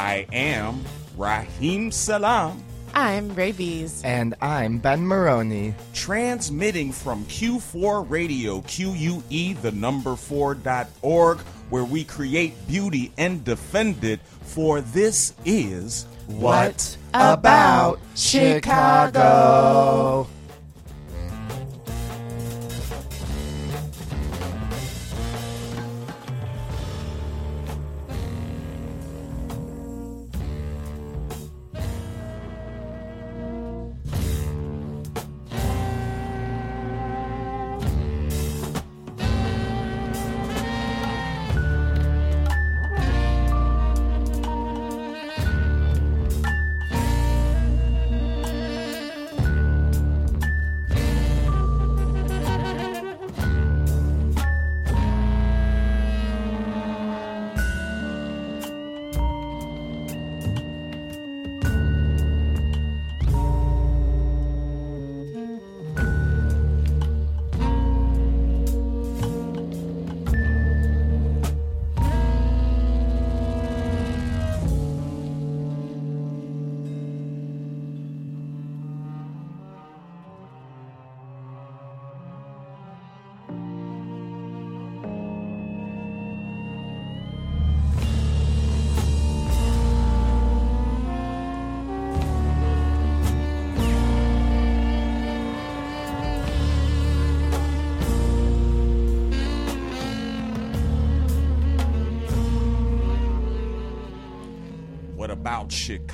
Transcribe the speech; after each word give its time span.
I 0.00 0.26
am 0.32 0.82
Raheem 1.18 1.92
Salam. 1.92 2.64
I'm 2.94 3.34
Ray 3.34 3.52
Bees. 3.52 4.00
And 4.02 4.34
I'm 4.40 4.78
Ben 4.78 5.06
Maroney. 5.06 5.74
Transmitting 5.92 6.90
from 6.90 7.26
Q4 7.26 8.08
Radio, 8.08 8.62
QUE, 8.62 9.54
the 9.60 9.72
number 9.72 10.12
4.org, 10.12 11.38
where 11.68 11.84
we 11.84 12.04
create 12.04 12.66
beauty 12.66 13.12
and 13.18 13.44
defend 13.44 14.02
it, 14.02 14.20
for 14.40 14.80
this 14.80 15.34
is 15.44 16.06
What 16.28 16.96
About 17.12 18.00
Chicago? 18.16 20.26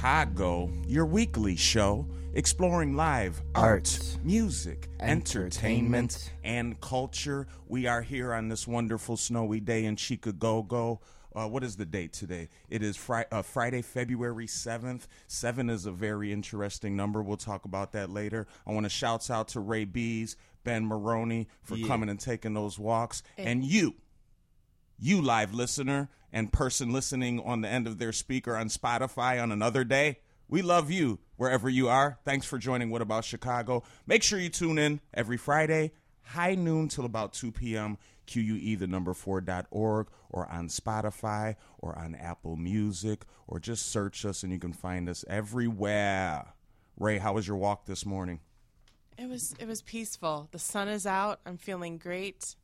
Chicago, 0.07 0.71
your 0.87 1.05
weekly 1.05 1.57
show 1.57 2.07
exploring 2.35 2.95
live 2.95 3.43
art, 3.57 3.99
Art, 3.99 4.19
music, 4.23 4.89
entertainment, 5.01 5.35
entertainment. 5.35 6.33
and 6.45 6.81
culture. 6.81 7.49
We 7.67 7.89
are 7.89 8.03
here 8.03 8.33
on 8.33 8.47
this 8.49 8.69
wonderful 8.69 9.17
snowy 9.17 9.59
day 9.59 9.85
in 9.85 9.97
Chicago. 9.97 11.01
Uh, 11.35 11.49
what 11.49 11.65
is 11.65 11.75
the 11.75 11.85
date 11.85 12.13
today? 12.13 12.49
It 12.71 12.85
is 12.85 12.97
fri- 12.97 13.25
uh, 13.33 13.43
Friday, 13.43 13.83
February 13.83 14.47
7th. 14.47 15.09
Seven 15.27 15.69
is 15.69 15.87
a 15.87 15.93
very 15.93 16.33
interesting 16.33 16.95
number. 16.95 17.21
We'll 17.21 17.37
talk 17.37 17.65
about 17.65 17.91
that 17.93 18.09
later. 18.09 18.47
I 18.65 18.71
want 18.73 18.85
to 18.87 18.91
shout 18.91 19.29
out 19.29 19.49
to 19.49 19.61
Ray 19.61 19.87
Bees, 19.87 20.37
Ben 20.63 20.87
Maroney 20.87 21.49
for 21.63 21.75
Yeah. 21.75 21.89
coming 21.89 22.09
and 22.11 22.21
taking 22.21 22.55
those 22.55 22.79
walks. 22.79 23.25
And 23.37 23.65
you, 23.65 23.97
you 24.99 25.21
live 25.21 25.55
listener 25.55 26.09
and 26.33 26.53
person 26.53 26.93
listening 26.93 27.41
on 27.41 27.61
the 27.61 27.69
end 27.69 27.87
of 27.87 27.99
their 27.99 28.13
speaker 28.13 28.57
on 28.57 28.69
Spotify 28.69 29.43
on 29.43 29.53
another 29.53 29.85
day. 29.85 30.19
We 30.49 30.63
love 30.63 30.91
you 30.91 31.19
wherever 31.37 31.69
you 31.69 31.89
are. 31.89 32.19
Thanks 32.25 32.47
for 32.47 32.59
joining 32.59 32.91
What 32.91 33.03
About 33.03 33.25
Chicago. 33.25 33.83
Make 34.07 34.23
sure 34.23 34.39
you 34.39 34.49
tune 34.49 34.79
in 34.79 35.01
every 35.13 35.37
Friday, 35.37 35.93
high 36.23 36.55
noon 36.55 36.89
till 36.89 37.05
about 37.05 37.33
2 37.33 37.53
p.m. 37.53 37.99
QUE 38.27 38.77
the 38.77 38.87
number 38.87 39.13
4.org 39.13 40.09
or 40.31 40.51
on 40.51 40.69
Spotify 40.69 41.57
or 41.79 41.97
on 41.97 42.15
Apple 42.15 42.57
Music 42.57 43.25
or 43.47 43.61
just 43.61 43.87
search 43.87 44.25
us 44.25 44.43
and 44.43 44.53
you 44.53 44.59
can 44.59 44.73
find 44.73 45.09
us 45.09 45.25
everywhere. 45.29 46.55
Ray, 46.99 47.19
how 47.19 47.35
was 47.35 47.47
your 47.47 47.57
walk 47.57 47.87
this 47.87 48.05
morning? 48.05 48.41
It 49.19 49.29
was 49.29 49.55
it 49.59 49.67
was 49.67 49.81
peaceful. 49.81 50.49
The 50.53 50.59
sun 50.59 50.89
is 50.89 51.07
out. 51.07 51.41
I'm 51.47 51.57
feeling 51.57 51.97
great. 51.97 52.55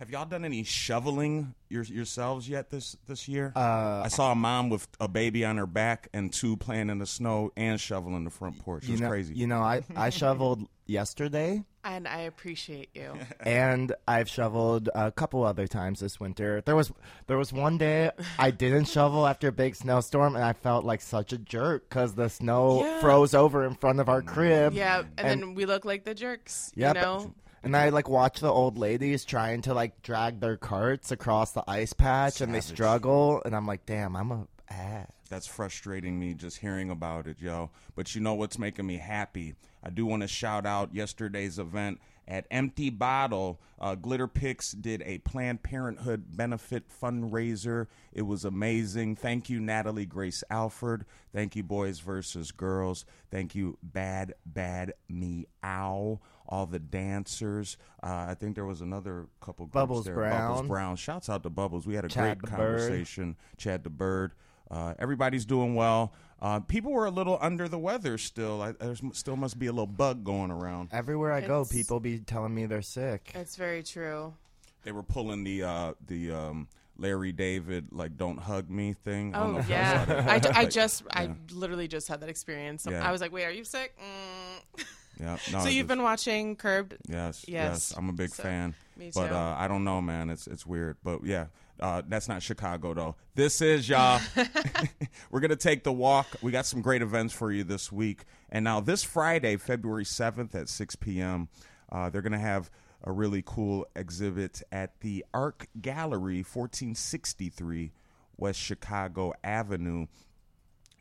Have 0.00 0.08
y'all 0.08 0.24
done 0.24 0.46
any 0.46 0.64
shoveling 0.64 1.54
your, 1.68 1.82
yourselves 1.82 2.48
yet 2.48 2.70
this 2.70 2.96
this 3.06 3.28
year? 3.28 3.52
Uh, 3.54 4.00
I 4.02 4.08
saw 4.08 4.32
a 4.32 4.34
mom 4.34 4.70
with 4.70 4.88
a 4.98 5.06
baby 5.08 5.44
on 5.44 5.58
her 5.58 5.66
back 5.66 6.08
and 6.14 6.32
two 6.32 6.56
playing 6.56 6.88
in 6.88 6.98
the 6.98 7.04
snow 7.04 7.52
and 7.54 7.78
shoveling 7.78 8.24
the 8.24 8.30
front 8.30 8.58
porch. 8.60 8.84
It 8.84 8.86
you 8.86 8.92
was 8.94 9.00
know, 9.02 9.08
crazy. 9.10 9.34
You 9.34 9.46
know, 9.46 9.60
I, 9.60 9.82
I 9.94 10.08
shoveled 10.10 10.66
yesterday, 10.86 11.62
And 11.84 12.08
I 12.08 12.20
appreciate 12.20 12.88
you. 12.94 13.12
and 13.40 13.92
I've 14.08 14.30
shoveled 14.30 14.88
a 14.94 15.12
couple 15.12 15.44
other 15.44 15.66
times 15.66 16.00
this 16.00 16.18
winter. 16.18 16.62
There 16.64 16.76
was 16.76 16.90
there 17.26 17.36
was 17.36 17.52
one 17.52 17.76
day 17.76 18.10
I 18.38 18.50
didn't 18.64 18.86
shovel 18.86 19.26
after 19.26 19.48
a 19.48 19.52
big 19.52 19.76
snowstorm, 19.76 20.34
and 20.34 20.42
I 20.42 20.54
felt 20.54 20.86
like 20.86 21.02
such 21.02 21.34
a 21.34 21.38
jerk 21.38 21.90
because 21.90 22.14
the 22.14 22.30
snow 22.30 22.84
Yeah. 22.84 23.00
froze 23.00 23.34
over 23.34 23.66
in 23.66 23.74
front 23.74 24.00
of 24.00 24.08
our 24.08 24.22
crib. 24.22 24.72
Yeah, 24.72 25.00
and, 25.00 25.10
And- 25.18 25.42
then 25.42 25.54
we 25.54 25.66
look 25.66 25.84
like 25.84 26.06
the 26.06 26.14
jerks. 26.14 26.72
Yep. 26.74 26.94
You 26.96 27.02
know? 27.02 27.34
And 27.62 27.76
I 27.76 27.90
like 27.90 28.08
watch 28.08 28.40
the 28.40 28.50
old 28.50 28.78
ladies 28.78 29.24
trying 29.24 29.62
to 29.62 29.74
like 29.74 30.02
drag 30.02 30.40
their 30.40 30.56
carts 30.56 31.10
across 31.10 31.52
the 31.52 31.64
ice 31.68 31.92
patch, 31.92 32.40
and 32.40 32.54
they 32.54 32.60
struggle. 32.60 33.42
And 33.44 33.54
I'm 33.54 33.66
like, 33.66 33.84
damn, 33.86 34.16
I'm 34.16 34.32
a 34.32 34.46
ass. 34.70 35.10
That's 35.28 35.46
frustrating 35.46 36.18
me 36.18 36.34
just 36.34 36.58
hearing 36.58 36.90
about 36.90 37.26
it, 37.26 37.40
yo. 37.40 37.70
But 37.94 38.14
you 38.14 38.20
know 38.20 38.34
what's 38.34 38.58
making 38.58 38.86
me 38.86 38.96
happy? 38.96 39.54
I 39.82 39.90
do 39.90 40.04
want 40.04 40.22
to 40.22 40.28
shout 40.28 40.66
out 40.66 40.94
yesterday's 40.94 41.58
event 41.58 42.00
at 42.26 42.46
Empty 42.50 42.90
Bottle. 42.90 43.60
Uh, 43.78 43.94
Glitter 43.94 44.26
Picks 44.28 44.72
did 44.72 45.02
a 45.06 45.18
Planned 45.18 45.62
Parenthood 45.62 46.36
benefit 46.36 46.84
fundraiser. 46.88 47.86
It 48.12 48.22
was 48.22 48.44
amazing. 48.44 49.16
Thank 49.16 49.48
you, 49.50 49.60
Natalie 49.60 50.06
Grace 50.06 50.44
Alford. 50.50 51.04
Thank 51.32 51.56
you, 51.56 51.62
Boys 51.62 52.00
versus 52.00 52.50
Girls. 52.50 53.04
Thank 53.30 53.54
you, 53.54 53.78
Bad 53.82 54.34
Bad 54.44 54.94
Meow. 55.08 56.20
All 56.50 56.66
the 56.66 56.80
dancers. 56.80 57.76
Uh, 58.02 58.26
I 58.28 58.34
think 58.34 58.56
there 58.56 58.64
was 58.66 58.80
another 58.80 59.26
couple 59.40 59.66
groups 59.66 59.72
Bubbles 59.74 60.04
there. 60.04 60.14
Brown. 60.14 60.48
Bubbles 60.50 60.68
Brown. 60.68 60.96
Shouts 60.96 61.28
out 61.28 61.42
to 61.44 61.50
Bubbles. 61.50 61.86
We 61.86 61.94
had 61.94 62.04
a 62.04 62.08
Chad 62.08 62.40
great 62.40 62.50
the 62.50 62.56
Bird. 62.56 62.78
conversation. 62.80 63.36
Chad 63.56 63.84
the 63.84 63.90
Bird. 63.90 64.32
Uh, 64.70 64.94
everybody's 64.98 65.44
doing 65.44 65.74
well. 65.74 66.12
Uh, 66.42 66.58
people 66.60 66.92
were 66.92 67.06
a 67.06 67.10
little 67.10 67.38
under 67.40 67.68
the 67.68 67.78
weather 67.78 68.16
still. 68.18 68.62
I, 68.62 68.72
there 68.72 68.94
still 69.12 69.36
must 69.36 69.58
be 69.58 69.66
a 69.66 69.72
little 69.72 69.86
bug 69.86 70.24
going 70.24 70.50
around. 70.50 70.88
Everywhere 70.92 71.32
I 71.32 71.40
go, 71.40 71.64
people 71.64 72.00
be 72.00 72.18
telling 72.18 72.54
me 72.54 72.66
they're 72.66 72.82
sick. 72.82 73.30
It's 73.34 73.56
very 73.56 73.82
true. 73.82 74.34
They 74.82 74.92
were 74.92 75.02
pulling 75.02 75.44
the 75.44 75.62
uh, 75.64 75.92
the 76.06 76.30
um, 76.32 76.68
Larry 76.96 77.32
David 77.32 77.88
like 77.92 78.16
"Don't 78.16 78.38
hug 78.38 78.70
me" 78.70 78.92
thing. 78.92 79.34
I 79.34 79.40
don't 79.40 79.52
know 79.52 79.58
Oh 79.58 79.60
if 79.60 79.68
yeah, 79.68 80.06
saw 80.06 80.14
that. 80.14 80.46
I, 80.56 80.60
I 80.60 80.64
just 80.66 81.02
yeah. 81.14 81.20
I 81.20 81.30
literally 81.52 81.86
just 81.88 82.08
had 82.08 82.20
that 82.22 82.28
experience. 82.30 82.86
Yeah. 82.88 83.06
I 83.06 83.12
was 83.12 83.20
like, 83.20 83.32
"Wait, 83.32 83.44
are 83.44 83.50
you 83.52 83.64
sick?" 83.64 83.94
Mm. 83.98 84.84
yeah. 85.20 85.36
No, 85.52 85.60
so 85.60 85.68
you've 85.68 85.82
just- 85.82 85.88
been 85.88 86.02
watching 86.02 86.56
Curbed? 86.56 86.96
Yes, 87.08 87.44
yes, 87.46 87.90
Yes. 87.90 87.94
I'm 87.96 88.08
a 88.08 88.12
big 88.12 88.30
So, 88.30 88.42
fan. 88.42 88.74
me 88.96 89.10
But 89.14 89.28
too. 89.28 89.34
uh, 89.34 89.54
I 89.58 89.68
don't 89.68 89.84
know, 89.84 90.00
man. 90.00 90.30
It's 90.30 90.46
it's 90.46 90.64
weird. 90.66 90.96
But 91.04 91.24
yeah, 91.24 91.46
uh, 91.78 92.02
that's 92.08 92.28
not 92.28 92.42
Chicago 92.42 92.94
though. 92.94 93.16
This 93.34 93.60
is 93.62 93.88
y'all. 93.88 94.20
We're 95.30 95.40
gonna 95.40 95.56
take 95.56 95.84
the 95.84 95.92
walk. 95.92 96.26
We 96.42 96.50
got 96.52 96.66
some 96.66 96.82
great 96.82 97.02
events 97.02 97.34
for 97.34 97.50
you 97.52 97.64
this 97.64 97.90
week. 97.92 98.24
And 98.50 98.64
now 98.64 98.80
this 98.80 99.02
Friday, 99.04 99.56
February 99.56 100.04
7th 100.04 100.54
at 100.54 100.68
6 100.68 100.96
p.m., 100.96 101.48
uh, 101.92 102.10
they're 102.10 102.22
gonna 102.22 102.38
have 102.38 102.70
a 103.04 103.12
really 103.12 103.42
cool 103.44 103.86
exhibit 103.96 104.62
at 104.70 105.00
the 105.00 105.24
Arc 105.32 105.68
Gallery, 105.80 106.42
1463 106.42 107.92
West 108.36 108.58
Chicago 108.60 109.32
Avenue. 109.44 110.06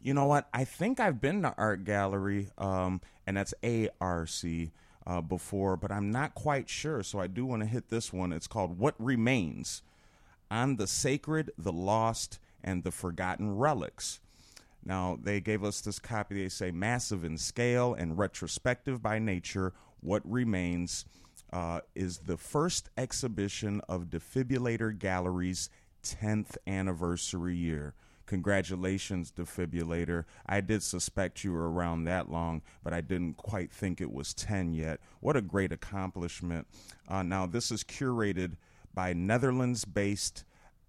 You 0.01 0.13
know 0.13 0.25
what? 0.25 0.48
I 0.54 0.63
think 0.63 1.00
I've 1.00 1.19
been 1.19 1.42
to 1.42 1.54
Art 1.57 1.84
Gallery, 1.84 2.50
um, 2.57 3.01
and 3.28 3.36
that's 3.36 3.54
ARC 4.00 4.30
uh, 5.06 5.22
before, 5.22 5.75
but 5.75 5.92
I'm 5.92 6.12
not 6.12 6.36
quite 6.36 6.69
sure. 6.69 7.04
So 7.04 7.19
I 7.19 7.28
do 7.28 7.46
want 7.46 7.62
to 7.63 7.68
hit 7.68 7.90
this 7.90 8.13
one. 8.13 8.31
It's 8.31 8.48
called 8.48 8.78
What 8.80 8.96
Remains 8.98 9.81
on 10.50 10.78
the 10.78 10.88
Sacred, 10.88 11.51
the 11.57 11.72
Lost, 11.72 12.40
and 12.63 12.84
the 12.84 12.92
Forgotten 12.92 13.57
Relics. 13.57 14.19
Now, 14.86 15.18
they 15.22 15.42
gave 15.42 15.63
us 15.63 15.81
this 15.81 16.00
copy. 16.00 16.42
They 16.42 16.50
say 16.50 16.72
massive 16.72 17.24
in 17.24 17.38
scale 17.38 17.94
and 17.94 18.18
retrospective 18.18 19.02
by 19.02 19.19
nature. 19.19 19.74
What 20.00 20.22
Remains 20.25 21.06
uh, 21.52 21.81
is 21.95 22.19
the 22.19 22.38
first 22.38 22.90
exhibition 22.98 23.81
of 23.90 24.06
Defibrillator 24.06 24.98
Gallery's 24.98 25.69
10th 26.04 26.56
anniversary 26.66 27.56
year. 27.56 27.94
Congratulations, 28.30 29.31
defibrillator. 29.31 30.24
I 30.46 30.62
did 30.62 30.84
suspect 30.84 31.44
you 31.44 31.52
were 31.52 31.72
around 31.72 32.04
that 32.04 32.30
long, 32.31 32.62
but 32.84 32.94
I 32.94 33.02
didn't 33.02 33.38
quite 33.38 33.72
think 33.72 34.00
it 34.00 34.12
was 34.14 34.36
10 34.36 34.72
yet. 34.76 35.00
What 35.20 35.36
a 35.36 35.42
great 35.42 35.72
accomplishment. 35.72 36.68
Uh, 37.08 37.24
now, 37.24 37.48
this 37.48 37.72
is 37.72 37.84
curated 37.84 38.58
by 38.94 39.14
Netherlands 39.14 39.84
based. 39.84 40.44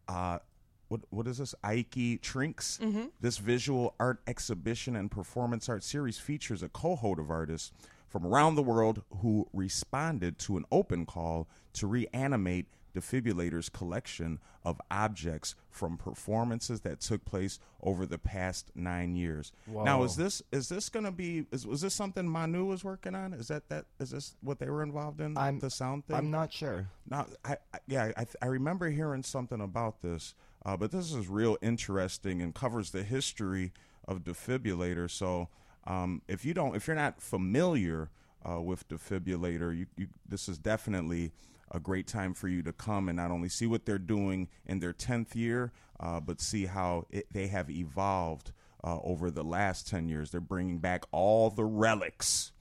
Uh, 0.06 0.40
what, 0.88 1.00
what 1.08 1.26
is 1.26 1.38
this? 1.38 1.54
Ieke 1.64 2.20
Trinks. 2.20 2.78
This 3.22 3.38
visual 3.38 3.94
art 3.98 4.20
exhibition 4.26 4.94
and 4.94 5.10
performance 5.10 5.66
art 5.66 5.82
series 5.82 6.18
features 6.18 6.62
a 6.62 6.68
cohort 6.68 7.18
of 7.18 7.30
artists 7.30 7.72
from 8.06 8.26
around 8.26 8.56
the 8.56 8.62
world 8.62 9.02
who 9.22 9.48
responded 9.54 10.38
to 10.40 10.58
an 10.58 10.66
open 10.70 11.06
call 11.06 11.48
to 11.72 11.86
reanimate 11.86 12.66
Defibrillator's 12.94 13.68
collection 13.68 14.38
of 14.64 14.80
objects 14.90 15.54
from 15.70 15.96
performances 15.96 16.80
that 16.82 17.00
took 17.00 17.24
place 17.24 17.58
over 17.82 18.06
the 18.06 18.18
past 18.18 18.70
nine 18.74 19.14
years. 19.14 19.52
Now, 19.66 20.02
is 20.02 20.16
this 20.16 20.42
is 20.52 20.68
this 20.68 20.88
going 20.88 21.04
to 21.04 21.12
be? 21.12 21.46
Is, 21.52 21.66
was 21.66 21.80
this 21.80 21.94
something 21.94 22.28
Manu 22.28 22.64
was 22.64 22.84
working 22.84 23.14
on? 23.14 23.32
Is 23.32 23.48
that 23.48 23.68
that 23.68 23.86
is 23.98 24.10
this 24.10 24.36
what 24.42 24.58
they 24.58 24.68
were 24.68 24.82
involved 24.82 25.20
in? 25.20 25.36
I'm- 25.36 25.58
the 25.60 25.70
sound 25.70 26.06
thing. 26.06 26.16
I'm 26.16 26.30
not 26.30 26.52
sure. 26.52 26.88
Now, 27.08 27.26
I, 27.44 27.56
I 27.72 27.78
yeah, 27.86 28.12
I, 28.16 28.26
I 28.42 28.46
remember 28.46 28.88
hearing 28.88 29.22
something 29.22 29.60
about 29.60 30.02
this, 30.02 30.34
uh, 30.64 30.76
but 30.76 30.90
this 30.90 31.12
is 31.12 31.28
real 31.28 31.56
interesting 31.62 32.40
and 32.42 32.54
covers 32.54 32.90
the 32.90 33.02
history 33.02 33.72
of 34.06 34.24
defibrillator. 34.24 35.10
So, 35.10 35.48
um, 35.86 36.22
if 36.28 36.44
you 36.44 36.54
don't, 36.54 36.74
if 36.74 36.86
you're 36.86 36.96
not 36.96 37.20
familiar 37.20 38.10
uh, 38.48 38.60
with 38.60 38.88
defibrillator, 38.88 39.76
you, 39.76 39.86
you, 39.96 40.08
this 40.28 40.48
is 40.48 40.58
definitely 40.58 41.32
a 41.70 41.80
great 41.80 42.06
time 42.06 42.34
for 42.34 42.48
you 42.48 42.62
to 42.62 42.72
come 42.72 43.08
and 43.08 43.16
not 43.16 43.30
only 43.30 43.48
see 43.48 43.66
what 43.66 43.86
they're 43.86 43.98
doing 43.98 44.48
in 44.66 44.80
their 44.80 44.92
tenth 44.92 45.36
year, 45.36 45.72
uh, 45.98 46.20
but 46.20 46.40
see 46.40 46.66
how 46.66 47.06
it, 47.10 47.26
they 47.32 47.46
have 47.46 47.70
evolved 47.70 48.52
uh, 48.82 48.98
over 49.02 49.30
the 49.30 49.44
last 49.44 49.88
ten 49.88 50.08
years. 50.08 50.30
They're 50.30 50.40
bringing 50.40 50.78
back 50.78 51.04
all 51.12 51.50
the 51.50 51.64
relics 51.64 52.52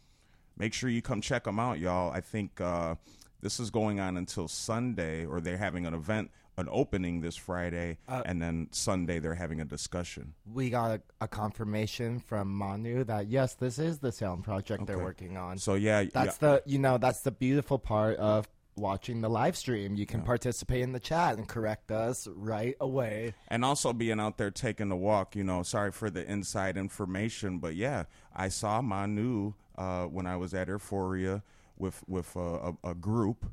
make 0.60 0.74
sure 0.74 0.90
you 0.90 1.02
come 1.02 1.22
check 1.22 1.46
them 1.46 1.60
out, 1.60 1.80
y'all. 1.80 2.12
I 2.12 2.22
think 2.22 2.62
uh, 2.62 2.96
this 3.42 3.60
is 3.60 3.72
going 3.72 4.00
on 4.00 4.18
until 4.18 4.48
Sunday, 4.48 5.26
or 5.26 5.42
they're 5.42 5.58
having 5.58 5.86
an 5.86 5.94
event, 5.94 6.30
an 6.58 6.68
opening 6.70 7.22
this 7.22 7.38
Friday, 7.38 7.98
and 8.08 8.42
then 8.42 8.68
Sunday 8.72 9.20
they're 9.20 9.34
having 9.34 9.62
a 9.62 9.66
discussion. 9.66 10.34
We 10.46 10.70
got 10.70 10.92
a, 10.92 11.02
a 11.22 11.28
confirmation 11.28 12.20
from 12.20 12.54
Manu 12.54 13.06
that 13.06 13.28
yes, 13.28 13.56
this 13.56 13.80
is 13.80 14.00
the 14.00 14.12
sound 14.12 14.44
project 14.44 14.86
they're 14.86 15.00
working 15.00 15.38
on. 15.38 15.58
So 15.58 15.76
yeah, 15.76 16.04
That's 16.14 16.38
the 16.38 16.62
you 16.66 16.78
know 16.78 16.98
that's 16.98 17.22
the 17.22 17.32
beautiful 17.32 17.80
part 17.80 18.18
of 18.18 18.48
watching 18.80 19.22
the 19.22 19.30
live 19.30 19.56
stream. 19.56 19.96
You 19.96 20.06
can 20.06 20.22
participate 20.22 20.82
in 20.82 20.92
the 20.94 21.00
chat 21.00 21.38
and 21.38 21.48
correct 21.48 21.92
us 21.92 22.28
right 22.28 22.76
away. 22.80 23.34
and 23.50 23.64
also 23.66 23.94
being 23.94 24.20
out 24.20 24.38
there 24.38 24.52
taking 24.52 24.90
the 24.90 24.96
walk. 24.96 25.36
You 25.36 25.44
know, 25.44 25.62
sorry 25.64 25.92
for 25.92 26.10
the 26.10 26.30
inside 26.30 26.78
information, 26.78 27.60
but 27.60 27.76
yeah, 27.76 28.06
I 28.36 28.50
saw 28.50 28.82
Manu 28.82 29.54
uh, 29.78 30.06
when 30.06 30.26
I 30.26 30.38
was 30.38 30.54
at 30.54 30.68
Euphoria 30.68 31.44
with 31.78 32.04
with 32.08 32.36
a, 32.36 32.74
a, 32.84 32.90
a 32.92 32.96
group. 32.96 33.46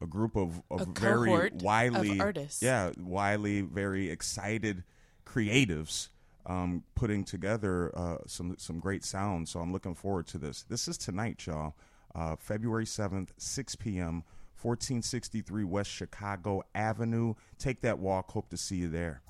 A 0.00 0.06
group 0.06 0.36
of, 0.36 0.60
of 0.70 0.82
A 0.82 0.84
very 1.00 1.28
cohort 1.30 1.52
of 1.54 1.62
wily 1.62 2.20
artists. 2.20 2.60
yeah, 2.62 2.90
wily, 2.98 3.62
very 3.62 4.10
excited 4.10 4.82
creatives 5.24 6.08
um, 6.46 6.82
putting 6.94 7.24
together 7.24 7.90
uh, 7.96 8.18
some 8.26 8.56
some 8.58 8.80
great 8.80 9.04
sounds. 9.04 9.50
So 9.50 9.60
I'm 9.60 9.72
looking 9.72 9.94
forward 9.94 10.26
to 10.28 10.38
this. 10.38 10.62
This 10.64 10.88
is 10.88 10.98
tonight, 10.98 11.46
y'all. 11.46 11.74
Uh, 12.14 12.36
February 12.36 12.84
7th, 12.84 13.30
6 13.38 13.76
p.m., 13.76 14.22
1463 14.64 15.64
West 15.64 15.90
Chicago 15.90 16.62
Avenue. 16.74 17.34
Take 17.58 17.82
that 17.82 17.98
walk. 17.98 18.30
Hope 18.30 18.48
to 18.48 18.56
see 18.56 18.76
you 18.76 18.88
there. 18.88 19.20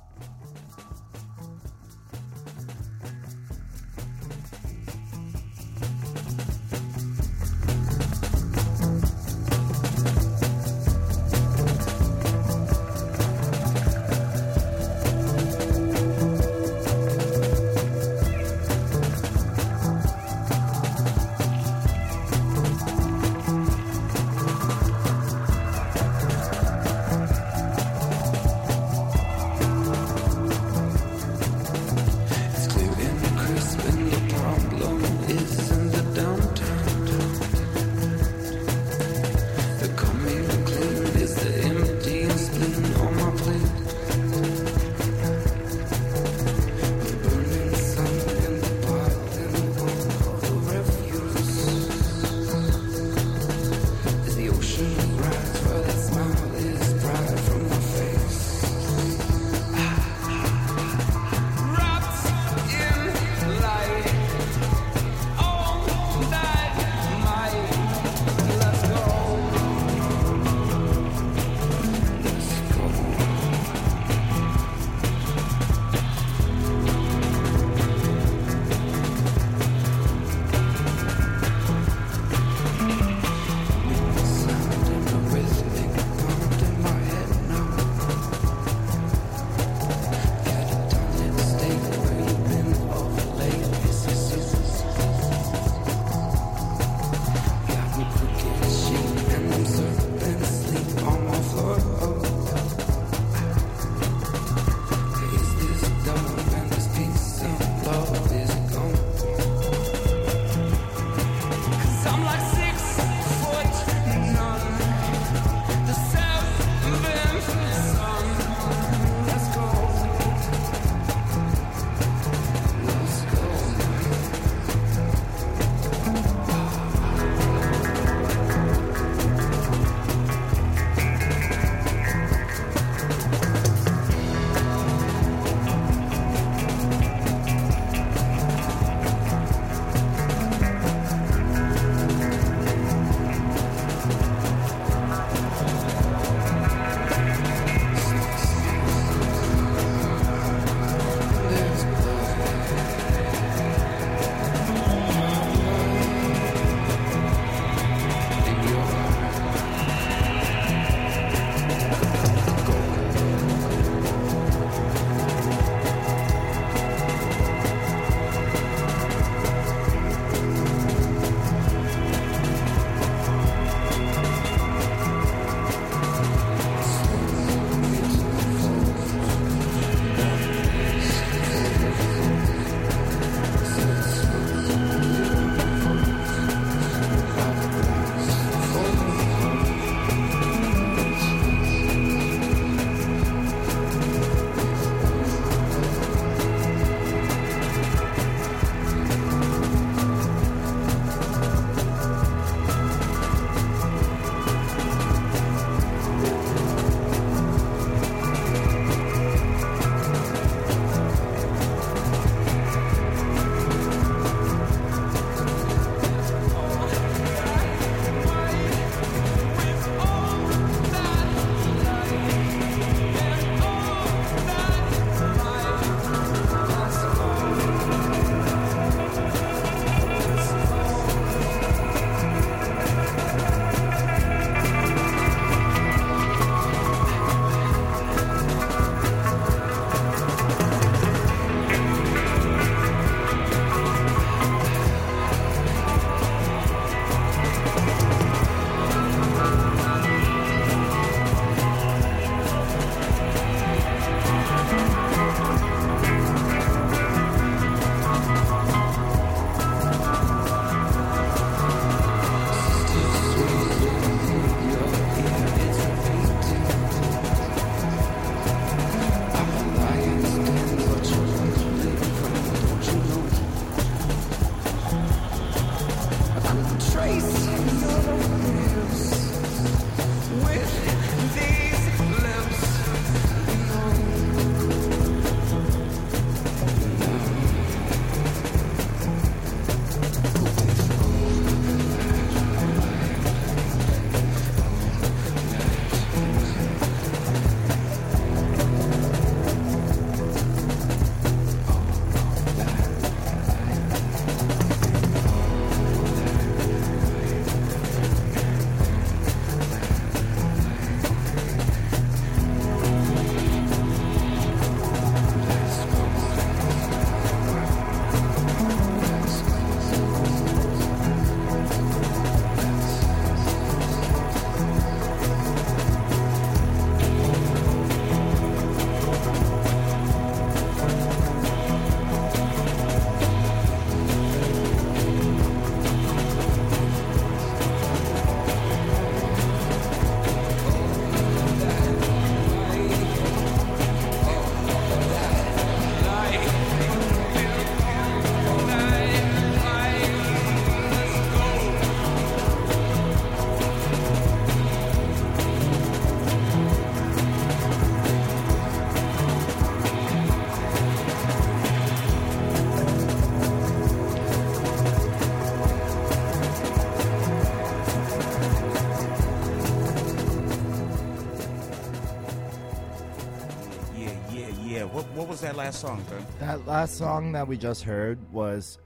That 375.45 375.57
last 375.57 375.83
song, 375.83 376.03
Ben? 376.09 376.27
That 376.41 376.67
last 376.67 376.97
song 376.97 377.33
that 377.33 377.47
we 377.47 377.59
just 377.59 377.83
heard 377.83 378.33
was 378.33 378.79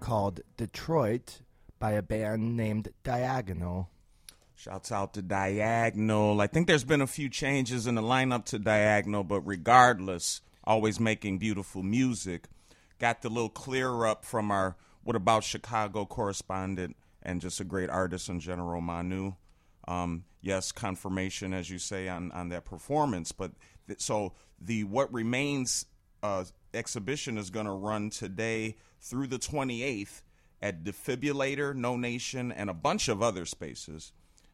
called 0.00 0.40
Detroit 0.56 1.42
by 1.78 1.92
a 1.92 2.02
band 2.02 2.56
named 2.56 2.88
Diagonal. 3.04 3.88
Shouts 4.56 4.90
out 4.90 5.14
to 5.14 5.22
Diagonal. 5.22 6.40
I 6.40 6.48
think 6.48 6.66
there's 6.66 6.82
been 6.82 7.02
a 7.02 7.06
few 7.06 7.28
changes 7.28 7.86
in 7.86 7.94
the 7.94 8.02
lineup 8.02 8.46
to 8.46 8.58
Diagonal, 8.58 9.22
but 9.22 9.42
regardless, 9.42 10.40
always 10.64 10.98
making 10.98 11.38
beautiful 11.38 11.84
music. 11.84 12.48
Got 12.98 13.22
the 13.22 13.28
little 13.28 13.48
clear 13.48 14.04
up 14.04 14.24
from 14.24 14.50
our 14.50 14.74
What 15.04 15.14
About 15.14 15.44
Chicago 15.44 16.04
correspondent 16.04 16.96
and 17.22 17.40
just 17.40 17.60
a 17.60 17.64
great 17.64 17.90
artist 17.90 18.28
in 18.28 18.40
general, 18.40 18.80
Manu. 18.80 19.34
Um, 19.86 20.24
yes, 20.40 20.72
confirmation, 20.72 21.54
as 21.54 21.70
you 21.70 21.78
say, 21.78 22.08
on, 22.08 22.32
on 22.32 22.48
that 22.48 22.64
performance. 22.64 23.30
But 23.30 23.52
th- 23.86 24.00
so 24.00 24.32
the 24.60 24.82
What 24.82 25.12
Remains 25.12 25.86
uh, 26.22 26.44
exhibition 26.72 27.36
is 27.36 27.50
going 27.50 27.66
to 27.66 27.72
run 27.72 28.10
today 28.10 28.76
through 29.00 29.26
the 29.26 29.38
28th 29.38 30.22
at 30.60 30.84
Defibrillator, 30.84 31.74
No 31.74 31.96
Nation, 31.96 32.52
and 32.52 32.70
a 32.70 32.74
bunch 32.74 33.08
of 33.08 33.22
other 33.22 33.44
spaces. 33.44 34.12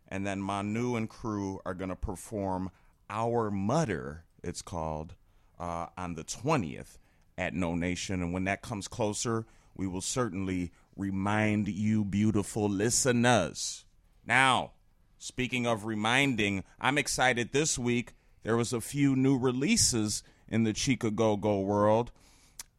And 0.09 0.27
then 0.27 0.41
Manu 0.41 0.97
and 0.97 1.09
crew 1.09 1.61
are 1.67 1.75
going 1.75 1.91
to 1.91 1.97
perform 1.97 2.71
Our 3.11 3.51
Mutter, 3.51 4.25
it's 4.43 4.63
called, 4.63 5.15
uh, 5.59 5.87
on 5.99 6.15
the 6.15 6.25
20th 6.25 6.99
at 7.37 7.53
No 7.53 7.75
Nation. 7.75 8.23
And 8.23 8.33
when 8.33 8.45
that 8.45 8.63
comes 8.63 8.89
closer, 8.89 9.45
we 9.77 9.87
will 9.87 10.01
certainly 10.01 10.73
remind 10.97 11.69
you, 11.69 12.05
beautiful 12.05 12.69
listeners. 12.69 13.85
Now, 14.27 14.73
speaking 15.19 15.67
of 15.67 15.85
reminding, 15.85 16.65
I'm 16.81 16.99
excited 16.99 17.53
this 17.53 17.79
week. 17.79 18.15
There 18.43 18.57
was 18.57 18.73
a 18.73 18.81
few 18.81 19.15
new 19.15 19.37
releases 19.37 20.23
in 20.51 20.65
the 20.65 20.73
Chica 20.73 21.11
Go 21.11 21.37
Go 21.37 21.61
world. 21.61 22.11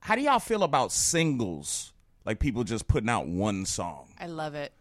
How 0.02 0.16
do 0.16 0.22
y'all 0.22 0.40
feel 0.40 0.64
about 0.64 0.92
singles? 0.92 1.94
Like 2.26 2.40
people 2.40 2.64
just 2.64 2.88
putting 2.88 3.10
out 3.10 3.28
one 3.28 3.66
song. 3.66 4.08
I 4.20 4.28
love 4.28 4.56
it. 4.56 4.72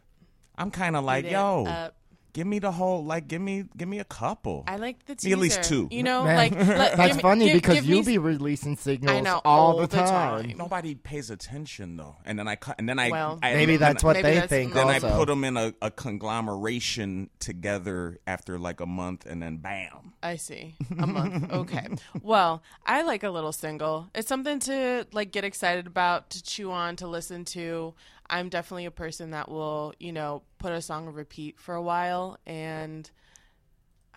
I'm 0.57 0.71
kind 0.71 0.97
of 0.97 1.04
like, 1.04 1.25
Eat 1.25 1.28
it 1.28 1.33
yo, 1.33 1.64
up. 1.66 1.95
Give 2.32 2.47
me 2.47 2.58
the 2.58 2.73
whole, 2.73 3.04
like, 3.04 3.28
give 3.28 3.40
me, 3.40 3.64
give 3.76 3.88
me 3.88 3.99
a 3.99 4.04
couple. 4.04 4.64
I 4.66 4.76
like 4.76 5.04
the 5.06 5.16
Me 5.25 5.32
at 5.32 5.38
least 5.38 5.62
two. 5.64 5.88
You 5.90 6.02
know, 6.02 6.25
Man, 6.25 6.37
like 6.37 6.52
let- 6.78 6.97
that's 6.97 7.12
give 7.14 7.23
funny 7.23 7.47
give- 7.47 7.54
because 7.54 7.75
give 7.76 7.87
you 7.87 7.97
me 7.97 8.02
be 8.02 8.18
releasing 8.18 8.76
signals 8.76 9.23
know, 9.23 9.40
all, 9.44 9.73
all 9.73 9.76
the 9.78 9.87
the 9.87 9.97
time. 9.97 10.44
time. 10.49 10.56
Nobody 10.58 10.94
pays 10.94 11.30
attention 11.30 11.97
though, 11.97 12.16
and 12.25 12.38
then 12.38 12.47
I 12.49 12.56
cut, 12.56 12.76
and 12.78 12.88
then 12.88 12.99
I, 12.99 13.11
Well, 13.11 13.38
I 13.42 13.54
Maybe 13.54 13.75
and 13.75 13.82
that's 13.82 14.04
what 14.04 14.14
Maybe 14.16 14.23
they 14.28 14.35
that's- 14.35 14.50
think. 14.50 14.75
Then 14.75 14.88
also, 14.88 15.08
I 15.08 15.16
put 15.16 15.26
them 15.28 15.44
in 15.44 15.56
a, 15.56 15.75
a 15.82 15.90
conglomeration 15.90 17.30
together 17.38 18.18
after 18.26 18.58
like 18.58 18.80
a 18.80 18.87
month, 18.87 19.26
and 19.26 19.42
then 19.42 19.58
bam. 19.58 20.12
I 20.23 20.37
see. 20.37 20.75
A 20.99 21.06
month. 21.06 21.52
Okay. 21.52 21.87
Well, 22.23 22.62
I 22.87 23.02
like 23.02 23.23
a 23.23 23.30
little 23.30 23.52
single. 23.52 24.08
It's 24.14 24.28
something 24.28 24.58
to 24.61 25.06
like 25.12 25.30
get 25.32 25.44
excited 25.44 25.87
about, 25.87 26.30
to 26.30 26.42
chew 26.42 26.70
on, 26.70 26.97
to 26.97 27.06
listen 27.06 27.44
to. 27.47 27.94
I'm 28.30 28.49
definitely 28.49 28.85
a 28.87 28.90
person 28.90 29.30
that 29.30 29.49
will, 29.50 29.94
you 29.99 30.12
know, 30.12 30.42
put 30.58 30.73
a 30.73 30.82
song 30.82 31.08
on 31.08 31.14
repeat 31.14 31.58
for 31.58 31.75
a 31.75 31.82
while 31.82 32.38
and 32.47 33.11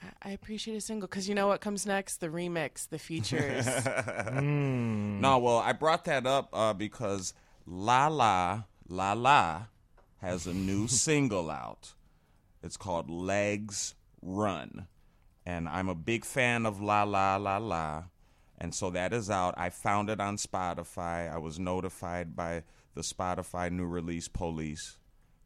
I- 0.02 0.30
I 0.30 0.32
appreciate 0.32 0.76
a 0.76 0.82
single 0.82 1.08
because 1.08 1.30
you 1.30 1.36
know 1.36 1.48
what 1.48 1.62
comes 1.62 1.86
next? 1.86 2.18
The 2.18 2.28
remix, 2.28 2.90
the 2.90 3.00
features. 3.00 3.66
No, 4.42 5.38
well, 5.38 5.58
I 5.60 5.74
brought 5.74 6.06
that 6.06 6.26
up 6.26 6.50
uh, 6.54 6.74
because 6.74 7.34
La 7.68 8.08
La 8.08 8.64
La 8.88 9.14
La 9.14 9.64
has 10.22 10.48
a 10.48 10.54
new 10.54 10.88
single 11.08 11.50
out. 11.52 11.94
It's 12.64 12.78
called 12.78 13.10
Legs 13.10 13.96
Run, 14.22 14.88
and 15.46 15.68
I'm 15.70 15.90
a 15.90 15.96
big 15.96 16.26
fan 16.26 16.66
of 16.66 16.82
Lala 16.82 17.38
Lala, 17.40 18.10
and 18.60 18.74
so 18.74 18.90
that 18.92 19.14
is 19.14 19.30
out. 19.30 19.54
I 19.58 19.70
found 19.70 20.10
it 20.10 20.20
on 20.20 20.38
Spotify. 20.38 21.32
I 21.32 21.38
was 21.38 21.60
notified 21.60 22.36
by 22.36 22.64
the 22.94 23.02
Spotify 23.02 23.72
new 23.72 23.86
release 23.86 24.28
police. 24.28 24.98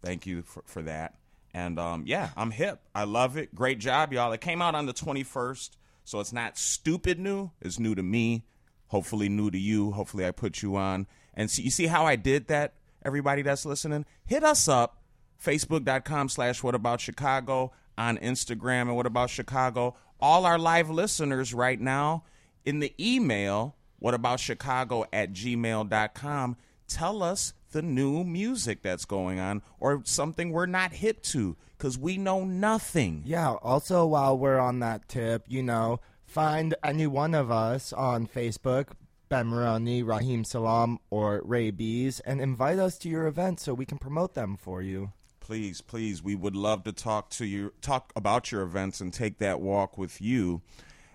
Thank 0.03 0.25
you 0.25 0.43
for, 0.43 0.63
for 0.65 0.81
that. 0.83 1.15
And 1.53 1.79
um, 1.79 2.03
yeah, 2.05 2.29
I'm 2.35 2.51
hip. 2.51 2.81
I 2.93 3.05
love 3.05 3.37
it. 3.37 3.55
Great 3.55 3.79
job, 3.79 4.11
y'all. 4.11 4.31
It 4.33 4.41
came 4.41 4.61
out 4.61 4.75
on 4.75 4.85
the 4.85 4.93
21st, 4.93 5.69
so 6.03 6.19
it's 6.19 6.33
not 6.33 6.57
stupid 6.57 7.19
new. 7.19 7.51
It's 7.61 7.79
new 7.79 7.95
to 7.95 8.03
me. 8.03 8.45
Hopefully, 8.87 9.29
new 9.29 9.49
to 9.49 9.57
you. 9.57 9.91
Hopefully, 9.91 10.25
I 10.25 10.31
put 10.31 10.61
you 10.61 10.75
on. 10.75 11.07
And 11.33 11.49
see, 11.49 11.63
you 11.63 11.71
see 11.71 11.87
how 11.87 12.05
I 12.05 12.17
did 12.17 12.47
that, 12.47 12.73
everybody 13.03 13.41
that's 13.41 13.65
listening? 13.65 14.05
Hit 14.25 14.43
us 14.43 14.67
up, 14.67 15.01
facebook.com 15.43 16.29
slash 16.29 16.61
what 16.61 16.75
about 16.75 17.01
Chicago, 17.01 17.71
on 17.97 18.17
Instagram 18.17 18.83
and 18.83 18.95
what 18.95 19.05
about 19.05 19.29
Chicago. 19.29 19.95
All 20.19 20.45
our 20.45 20.57
live 20.57 20.89
listeners 20.89 21.53
right 21.53 21.79
now 21.79 22.23
in 22.65 22.79
the 22.79 22.93
email, 22.99 23.75
what 23.99 24.13
about 24.13 24.39
Chicago 24.39 25.05
at 25.13 25.33
gmail.com, 25.33 26.57
tell 26.87 27.23
us 27.23 27.53
the 27.71 27.81
new 27.81 28.23
music 28.23 28.81
that's 28.81 29.05
going 29.05 29.39
on 29.39 29.61
or 29.79 30.01
something 30.05 30.51
we're 30.51 30.65
not 30.65 30.93
hip 30.93 31.21
to 31.21 31.57
because 31.77 31.97
we 31.97 32.17
know 32.17 32.45
nothing. 32.45 33.23
Yeah, 33.25 33.53
also 33.53 34.05
while 34.05 34.37
we're 34.37 34.59
on 34.59 34.79
that 34.79 35.07
tip, 35.07 35.43
you 35.47 35.61
know, 35.61 35.99
find 36.25 36.75
any 36.83 37.07
one 37.07 37.33
of 37.33 37.51
us 37.51 37.91
on 37.91 38.27
Facebook, 38.27 38.91
Ben 39.29 39.47
Maroni, 39.47 40.03
Raheem 40.03 40.43
Salam, 40.43 40.99
or 41.09 41.41
Ray 41.43 41.71
Bees, 41.71 42.19
and 42.21 42.39
invite 42.39 42.79
us 42.79 42.97
to 42.99 43.09
your 43.09 43.27
event 43.27 43.59
so 43.59 43.73
we 43.73 43.85
can 43.85 43.97
promote 43.97 44.33
them 44.33 44.55
for 44.55 44.81
you. 44.81 45.11
Please, 45.39 45.81
please, 45.81 46.23
we 46.23 46.33
would 46.33 46.55
love 46.55 46.83
to 46.85 46.91
talk 46.91 47.29
to 47.31 47.45
you, 47.45 47.73
talk 47.81 48.11
about 48.15 48.51
your 48.51 48.61
events 48.63 48.99
and 48.99 49.13
take 49.13 49.37
that 49.39 49.59
walk 49.59 49.97
with 49.97 50.21
you 50.21 50.61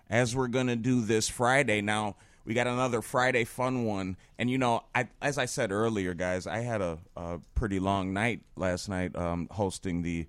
as 0.08 0.36
we're 0.36 0.48
going 0.48 0.66
to 0.66 0.76
do 0.76 1.00
this 1.00 1.28
Friday. 1.28 1.80
Now, 1.80 2.16
we 2.50 2.54
got 2.54 2.66
another 2.66 3.00
Friday 3.00 3.44
fun 3.44 3.84
one. 3.84 4.16
And, 4.36 4.50
you 4.50 4.58
know, 4.58 4.82
I, 4.92 5.06
as 5.22 5.38
I 5.38 5.44
said 5.44 5.70
earlier, 5.70 6.14
guys, 6.14 6.48
I 6.48 6.58
had 6.58 6.80
a, 6.80 6.98
a 7.16 7.38
pretty 7.54 7.78
long 7.78 8.12
night 8.12 8.40
last 8.56 8.88
night 8.88 9.14
um, 9.14 9.46
hosting 9.52 10.02
the 10.02 10.26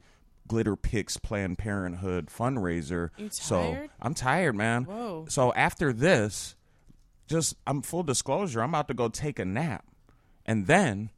Glitter 0.47 0.75
Picks 0.75 1.17
Planned 1.17 1.57
Parenthood 1.57 2.27
fundraiser. 2.27 3.09
So? 3.33 3.75
I'm 3.99 4.13
tired, 4.13 4.53
man. 4.53 4.83
Whoa. 4.83 5.25
So 5.29 5.51
after 5.53 5.91
this, 5.91 6.55
just 7.25 7.55
I'm 7.65 7.81
full 7.81 8.03
disclosure, 8.03 8.61
I'm 8.61 8.69
about 8.69 8.87
to 8.89 8.93
go 8.93 9.09
take 9.09 9.39
a 9.39 9.45
nap. 9.45 9.83
And 10.45 10.67
then 10.67 11.09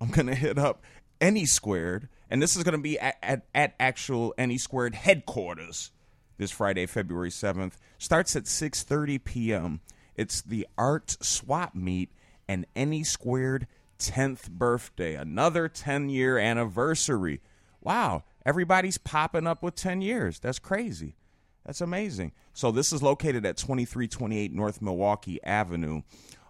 I'm 0.00 0.10
gonna 0.10 0.34
hit 0.34 0.58
up 0.58 0.82
Any 1.20 1.46
Squared, 1.46 2.08
and 2.28 2.42
this 2.42 2.56
is 2.56 2.64
gonna 2.64 2.78
be 2.78 2.98
at, 2.98 3.16
at, 3.22 3.42
at 3.54 3.76
actual 3.78 4.34
Any 4.36 4.58
Squared 4.58 4.96
headquarters 4.96 5.92
this 6.36 6.50
Friday, 6.50 6.86
February 6.86 7.30
seventh. 7.30 7.78
Starts 7.98 8.34
at 8.34 8.48
six 8.48 8.82
thirty 8.82 9.18
p.m. 9.18 9.82
It's 10.16 10.42
the 10.42 10.66
art 10.76 11.16
swap 11.20 11.74
meet 11.74 12.10
and 12.48 12.66
Any 12.76 13.04
Squared 13.04 13.66
tenth 13.98 14.50
birthday, 14.50 15.14
another 15.14 15.68
ten 15.68 16.08
year 16.08 16.38
anniversary. 16.38 17.40
Wow, 17.80 18.24
everybody's 18.44 18.98
popping 18.98 19.46
up 19.46 19.62
with 19.62 19.74
ten 19.74 20.02
years. 20.02 20.38
That's 20.38 20.58
crazy. 20.58 21.16
That's 21.64 21.80
amazing. 21.80 22.32
So 22.52 22.72
this 22.72 22.92
is 22.92 23.02
located 23.02 23.46
at 23.46 23.56
2328 23.56 24.52
North 24.52 24.82
Milwaukee 24.82 25.40
Avenue. 25.44 26.02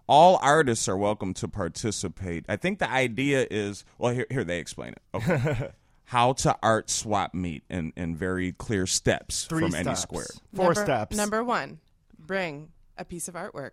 All 0.07 0.39
artists 0.41 0.89
are 0.89 0.97
welcome 0.97 1.33
to 1.35 1.47
participate. 1.47 2.45
I 2.49 2.55
think 2.55 2.79
the 2.79 2.89
idea 2.89 3.47
is 3.49 3.85
well 3.97 4.13
here 4.13 4.25
here 4.29 4.43
they 4.43 4.59
explain 4.59 4.93
it. 4.93 5.01
Okay. 5.13 5.69
How 6.05 6.33
to 6.33 6.55
art 6.61 6.89
swap 6.89 7.33
meet 7.33 7.63
in, 7.69 7.93
in 7.95 8.15
very 8.15 8.51
clear 8.51 8.85
steps 8.85 9.45
Three 9.45 9.61
from 9.61 9.71
steps. 9.71 9.87
any 9.87 9.95
square. 9.95 10.25
Four 10.53 10.65
number, 10.65 10.83
steps. 10.83 11.15
Number 11.17 11.43
one, 11.43 11.79
bring 12.19 12.69
a 12.97 13.05
piece 13.05 13.27
of 13.27 13.35
artwork. 13.35 13.71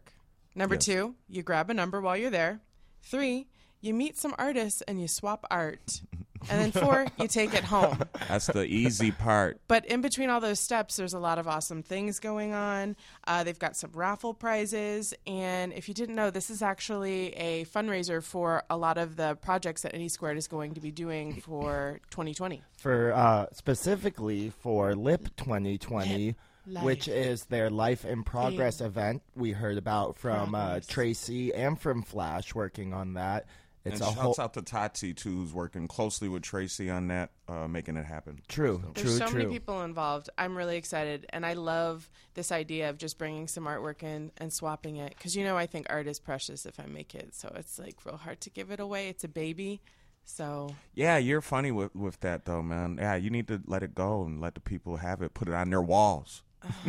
Number 0.54 0.74
Yes. 0.76 0.84
two, 0.84 1.14
you 1.28 1.42
grab 1.42 1.70
a 1.70 1.74
number 1.74 2.00
while 2.00 2.16
you're 2.16 2.30
there. 2.30 2.60
Three, 3.02 3.46
you 3.80 3.94
meet 3.94 4.18
some 4.18 4.34
artists 4.38 4.82
and 4.82 5.00
you 5.00 5.08
swap 5.08 5.46
art. 5.50 6.02
And 6.48 6.58
then 6.58 6.72
four, 6.72 7.06
you 7.18 7.28
take 7.28 7.52
it 7.52 7.64
home. 7.64 7.98
That's 8.28 8.46
the 8.46 8.64
easy 8.64 9.10
part. 9.12 9.60
But 9.68 9.84
in 9.84 10.00
between 10.00 10.30
all 10.30 10.40
those 10.40 10.58
steps, 10.58 10.96
there's 10.96 11.12
a 11.12 11.18
lot 11.18 11.38
of 11.38 11.46
awesome 11.46 11.82
things 11.82 12.18
going 12.18 12.54
on. 12.54 12.96
Uh, 13.26 13.44
they've 13.44 13.58
got 13.58 13.76
some 13.76 13.90
raffle 13.92 14.32
prizes. 14.32 15.12
And 15.26 15.72
if 15.74 15.86
you 15.86 15.92
didn't 15.94 16.14
know, 16.14 16.30
this 16.30 16.48
is 16.48 16.62
actually 16.62 17.34
a 17.34 17.66
fundraiser 17.66 18.22
for 18.22 18.62
a 18.70 18.76
lot 18.78 18.96
of 18.96 19.16
the 19.16 19.36
projects 19.36 19.82
that 19.82 19.94
Any 19.94 20.08
Squared 20.08 20.38
is 20.38 20.48
going 20.48 20.72
to 20.74 20.80
be 20.80 20.90
doing 20.90 21.40
for 21.42 22.00
2020. 22.10 22.62
for 22.78 23.12
uh, 23.12 23.46
specifically 23.52 24.50
for 24.62 24.94
Lip 24.94 25.28
2020, 25.36 26.36
Life. 26.70 26.84
which 26.84 27.08
is 27.08 27.44
their 27.46 27.70
Life 27.70 28.04
in 28.04 28.22
Progress 28.22 28.80
event. 28.80 29.22
We 29.34 29.52
heard 29.52 29.76
about 29.78 30.16
from 30.16 30.54
uh, 30.54 30.80
Tracy 30.86 31.52
and 31.52 31.78
from 31.78 32.02
Flash 32.02 32.54
working 32.54 32.94
on 32.94 33.14
that. 33.14 33.46
It's 33.84 33.94
and 33.94 34.02
a 34.02 34.04
shouts 34.12 34.18
whole 34.20 34.34
out 34.38 34.54
to 34.54 34.62
Tati 34.62 35.14
too, 35.14 35.30
who's 35.30 35.54
working 35.54 35.88
closely 35.88 36.28
with 36.28 36.42
Tracy 36.42 36.90
on 36.90 37.08
that, 37.08 37.30
uh, 37.48 37.66
making 37.66 37.96
it 37.96 38.04
happen. 38.04 38.40
true, 38.46 38.78
There's 38.82 38.94
true, 38.94 39.04
There's 39.04 39.18
so 39.18 39.26
true. 39.28 39.38
many 39.38 39.52
people 39.52 39.82
involved. 39.82 40.28
I'm 40.36 40.54
really 40.54 40.76
excited, 40.76 41.24
and 41.30 41.46
I 41.46 41.54
love 41.54 42.10
this 42.34 42.52
idea 42.52 42.90
of 42.90 42.98
just 42.98 43.16
bringing 43.16 43.48
some 43.48 43.64
artwork 43.64 44.02
in 44.02 44.32
and 44.36 44.52
swapping 44.52 44.96
it. 44.96 45.14
Because 45.16 45.34
you 45.34 45.44
know, 45.44 45.56
I 45.56 45.64
think 45.64 45.86
art 45.88 46.06
is 46.06 46.18
precious 46.20 46.66
if 46.66 46.78
I 46.78 46.84
make 46.86 47.14
it, 47.14 47.34
so 47.34 47.50
it's 47.56 47.78
like 47.78 48.04
real 48.04 48.18
hard 48.18 48.42
to 48.42 48.50
give 48.50 48.70
it 48.70 48.80
away. 48.80 49.08
It's 49.08 49.24
a 49.24 49.28
baby, 49.28 49.80
so 50.24 50.74
Yeah, 50.94 51.16
you're 51.16 51.40
funny 51.40 51.72
with 51.72 51.94
with 51.94 52.20
that 52.20 52.44
though, 52.44 52.62
man. 52.62 52.98
Yeah, 53.00 53.14
you 53.16 53.30
need 53.30 53.48
to 53.48 53.62
let 53.66 53.82
it 53.82 53.94
go 53.94 54.24
and 54.24 54.42
let 54.42 54.54
the 54.54 54.60
people 54.60 54.98
have 54.98 55.22
it. 55.22 55.32
Put 55.32 55.48
it 55.48 55.54
on 55.54 55.70
their 55.70 55.80
walls. 55.82 56.42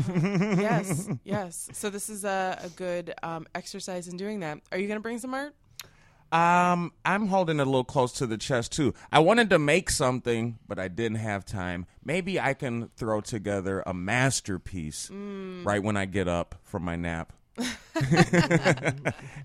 Yes, 0.07 1.09
yes. 1.23 1.69
So 1.73 1.89
this 1.89 2.09
is 2.09 2.23
a, 2.25 2.59
a 2.63 2.69
good 2.69 3.13
um, 3.23 3.45
exercise 3.55 4.07
in 4.07 4.17
doing 4.17 4.39
that. 4.41 4.59
Are 4.71 4.77
you 4.77 4.87
going 4.87 4.97
to 4.99 5.01
bring 5.01 5.19
some 5.19 5.33
art? 5.33 5.53
Um, 6.31 6.93
I'm 7.03 7.27
holding 7.27 7.59
it 7.59 7.63
a 7.63 7.65
little 7.65 7.83
close 7.83 8.13
to 8.13 8.25
the 8.25 8.37
chest 8.37 8.71
too. 8.71 8.93
I 9.11 9.19
wanted 9.19 9.49
to 9.49 9.59
make 9.59 9.89
something, 9.89 10.59
but 10.65 10.79
I 10.79 10.87
didn't 10.87 11.17
have 11.17 11.43
time. 11.45 11.85
Maybe 12.05 12.39
I 12.39 12.53
can 12.53 12.89
throw 12.95 13.19
together 13.19 13.83
a 13.85 13.93
masterpiece 13.93 15.09
Mm. 15.11 15.65
right 15.65 15.83
when 15.83 15.97
I 15.97 16.05
get 16.05 16.29
up 16.29 16.55
from 16.63 16.83
my 16.83 16.95
nap. 16.95 17.33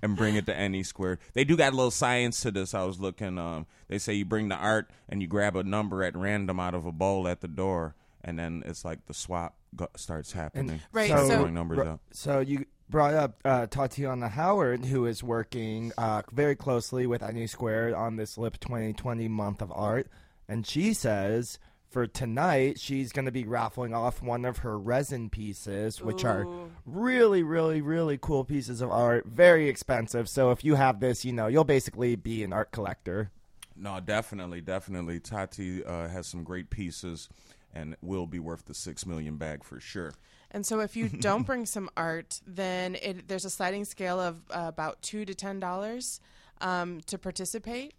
and 0.01 0.17
bring 0.17 0.37
it 0.37 0.47
to 0.47 0.55
any 0.57 0.83
squared. 0.85 1.19
They 1.35 1.43
do 1.45 1.57
got 1.57 1.73
a 1.73 1.77
little 1.77 1.91
science 1.91 2.41
to 2.43 2.51
this. 2.53 2.73
I 2.73 2.85
was 2.85 3.01
looking. 3.01 3.37
Um, 3.37 3.67
they 3.89 3.99
say 3.99 4.15
you 4.15 4.25
bring 4.25 4.49
the 4.49 4.55
art 4.57 4.89
and 5.09 5.21
you 5.21 5.27
grab 5.29 5.57
a 5.57 5.65
number 5.65 6.03
at 6.05 6.17
random 6.17 6.61
out 6.61 6.75
of 6.75 6.87
a 6.87 6.93
bowl 6.93 7.27
at 7.27 7.41
the 7.41 7.49
door, 7.49 7.97
and 8.23 8.39
then 8.39 8.63
it's 8.65 8.85
like 8.85 9.07
the 9.07 9.13
swap 9.15 9.56
starts 9.97 10.33
happening. 10.33 10.81
Right, 10.93 11.09
Starts 11.09 11.29
so- 11.29 11.47
numbers 11.47 11.79
Ru- 11.79 11.85
out. 11.87 12.01
So 12.13 12.41
you 12.41 12.67
brought 12.89 13.15
up 13.15 13.41
uh, 13.45 13.67
Tatiana 13.67 14.29
Howard, 14.29 14.85
who 14.85 15.07
is 15.07 15.23
working 15.23 15.93
uh, 15.99 16.23
very 16.33 16.57
closely 16.57 17.07
with 17.07 17.23
Any 17.23 17.47
Squared 17.47 17.95
on 17.95 18.17
this 18.17 18.39
LIP 18.39 18.61
2020 18.61 19.29
month 19.29 19.63
of 19.63 19.73
art, 19.75 20.09
and 20.49 20.67
she 20.67 20.93
says 20.95 21.59
for 21.89 22.07
tonight 22.07 22.79
she's 22.79 23.13
going 23.13 23.25
to 23.25 23.33
be 23.33 23.45
raffling 23.45 23.95
off 23.95 24.21
one 24.21 24.45
of 24.45 24.59
her 24.59 24.79
resin 24.79 25.31
pieces, 25.31 26.03
which 26.03 26.25
are 26.25 26.47
really, 26.85 27.43
really, 27.43 27.81
really 27.81 28.19
cool 28.21 28.45
pieces 28.45 28.81
of 28.81 28.91
art, 28.91 29.25
very 29.27 29.69
expensive. 29.69 30.29
So 30.29 30.51
if 30.51 30.65
you 30.65 30.75
have 30.75 31.01
this, 31.01 31.25
you 31.25 31.33
know 31.33 31.47
you'll 31.47 31.65
basically 31.65 32.15
be 32.17 32.43
an 32.45 32.53
art 32.53 32.71
collector. 32.71 33.31
No, 33.77 34.01
definitely, 34.01 34.61
definitely. 34.61 35.21
Tati 35.21 35.85
uh, 35.85 36.09
has 36.09 36.27
some 36.27 36.45
great 36.45 36.71
pieces, 36.71 37.29
and 37.77 37.97
will 38.01 38.27
be 38.27 38.39
worth 38.39 38.65
the 38.65 38.75
six 38.75 39.07
million 39.07 39.37
bag 39.37 39.63
for 39.63 39.79
sure. 39.79 40.13
And 40.51 40.65
so, 40.65 40.81
if 40.81 40.97
you 40.97 41.09
don't 41.21 41.45
bring 41.45 41.67
some 41.67 41.91
art, 41.97 42.41
then 42.47 42.97
it, 42.97 43.29
there's 43.29 43.45
a 43.45 43.51
sliding 43.51 43.85
scale 43.85 44.19
of 44.19 44.41
uh, 44.51 44.65
about 44.67 45.03
two 45.03 45.25
to 45.25 45.35
ten 45.35 45.61
dollars 45.61 46.21
um, 46.61 47.01
to 47.07 47.19
participate. 47.19 47.95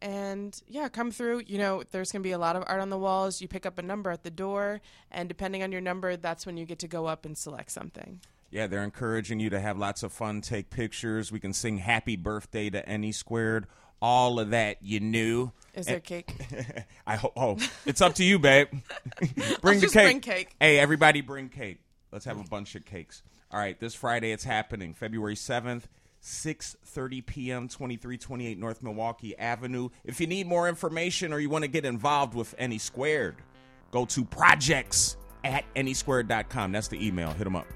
And 0.00 0.60
yeah, 0.66 0.88
come 0.88 1.12
through. 1.12 1.42
You 1.46 1.58
know, 1.58 1.84
there's 1.92 2.10
going 2.10 2.22
to 2.22 2.26
be 2.26 2.32
a 2.32 2.38
lot 2.38 2.56
of 2.56 2.64
art 2.66 2.80
on 2.80 2.90
the 2.90 2.98
walls. 2.98 3.40
You 3.40 3.46
pick 3.48 3.64
up 3.64 3.78
a 3.78 3.82
number 3.82 4.10
at 4.10 4.24
the 4.24 4.30
door, 4.30 4.80
and 5.10 5.28
depending 5.28 5.62
on 5.62 5.70
your 5.70 5.80
number, 5.80 6.16
that's 6.16 6.44
when 6.44 6.56
you 6.56 6.66
get 6.66 6.80
to 6.80 6.88
go 6.88 7.06
up 7.06 7.24
and 7.24 7.38
select 7.38 7.70
something. 7.70 8.20
Yeah, 8.50 8.66
they're 8.66 8.84
encouraging 8.84 9.40
you 9.40 9.48
to 9.48 9.60
have 9.60 9.78
lots 9.78 10.02
of 10.02 10.12
fun, 10.12 10.42
take 10.42 10.68
pictures. 10.68 11.32
We 11.32 11.40
can 11.40 11.54
sing 11.54 11.78
"Happy 11.78 12.16
Birthday" 12.16 12.68
to 12.70 12.86
any 12.86 13.12
squared. 13.12 13.66
All 14.02 14.40
of 14.40 14.50
that 14.50 14.78
you 14.82 14.98
knew. 14.98 15.52
Is 15.74 15.86
there 15.86 16.00
cake? 16.00 16.34
I 17.06 17.14
hope. 17.16 17.32
Oh, 17.36 17.56
it's 17.86 18.00
up 18.00 18.16
to 18.16 18.24
you, 18.24 18.40
babe. 18.40 18.68
bring 19.62 19.78
the 19.78 19.82
just 19.82 19.94
cake. 19.94 20.04
bring 20.04 20.20
cake. 20.20 20.56
Hey, 20.60 20.80
everybody, 20.80 21.20
bring 21.20 21.48
cake. 21.48 21.78
Let's 22.10 22.24
have 22.24 22.38
a 22.38 22.44
bunch 22.44 22.74
of 22.74 22.84
cakes. 22.84 23.22
All 23.52 23.60
right, 23.60 23.78
this 23.78 23.94
Friday 23.94 24.32
it's 24.32 24.44
happening, 24.44 24.92
February 24.92 25.36
seventh. 25.36 25.88
6:30 26.22 27.26
p.m. 27.26 27.68
2328 27.68 28.58
North 28.58 28.82
Milwaukee 28.82 29.36
Avenue. 29.38 29.88
If 30.04 30.20
you 30.20 30.26
need 30.26 30.46
more 30.46 30.68
information 30.68 31.32
or 31.32 31.40
you 31.40 31.50
want 31.50 31.64
to 31.64 31.68
get 31.68 31.84
involved 31.84 32.34
with 32.34 32.54
Any 32.58 32.78
Squared, 32.78 33.36
go 33.90 34.04
to 34.06 34.24
projects 34.24 35.16
at 35.42 35.64
anysquared.com. 35.74 36.70
That's 36.72 36.88
the 36.88 37.04
email. 37.04 37.30
Hit 37.32 37.44
them 37.44 37.56
up. 37.56 37.66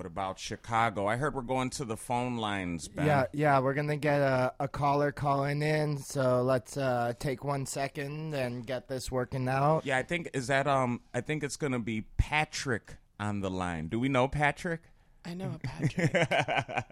What 0.00 0.06
about 0.06 0.38
Chicago? 0.38 1.06
I 1.06 1.16
heard 1.16 1.34
we're 1.34 1.42
going 1.42 1.68
to 1.68 1.84
the 1.84 1.94
phone 1.94 2.38
lines, 2.38 2.88
Ben. 2.88 3.04
Yeah, 3.04 3.26
yeah, 3.34 3.60
we're 3.60 3.74
gonna 3.74 3.98
get 3.98 4.22
a, 4.22 4.50
a 4.58 4.66
caller 4.66 5.12
calling 5.12 5.60
in, 5.60 5.98
so 5.98 6.40
let's 6.40 6.78
uh, 6.78 7.12
take 7.18 7.44
one 7.44 7.66
second 7.66 8.32
and 8.32 8.66
get 8.66 8.88
this 8.88 9.10
working 9.10 9.46
out. 9.46 9.84
Yeah, 9.84 9.98
I 9.98 10.02
think 10.02 10.30
is 10.32 10.46
that 10.46 10.66
um 10.66 11.02
I 11.12 11.20
think 11.20 11.44
it's 11.44 11.58
gonna 11.58 11.80
be 11.80 12.06
Patrick 12.16 12.96
on 13.18 13.42
the 13.42 13.50
line. 13.50 13.88
Do 13.88 14.00
we 14.00 14.08
know 14.08 14.26
Patrick? 14.26 14.80
I 15.26 15.34
know 15.34 15.56
a 15.56 15.58
Patrick. 15.58 16.86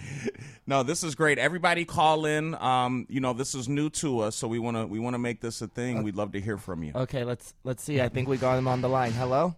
no, 0.68 0.84
this 0.84 1.02
is 1.02 1.16
great. 1.16 1.40
Everybody 1.40 1.84
call 1.84 2.26
in. 2.26 2.54
Um, 2.54 3.06
you 3.08 3.18
know, 3.18 3.32
this 3.32 3.56
is 3.56 3.68
new 3.68 3.90
to 3.90 4.20
us, 4.20 4.36
so 4.36 4.46
we 4.46 4.60
want 4.60 4.76
to 4.76 4.86
we 4.86 5.00
want 5.00 5.14
to 5.14 5.18
make 5.18 5.40
this 5.40 5.62
a 5.62 5.66
thing. 5.66 6.04
We'd 6.04 6.14
love 6.14 6.30
to 6.30 6.40
hear 6.40 6.58
from 6.58 6.84
you. 6.84 6.92
Okay, 6.94 7.24
let's 7.24 7.54
let's 7.64 7.82
see. 7.82 8.00
I 8.00 8.08
think 8.08 8.28
we 8.28 8.36
got 8.36 8.56
him 8.56 8.68
on 8.68 8.82
the 8.82 8.88
line. 8.88 9.10
Hello, 9.10 9.56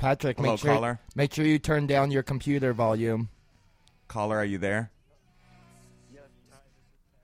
Patrick. 0.00 0.38
Hello, 0.38 0.52
make 0.52 0.60
sure 0.60 0.74
caller. 0.74 1.00
make 1.14 1.34
sure 1.34 1.44
you 1.44 1.58
turn 1.58 1.86
down 1.86 2.10
your 2.10 2.22
computer 2.22 2.72
volume. 2.72 3.28
Caller, 4.08 4.38
are 4.38 4.44
you 4.44 4.58
there? 4.58 4.90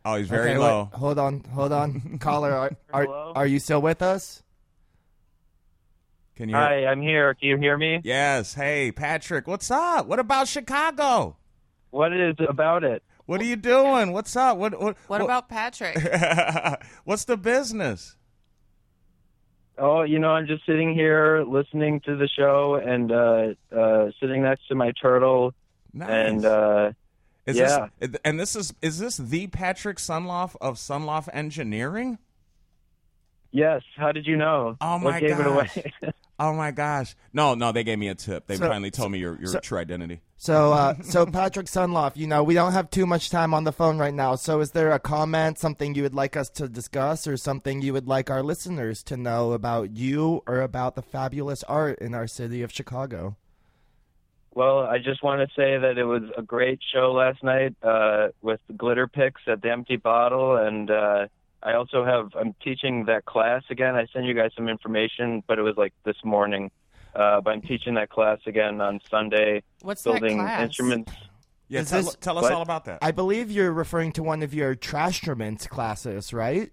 Oh, 0.05 0.17
he's 0.17 0.29
very 0.29 0.51
okay, 0.51 0.59
low. 0.59 0.85
wait, 0.93 0.99
hold 0.99 1.19
on, 1.19 1.41
hold 1.53 1.73
on, 1.73 2.19
caller. 2.21 2.53
Are, 2.53 2.77
are 2.93 3.05
Hello? 3.05 3.33
are 3.35 3.47
you 3.47 3.59
still 3.59 3.83
with 3.83 4.03
us? 4.03 4.43
Can 6.37 6.49
you? 6.51 6.55
Hear? 6.55 6.65
Hi, 6.65 6.87
I'm 6.87 7.01
here. 7.01 7.35
Can 7.35 7.49
you 7.49 7.57
hear 7.57 7.77
me? 7.79 8.01
Yes. 8.05 8.55
Hey, 8.55 8.93
Patrick. 8.93 9.49
What's 9.49 9.71
up? 9.71 10.07
What 10.07 10.19
about 10.19 10.47
Chicago? 10.47 11.39
What 11.91 12.13
is 12.13 12.37
about 12.47 12.85
it? 12.85 13.03
What 13.25 13.41
are 13.41 13.45
you 13.45 13.57
doing? 13.57 14.13
What's 14.13 14.37
up? 14.37 14.59
What 14.59 14.79
what, 14.81 14.97
What 15.09 15.23
about 15.23 15.49
Patrick? 15.49 15.97
What's 17.05 17.25
the 17.25 17.39
business? 17.39 18.17
Oh, 19.79 20.03
you 20.03 20.19
know, 20.19 20.31
I'm 20.31 20.47
just 20.47 20.65
sitting 20.65 20.95
here 20.95 21.45
listening 21.47 22.01
to 22.01 22.17
the 22.17 22.29
show 22.29 22.77
and 22.77 23.13
uh, 23.13 23.55
uh, 23.77 24.11
sitting 24.21 24.43
next 24.43 24.69
to 24.69 24.75
my 24.75 24.93
turtle, 24.93 25.53
Nice. 25.93 26.09
and 26.09 26.45
uh, 26.47 26.93
is 27.45 27.57
yeah. 27.57 27.89
this 28.01 28.21
and 28.25 28.41
this 28.41 28.57
is 28.57 28.75
is 28.81 28.99
this 28.99 29.17
the 29.19 29.47
Patrick 29.49 29.99
Sunloff 29.99 30.57
of 30.61 30.77
Sunloff 30.77 31.29
Engineering? 31.33 32.19
Yes. 33.57 33.83
How 33.97 34.13
did 34.13 34.27
you 34.27 34.37
know? 34.37 34.77
Oh, 34.81 34.93
what 34.95 35.03
my 35.15 35.21
gave 35.21 35.39
gosh. 35.39 35.77
it 35.77 35.87
away? 36.03 36.13
Oh 36.39 36.53
my 36.53 36.71
gosh! 36.71 37.17
No, 37.33 37.55
no, 37.55 37.73
they 37.73 37.83
gave 37.83 37.99
me 37.99 38.09
a 38.09 38.15
tip. 38.15 38.47
They 38.47 38.57
So- 38.57 38.69
finally 38.69 38.91
told 38.91 39.11
me 39.11 39.19
your 39.19 39.37
your 39.39 39.47
so- 39.53 39.61
true 39.61 39.79
identity. 39.79 40.21
So, 40.39 40.75
uh, 40.75 40.95
so 41.03 41.25
Patrick 41.25 41.65
Sunloff, 41.67 42.15
you 42.15 42.27
know, 42.27 42.43
we 42.45 42.53
don't 42.53 42.73
have 42.73 42.91
too 42.91 43.07
much 43.07 43.31
time 43.31 43.55
on 43.55 43.65
the 43.65 43.73
phone 43.73 43.97
right 43.97 44.13
now. 44.13 44.35
So, 44.35 44.61
is 44.61 44.73
there 44.73 44.93
a 44.93 44.99
comment, 44.99 45.59
something 45.59 45.95
you 45.95 46.03
would 46.03 46.15
like 46.15 46.37
us 46.37 46.51
to 46.51 46.69
discuss, 46.69 47.27
or 47.27 47.39
something 47.39 47.81
you 47.81 47.95
would 47.95 48.07
like 48.07 48.29
our 48.29 48.43
listeners 48.43 49.03
to 49.05 49.17
know 49.17 49.53
about 49.53 49.93
you 49.97 50.43
or 50.47 50.61
about 50.61 50.95
the 50.95 51.01
fabulous 51.01 51.65
art 51.65 51.99
in 52.01 52.15
our 52.15 52.27
city 52.27 52.61
of 52.63 52.71
Chicago? 52.71 53.37
well, 54.55 54.81
I 54.81 54.99
just 54.99 55.23
want 55.23 55.41
to 55.47 55.55
say 55.55 55.77
that 55.79 55.99
it 55.99 56.05
was 56.05 56.23
a 56.37 56.43
great 56.43 56.81
show 56.93 57.13
last 57.13 57.43
night 57.43 57.75
uh, 57.83 58.29
with 58.43 58.61
the 58.69 58.73
glitter 58.75 59.07
picks 59.07 59.43
at 59.47 59.61
the 59.63 59.71
Empty 59.71 59.97
Bottle, 59.97 60.57
and 60.57 60.91
uh, 60.91 61.27
I 61.67 61.75
also 61.75 62.05
have 62.05 62.31
I'm 62.39 62.55
teaching 62.63 63.07
that 63.07 63.25
class 63.25 63.65
again. 63.71 63.97
I 63.97 64.07
sent 64.13 64.25
you 64.25 64.35
guys 64.35 64.53
some 64.57 64.69
information, 64.69 65.43
but 65.49 65.59
it 65.59 65.63
was 65.63 65.77
like 65.77 65.93
this 66.05 66.17
morning. 66.25 66.71
Uh, 67.13 67.41
but 67.41 67.51
I'm 67.51 67.63
teaching 67.63 67.95
that 67.95 68.09
class 68.09 68.39
again 68.47 68.81
on 68.81 69.01
Sunday, 69.11 69.63
What's 69.83 70.03
that 70.03 70.21
building 70.21 70.39
class? 70.39 70.63
instruments. 70.63 71.13
Yeah, 71.69 71.83
tell, 71.83 72.03
this- 72.03 72.17
tell 72.21 72.39
us 72.39 72.43
what? 72.43 72.53
all 72.53 72.63
about 72.63 72.85
that. 72.85 73.01
I 73.03 73.11
believe 73.11 73.51
you're 73.51 73.73
referring 73.73 74.13
to 74.13 74.23
one 74.23 74.45
of 74.45 74.55
your 74.55 74.77
trash 74.77 75.23
trashtruments 75.23 75.69
classes, 75.69 76.33
right? 76.33 76.71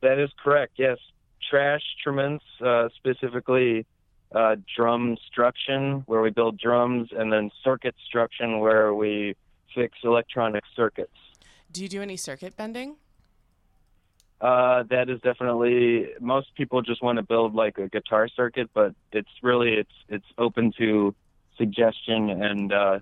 That 0.00 0.18
is 0.18 0.30
correct. 0.42 0.72
Yes, 0.76 0.98
trash 1.48 1.82
instruments, 1.98 2.44
uh, 2.64 2.88
specifically 2.96 3.86
uh, 4.34 4.56
drum 4.76 5.18
struction, 5.30 6.02
where 6.06 6.20
we 6.20 6.30
build 6.30 6.58
drums, 6.58 7.10
and 7.12 7.32
then 7.32 7.50
circuit 7.62 7.94
struction, 8.08 8.58
where 8.58 8.92
we 8.92 9.36
fix 9.72 9.98
electronic 10.02 10.64
circuits. 10.74 11.12
Do 11.70 11.82
you 11.82 11.88
do 11.88 12.02
any 12.02 12.16
circuit 12.16 12.56
bending? 12.56 12.96
Uh, 14.40 14.84
that 14.88 15.10
is 15.10 15.20
definitely 15.20 16.08
most 16.18 16.54
people 16.54 16.80
just 16.80 17.02
want 17.02 17.16
to 17.16 17.22
build 17.22 17.54
like 17.54 17.76
a 17.78 17.88
guitar 17.88 18.26
circuit, 18.28 18.70
but 18.72 18.94
it's 19.12 19.28
really 19.42 19.74
it's 19.74 19.92
it's 20.08 20.24
open 20.38 20.72
to 20.78 21.14
suggestion, 21.58 22.30
and 22.30 22.72
uh, 22.72 22.98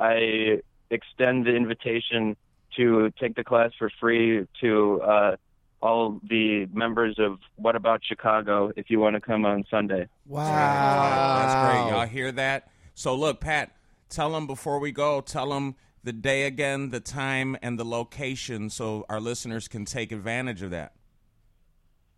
I 0.00 0.60
extend 0.90 1.46
the 1.46 1.54
invitation 1.54 2.36
to 2.76 3.12
take 3.20 3.36
the 3.36 3.44
class 3.44 3.70
for 3.78 3.90
free 4.00 4.46
to 4.60 5.00
uh, 5.02 5.36
all 5.80 6.20
the 6.28 6.66
members 6.72 7.16
of 7.18 7.38
What 7.56 7.76
About 7.76 8.02
Chicago 8.04 8.72
if 8.76 8.90
you 8.90 8.98
want 8.98 9.14
to 9.14 9.20
come 9.20 9.44
on 9.44 9.64
Sunday. 9.70 10.08
Wow, 10.26 10.44
That's 10.44 11.54
great. 11.54 11.96
Y'all 11.96 12.06
hear 12.06 12.32
that? 12.32 12.70
So 12.94 13.14
look, 13.14 13.40
Pat, 13.40 13.76
tell 14.08 14.32
them 14.32 14.46
before 14.46 14.78
we 14.78 14.92
go. 14.92 15.20
Tell 15.20 15.50
them 15.50 15.76
the 16.02 16.12
day 16.12 16.44
again, 16.44 16.90
the 16.90 17.00
time, 17.00 17.56
and 17.62 17.78
the 17.78 17.84
location, 17.84 18.70
so 18.70 19.04
our 19.08 19.20
listeners 19.20 19.68
can 19.68 19.84
take 19.84 20.12
advantage 20.12 20.62
of 20.62 20.70
that. 20.70 20.92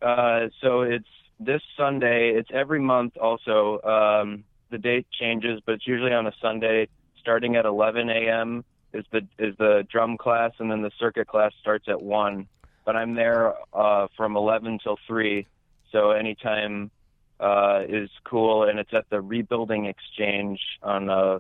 Uh, 0.01 0.49
so 0.61 0.83
it's 0.83 1.09
this 1.39 1.63
Sunday. 1.77 2.31
It's 2.31 2.51
every 2.53 2.81
month. 2.81 3.17
Also, 3.17 3.81
um, 3.83 4.45
the 4.71 4.79
date 4.79 5.07
changes, 5.19 5.61
but 5.65 5.77
it's 5.77 5.87
usually 5.87 6.13
on 6.13 6.27
a 6.27 6.33
Sunday, 6.41 6.89
starting 7.21 7.57
at 7.57 7.65
11 7.65 8.09
a.m. 8.11 8.65
is 8.93 9.05
the 9.13 9.27
is 9.39 9.57
the 9.59 9.87
drum 9.91 10.17
class, 10.17 10.53
and 10.59 10.71
then 10.71 10.83
the 10.83 10.91
circuit 10.99 11.29
class 11.29 11.53
starts 11.61 11.87
at 11.89 12.01
one. 12.01 12.49
But 12.85 12.97
I'm 12.97 13.15
there 13.15 13.55
uh, 13.73 14.09
from 14.17 14.37
11 14.37 14.81
till 14.83 14.99
three, 15.07 15.47
so 15.93 16.11
anytime 16.11 16.91
uh, 17.39 17.83
is 17.89 18.11
cool, 18.25 18.65
and 18.65 18.79
it's 18.79 18.93
at 18.93 19.09
the 19.11 19.21
Rebuilding 19.21 19.87
Exchange 19.87 20.61
on 20.83 21.09
uh, 21.09 21.39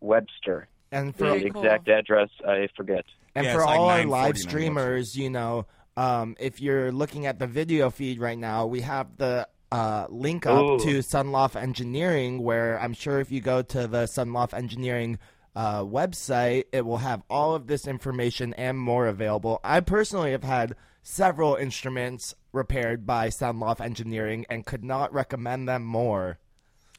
Webster. 0.00 0.68
And 0.92 1.16
for 1.16 1.24
The 1.24 1.30
Very 1.30 1.50
cool. 1.50 1.62
exact 1.62 1.88
address 1.88 2.28
I 2.46 2.68
forget. 2.76 3.04
And 3.34 3.46
Yeah, 3.46 3.54
for 3.54 3.60
it's 3.60 3.66
like 3.66 3.80
all 3.80 3.88
our 3.90 4.04
live 4.04 4.36
streamers, 4.38 5.16
you 5.16 5.30
know, 5.30 5.66
um, 5.96 6.36
if 6.38 6.60
you're 6.60 6.92
looking 6.92 7.26
at 7.26 7.38
the 7.38 7.46
video 7.46 7.90
feed 7.90 8.20
right 8.20 8.38
now, 8.38 8.66
we 8.66 8.82
have 8.82 9.16
the 9.16 9.48
uh, 9.72 10.06
link 10.10 10.44
up 10.46 10.62
Ooh. 10.62 10.78
to 10.80 10.98
Sunloft 10.98 11.60
Engineering, 11.60 12.42
where 12.42 12.78
I'm 12.78 12.92
sure 12.92 13.20
if 13.20 13.32
you 13.32 13.40
go 13.40 13.62
to 13.62 13.86
the 13.86 14.04
Sunloft 14.04 14.52
Engineering 14.52 15.18
uh, 15.56 15.80
website, 15.82 16.64
it 16.72 16.84
will 16.84 16.98
have 16.98 17.22
all 17.30 17.54
of 17.54 17.66
this 17.66 17.86
information 17.86 18.52
and 18.54 18.78
more 18.78 19.06
available. 19.06 19.60
I 19.64 19.80
personally 19.80 20.32
have 20.32 20.44
had 20.44 20.76
several 21.02 21.56
instruments 21.56 22.34
repaired 22.52 23.06
by 23.06 23.28
Sunloft 23.28 23.80
Engineering 23.80 24.44
and 24.50 24.66
could 24.66 24.84
not 24.84 25.12
recommend 25.12 25.68
them 25.68 25.84
more. 25.84 26.38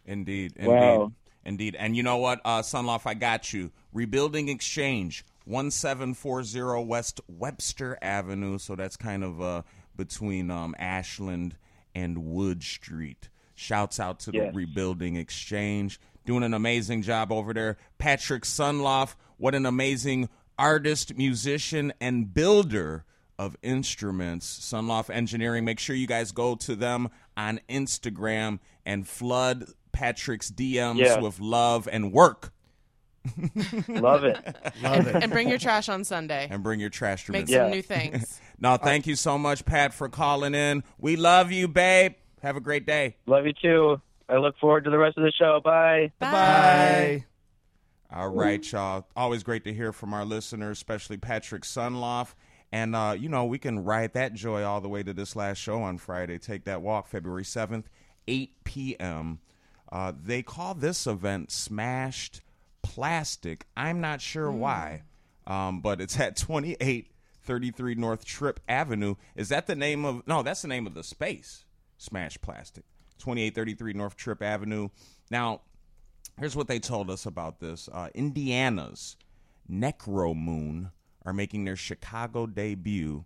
Indeed, 0.06 0.54
indeed, 0.56 0.70
Wow. 0.70 1.12
Indeed. 1.46 1.76
And 1.78 1.96
you 1.96 2.04
know 2.04 2.18
what, 2.18 2.42
uh, 2.46 2.62
Sunloff, 2.62 3.02
I 3.06 3.14
got 3.14 3.54
you. 3.54 3.72
Rebuilding 3.94 4.50
Exchange, 4.50 5.26
one 5.46 5.72
seven 5.72 6.14
four 6.14 6.44
zero 6.44 6.82
West 6.82 7.22
Webster 7.28 7.98
Avenue. 8.02 8.58
So 8.58 8.76
that's 8.76 8.98
kind 8.98 9.24
of 9.24 9.42
uh, 9.42 9.62
between 9.96 10.50
um, 10.50 10.76
Ashland 10.80 11.56
and 11.96 12.26
Wood 12.26 12.64
Street. 12.64 13.30
Shouts 13.56 14.00
out 14.00 14.20
to 14.22 14.32
the 14.32 14.52
Rebuilding 14.54 15.16
Exchange, 15.16 16.00
doing 16.26 16.44
an 16.44 16.54
amazing 16.54 17.04
job 17.04 17.32
over 17.32 17.54
there. 17.54 17.78
Patrick 18.00 18.44
Sunloff, 18.44 19.16
what 19.38 19.54
an 19.54 19.66
amazing 19.66 20.30
artist, 20.58 21.16
musician, 21.16 21.94
and 22.02 22.34
builder 22.34 23.06
of 23.38 23.56
instruments. 23.62 24.60
Sunloff 24.60 25.10
Engineering. 25.10 25.66
Make 25.66 25.80
sure 25.80 25.96
you 25.96 26.08
guys 26.08 26.32
go 26.32 26.56
to 26.56 26.76
them 26.76 27.10
on 27.38 27.60
Instagram 27.70 28.60
and 28.86 29.08
flood 29.08 29.66
Patrick's 29.94 30.52
DMs 30.52 30.98
Yeah. 30.98 31.20
with 31.22 31.40
love 31.40 31.88
and 31.90 32.12
work. 32.12 32.52
Love 33.88 34.26
it. 34.26 34.38
Love 34.82 35.08
it. 35.08 35.24
And 35.24 35.32
bring 35.32 35.48
your 35.48 35.58
trash 35.58 35.88
on 35.88 36.04
Sunday. 36.04 36.46
And 36.52 36.62
bring 36.62 36.82
your 36.82 36.90
trash 36.90 37.26
to 37.28 37.32
Make 37.32 37.48
some 37.48 37.56
Yeah. 37.56 37.70
new 37.70 37.82
things. 37.82 38.40
No, 38.60 38.78
thank 38.78 39.08
you 39.08 39.16
so 39.18 39.38
much, 39.38 39.66
Pat, 39.66 39.94
for 39.94 40.08
calling 40.08 40.54
in. 40.56 40.84
We 40.98 41.16
love 41.18 41.52
you, 41.52 41.68
babe. 41.68 42.14
Have 42.42 42.56
a 42.56 42.62
great 42.62 42.86
day. 42.86 43.18
Love 43.26 43.46
you 43.46 43.52
too. 43.54 44.02
I 44.30 44.38
look 44.38 44.58
forward 44.58 44.86
to 44.86 44.90
the 44.90 44.98
rest 44.98 45.18
of 45.18 45.24
the 45.24 45.32
show. 45.34 45.60
Bye. 45.62 46.12
Bye. 46.20 47.26
All 48.10 48.30
right, 48.30 48.72
y'all. 48.72 49.06
Always 49.18 49.44
great 49.44 49.66
to 49.66 49.74
hear 49.74 49.92
from 49.92 50.14
our 50.14 50.24
listeners, 50.24 50.78
especially 50.78 51.18
Patrick 51.18 51.64
Sunloff. 51.64 52.36
And, 52.72 52.96
uh, 52.96 53.16
you 53.20 53.28
know, 53.28 53.44
we 53.46 53.58
can 53.60 53.84
ride 53.84 54.14
that 54.14 54.34
joy 54.34 54.64
all 54.64 54.80
the 54.80 54.88
way 54.90 55.04
to 55.04 55.14
this 55.14 55.36
last 55.36 55.58
show 55.58 55.82
on 55.82 55.98
Friday. 55.98 56.38
Take 56.38 56.64
that 56.66 56.82
walk, 56.82 57.08
February 57.08 57.44
7th, 57.44 57.86
8 58.30 58.64
p.m. 58.64 59.40
Uh, 59.94 60.12
they 60.24 60.42
call 60.42 60.74
this 60.74 61.06
event 61.06 61.52
Smashed 61.52 62.42
Plastic. 62.82 63.68
I'm 63.78 64.02
not 64.02 64.22
sure 64.22 64.52
why, 64.52 65.04
um, 65.46 65.82
but 65.82 66.02
it's 66.02 66.20
at 66.20 66.36
2833 66.36 67.96
North 67.96 68.26
Tripp 68.26 68.60
Avenue. 68.68 69.16
Is 69.36 69.50
that 69.50 69.68
the 69.68 69.76
name 69.76 70.04
of? 70.04 70.28
No, 70.28 70.42
that's 70.42 70.64
the 70.64 70.68
name 70.68 70.88
of 70.88 70.96
the 70.96 71.04
space. 71.04 71.64
Smashed 71.98 72.42
Plastic. 72.42 72.86
2833 73.20 73.94
North 73.94 74.18
Tripp 74.18 74.42
Avenue. 74.42 74.90
Now, 75.30 75.62
Here's 76.40 76.56
what 76.56 76.68
they 76.68 76.80
told 76.80 77.10
us 77.10 77.26
about 77.26 77.60
this. 77.60 77.88
Uh, 77.92 78.10
Indiana's 78.16 79.18
Necromoon 79.70 80.92
are 81.26 81.34
making 81.34 81.66
their 81.66 81.76
Chicago 81.76 82.48
debut 82.48 83.26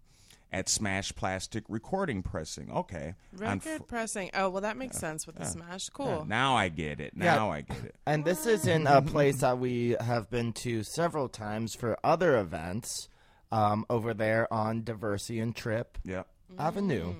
at 0.51 0.69
Smash 0.69 1.13
Plastic 1.15 1.63
Recording 1.67 2.23
Pressing. 2.23 2.71
Okay. 2.71 3.15
Record 3.33 3.61
fr- 3.79 3.83
pressing. 3.83 4.29
Oh, 4.33 4.49
well, 4.49 4.61
that 4.61 4.77
makes 4.77 4.97
sense 4.97 5.27
with 5.27 5.35
the 5.35 5.45
smash. 5.45 5.89
Cool. 5.89 6.07
Yeah, 6.07 6.23
now 6.25 6.55
I 6.55 6.69
get 6.69 6.99
it. 6.99 7.13
Yeah. 7.15 7.35
Now 7.35 7.51
I 7.51 7.61
get 7.61 7.83
it. 7.83 7.95
And 8.05 8.23
this 8.23 8.45
is 8.45 8.65
in 8.65 8.87
a 8.87 9.01
place 9.01 9.41
that 9.41 9.59
we 9.59 9.95
have 9.99 10.29
been 10.29 10.53
to 10.53 10.83
several 10.83 11.27
times 11.27 11.75
for 11.75 11.97
other 12.03 12.37
events 12.37 13.09
um, 13.51 13.85
over 13.89 14.13
there 14.13 14.51
on 14.53 14.83
Diversey 14.83 15.41
and 15.41 15.55
Tripp 15.55 15.97
Yeah. 16.03 16.23
Avenue. 16.57 17.13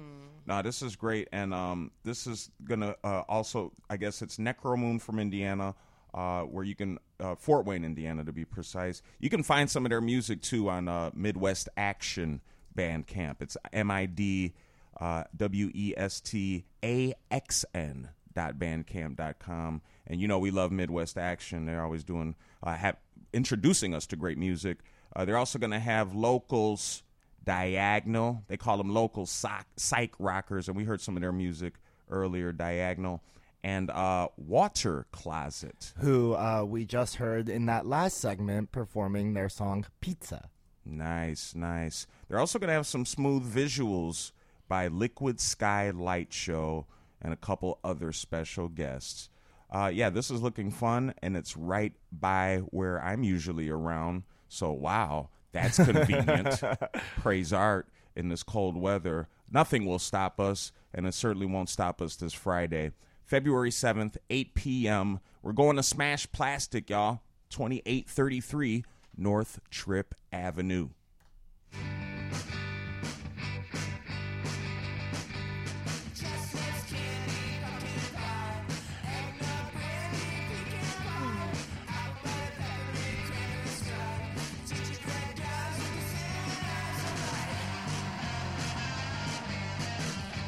No, 0.45 0.61
this 0.61 0.81
is 0.81 0.95
great, 0.95 1.27
and 1.33 1.53
um, 1.53 1.91
this 2.05 2.25
is 2.25 2.49
gonna 2.63 2.95
uh, 3.03 3.23
also, 3.27 3.73
I 3.89 3.97
guess 3.97 4.21
it's 4.21 4.37
Necromoon 4.37 5.01
from 5.01 5.19
Indiana, 5.19 5.75
uh, 6.13 6.43
where 6.43 6.63
you 6.63 6.73
can 6.73 6.99
uh, 7.19 7.35
Fort 7.35 7.65
Wayne, 7.65 7.83
Indiana, 7.83 8.23
to 8.23 8.31
be 8.31 8.45
precise. 8.45 9.01
You 9.19 9.29
can 9.29 9.43
find 9.43 9.69
some 9.69 9.85
of 9.85 9.89
their 9.89 9.99
music 9.99 10.41
too 10.41 10.69
on 10.69 10.87
uh, 10.87 11.11
Midwest 11.13 11.67
Action 11.75 12.39
Bandcamp. 12.77 13.41
It's 13.41 13.57
M 13.73 13.91
I 13.91 14.05
D 14.05 14.53
uh, 15.01 15.23
W 15.35 15.71
E 15.73 15.93
S 15.97 16.21
T 16.21 16.63
A 16.83 17.13
X 17.29 17.65
N 17.73 18.09
dot 18.33 18.59
bandcamp 18.59 19.15
dot 19.17 19.39
com. 19.39 19.81
And 20.05 20.21
you 20.21 20.27
know 20.27 20.39
we 20.39 20.51
love 20.51 20.71
Midwest 20.71 21.17
Action. 21.17 21.65
They're 21.65 21.83
always 21.83 22.03
doing 22.03 22.35
uh, 22.63 22.75
have, 22.75 22.97
introducing 23.33 23.93
us 23.93 24.05
to 24.07 24.15
great 24.15 24.37
music. 24.37 24.77
Uh, 25.15 25.25
they're 25.25 25.37
also 25.37 25.59
going 25.59 25.71
to 25.71 25.79
have 25.79 26.13
locals 26.13 27.03
Diagonal. 27.43 28.43
They 28.47 28.57
call 28.57 28.77
them 28.77 28.93
local 28.93 29.25
psych, 29.25 29.65
psych 29.77 30.13
rockers, 30.19 30.67
and 30.67 30.77
we 30.77 30.83
heard 30.83 31.01
some 31.01 31.15
of 31.15 31.21
their 31.21 31.31
music 31.31 31.75
earlier. 32.11 32.51
Diagonal 32.51 33.23
and 33.63 33.89
uh, 33.89 34.27
Water 34.37 35.07
Closet. 35.11 35.93
Who 35.99 36.33
uh, 36.35 36.63
we 36.67 36.85
just 36.85 37.15
heard 37.15 37.49
in 37.49 37.65
that 37.65 37.85
last 37.85 38.17
segment 38.17 38.71
performing 38.71 39.33
their 39.33 39.49
song 39.49 39.85
Pizza. 40.01 40.49
Nice, 40.89 41.53
nice. 41.53 42.07
They're 42.27 42.39
also 42.39 42.59
going 42.59 42.69
to 42.69 42.73
have 42.73 42.87
some 42.87 43.05
smooth 43.05 43.43
visuals 43.43 44.31
by 44.67 44.87
Liquid 44.87 45.39
Sky 45.39 45.89
Light 45.89 46.31
Show 46.31 46.85
and 47.21 47.33
a 47.33 47.37
couple 47.37 47.79
other 47.83 48.11
special 48.11 48.67
guests. 48.67 49.29
Uh, 49.69 49.91
yeah, 49.93 50.09
this 50.09 50.31
is 50.31 50.41
looking 50.41 50.71
fun, 50.71 51.13
and 51.21 51.35
it's 51.35 51.57
right 51.57 51.93
by 52.11 52.59
where 52.67 53.01
I'm 53.03 53.23
usually 53.23 53.69
around. 53.69 54.23
So, 54.47 54.71
wow, 54.71 55.29
that's 55.51 55.77
convenient. 55.77 56.61
Praise 57.17 57.51
art 57.51 57.87
in 58.15 58.29
this 58.29 58.43
cold 58.43 58.77
weather. 58.77 59.27
Nothing 59.51 59.85
will 59.85 59.99
stop 59.99 60.39
us, 60.39 60.71
and 60.93 61.05
it 61.05 61.13
certainly 61.13 61.47
won't 61.47 61.69
stop 61.69 62.01
us 62.01 62.15
this 62.15 62.33
Friday. 62.33 62.91
February 63.25 63.71
7th, 63.71 64.15
8 64.29 64.53
p.m. 64.53 65.19
We're 65.41 65.51
going 65.51 65.75
to 65.75 65.83
Smash 65.83 66.31
Plastic, 66.31 66.89
y'all. 66.89 67.21
2833 67.49 68.83
North 69.17 69.59
Tripp 69.71 70.13
Avenue. 70.31 70.89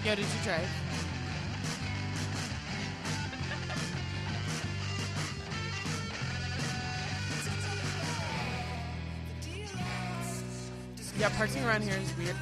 Yo, 0.05 0.15
did 0.15 0.25
you 0.25 0.43
drive? 0.43 0.78
Yeah, 11.19 11.27
parking 11.35 11.65
around 11.65 11.83
here 11.83 11.99
is 12.01 12.17
weird. 12.17 12.35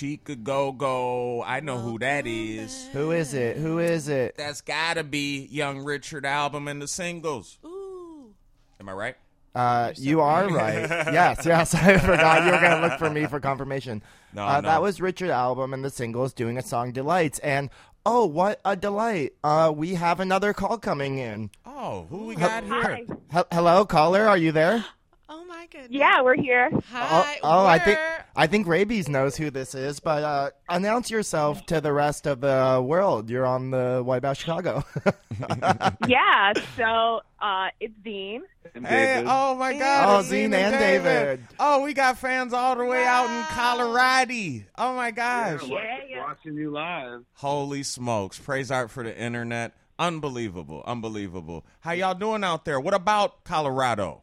Chica 0.00 0.34
Go 0.34 0.72
Go. 0.72 1.44
I 1.44 1.60
know 1.60 1.76
who 1.76 1.98
that 1.98 2.26
is. 2.26 2.88
Who 2.94 3.12
is 3.12 3.34
it? 3.34 3.58
Who 3.58 3.80
is 3.80 4.08
it? 4.08 4.34
That's 4.34 4.62
gotta 4.62 5.04
be 5.04 5.46
Young 5.50 5.84
Richard 5.84 6.24
album 6.24 6.68
and 6.68 6.80
the 6.80 6.88
singles. 6.88 7.58
Ooh. 7.66 8.32
Am 8.80 8.88
I 8.88 8.92
right? 8.92 9.16
Uh, 9.54 9.92
you 9.96 10.22
are 10.22 10.48
right. 10.48 10.88
yes, 10.88 11.44
yes. 11.44 11.74
I 11.74 11.98
forgot 11.98 12.46
you 12.46 12.52
were 12.52 12.60
going 12.60 12.80
to 12.80 12.88
look 12.88 12.98
for 12.98 13.10
me 13.10 13.26
for 13.26 13.40
confirmation. 13.40 14.00
No, 14.32 14.46
uh, 14.46 14.62
no. 14.62 14.68
That 14.68 14.80
was 14.80 15.02
Richard 15.02 15.28
Album 15.28 15.74
and 15.74 15.84
the 15.84 15.90
singles 15.90 16.32
doing 16.32 16.56
a 16.56 16.62
song 16.62 16.92
Delights. 16.92 17.38
And 17.40 17.68
oh, 18.06 18.24
what 18.24 18.58
a 18.64 18.76
delight. 18.76 19.34
Uh, 19.44 19.70
we 19.76 19.96
have 19.96 20.18
another 20.18 20.54
call 20.54 20.78
coming 20.78 21.18
in. 21.18 21.50
Oh, 21.66 22.06
who 22.08 22.24
we 22.24 22.36
got 22.36 22.64
here? 22.64 22.72
Hi. 22.82 23.04
He- 23.32 23.42
hello, 23.52 23.84
caller. 23.84 24.26
Are 24.26 24.38
you 24.38 24.50
there? 24.50 24.82
Oh 25.32 25.44
my 25.44 25.66
goodness. 25.66 25.90
Yeah, 25.92 26.22
we're 26.22 26.34
here. 26.34 26.70
Hi. 26.90 27.38
oh, 27.44 27.64
I 27.64 27.78
think 27.78 27.98
we're- 27.98 28.19
I 28.40 28.46
think 28.46 28.66
Ray 28.66 28.84
Bees 28.84 29.06
knows 29.06 29.36
who 29.36 29.50
this 29.50 29.74
is, 29.74 30.00
but 30.00 30.24
uh, 30.24 30.50
announce 30.66 31.10
yourself 31.10 31.66
to 31.66 31.78
the 31.78 31.92
rest 31.92 32.26
of 32.26 32.40
the 32.40 32.82
world. 32.82 33.28
You're 33.28 33.44
on 33.44 33.70
the 33.70 34.00
White 34.02 34.24
House 34.24 34.38
Chicago. 34.38 34.82
yeah, 36.08 36.54
so 36.74 37.20
uh, 37.38 37.68
it's 37.80 37.92
Dean. 38.02 38.44
Hey, 38.72 39.22
oh 39.26 39.56
my 39.56 39.78
God! 39.78 40.24
Oh, 40.24 40.26
Zine 40.26 40.48
Zine 40.48 40.54
and 40.54 40.78
David. 40.78 41.46
Oh, 41.58 41.82
we 41.82 41.92
got 41.92 42.16
fans 42.16 42.54
all 42.54 42.76
the 42.76 42.84
way 42.86 43.04
out 43.04 43.26
in 43.26 43.44
Colorado. 43.54 44.64
Oh 44.78 44.96
my 44.96 45.10
gosh! 45.10 45.62
Yeah, 45.66 45.98
yeah. 46.08 46.22
Watching 46.22 46.54
you 46.54 46.70
live. 46.70 47.24
Holy 47.34 47.82
smokes! 47.82 48.38
Praise 48.38 48.70
art 48.70 48.90
for 48.90 49.04
the 49.04 49.14
internet. 49.14 49.74
Unbelievable, 49.98 50.82
unbelievable. 50.86 51.66
How 51.80 51.92
y'all 51.92 52.14
doing 52.14 52.42
out 52.42 52.64
there? 52.64 52.80
What 52.80 52.94
about 52.94 53.44
Colorado? 53.44 54.22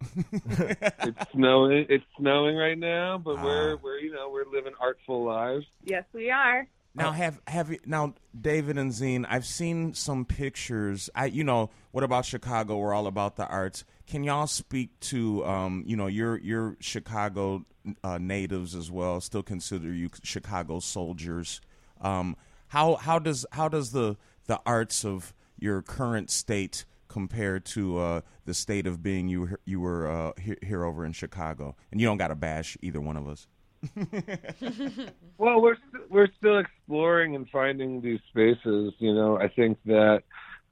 It's 0.20 1.32
snowing. 1.32 1.86
It's 1.88 2.04
snowing 2.18 2.56
right 2.56 2.78
now, 2.78 3.18
but 3.18 3.42
we're 3.42 3.74
Ah. 3.74 3.78
we're 3.82 3.98
you 3.98 4.12
know 4.12 4.30
we're 4.30 4.46
living 4.52 4.72
artful 4.80 5.24
lives. 5.24 5.66
Yes, 5.84 6.04
we 6.12 6.30
are. 6.30 6.66
Now 6.94 7.12
have 7.12 7.40
have 7.46 7.70
you 7.70 7.78
now 7.86 8.14
David 8.38 8.76
and 8.78 8.90
Zine, 8.90 9.24
I've 9.28 9.46
seen 9.46 9.94
some 9.94 10.24
pictures. 10.24 11.08
I 11.14 11.26
you 11.26 11.44
know, 11.44 11.70
what 11.92 12.02
about 12.04 12.24
Chicago? 12.24 12.78
We're 12.78 12.94
all 12.94 13.06
about 13.06 13.36
the 13.36 13.46
arts. 13.46 13.84
Can 14.06 14.24
y'all 14.24 14.46
speak 14.46 14.98
to 15.00 15.44
um, 15.44 15.84
you 15.86 15.96
know, 15.96 16.06
your 16.06 16.38
your 16.38 16.76
Chicago 16.80 17.64
uh, 18.02 18.18
natives 18.18 18.74
as 18.74 18.90
well, 18.90 19.20
still 19.20 19.42
consider 19.42 19.92
you 19.92 20.10
Chicago 20.22 20.80
soldiers. 20.80 21.60
Um, 22.00 22.36
how 22.68 22.96
how 22.96 23.18
does 23.18 23.46
how 23.52 23.68
does 23.68 23.92
the 23.92 24.16
the 24.46 24.60
arts 24.66 25.04
of 25.04 25.34
your 25.58 25.82
current 25.82 26.30
state 26.30 26.84
compare 27.18 27.58
to 27.58 27.98
uh, 27.98 28.20
the 28.44 28.54
state 28.54 28.86
of 28.86 29.02
being 29.02 29.28
you 29.28 29.56
you 29.64 29.80
were 29.80 30.08
uh, 30.08 30.32
here, 30.40 30.58
here 30.62 30.84
over 30.84 31.04
in 31.04 31.12
Chicago? 31.12 31.74
And 31.90 32.00
you 32.00 32.06
don't 32.06 32.16
got 32.16 32.28
to 32.28 32.36
bash 32.36 32.76
either 32.80 33.00
one 33.00 33.16
of 33.16 33.26
us. 33.26 33.46
Well, 35.38 35.62
we're 35.62 35.76
st- 35.76 36.10
we're 36.10 36.28
still 36.36 36.58
exploring 36.58 37.36
and 37.36 37.48
finding 37.50 38.00
these 38.00 38.18
spaces. 38.28 38.92
You 38.98 39.14
know, 39.14 39.38
I 39.38 39.48
think 39.48 39.78
that 39.86 40.24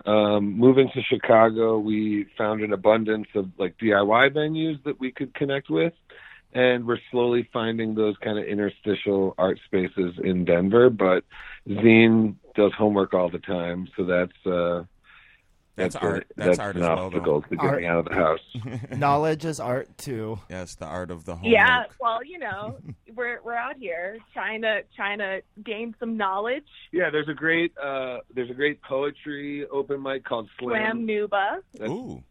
um, 0.04 0.59
moving 0.59 0.90
to 0.92 1.02
Chicago, 1.02 1.78
we 1.78 2.26
found 2.37 2.62
an 2.62 2.72
abundance 2.72 3.28
of 3.37 3.48
like 3.59 3.76
DIY 3.78 4.35
venues 4.35 4.82
that 4.85 4.98
we 4.98 5.12
could 5.12 5.32
connect 5.35 5.70
with, 5.70 5.92
and 6.52 6.85
we're 6.85 6.98
slowly 7.12 7.48
finding 7.52 7.94
those 7.94 8.16
kind 8.24 8.38
of 8.40 8.44
interstitial 8.44 9.35
art 9.38 9.61
spaces 9.66 10.14
in 10.22 10.44
Denver. 10.44 10.90
But 10.90 11.22
Zine 11.68 12.35
does 12.56 12.72
homework 12.76 13.14
all 13.14 13.30
the 13.30 13.38
time, 13.38 13.88
so 13.96 14.04
that's 14.04 14.46
uh, 14.46 14.82
That's 15.77 15.95
a- 15.95 16.01
art. 16.01 16.27
That's 16.37 16.47
that's 16.49 16.59
art 16.59 16.77
an 16.77 16.83
as 16.83 16.89
well, 16.89 16.97
though. 16.97 17.05
obstacle 17.19 17.43
to 17.43 17.57
Art. 17.59 17.85
out 17.85 17.99
of 17.99 18.05
the 18.07 18.15
house. 18.15 18.41
Knowledge 18.97 19.45
is 19.45 19.61
art 19.61 19.97
too. 19.99 20.39
Yes, 20.49 20.75
the 20.75 20.87
art 20.87 21.11
of 21.11 21.25
the 21.25 21.35
homework. 21.37 21.53
Yeah, 21.53 21.85
well, 22.01 22.25
you 22.25 22.39
know, 22.39 22.79
we're 23.15 23.41
we're 23.45 23.55
out 23.55 23.77
here 23.79 24.19
trying 24.33 24.62
to 24.62 24.83
trying 24.95 25.19
to 25.19 25.43
gain 25.62 25.95
some 26.01 26.17
knowledge. 26.17 26.65
Yeah, 26.93 27.11
there's 27.11 27.29
a 27.29 27.35
great 27.35 27.73
uh, 27.79 28.19
there's 28.35 28.51
a 28.51 28.55
great 28.55 28.81
poetry 28.83 29.67
open 29.71 30.03
mic 30.03 30.25
called 30.25 30.49
Slam 30.59 31.07
Nuba, 31.07 31.61
That's- 31.75 31.91
Ooh. 31.91 32.23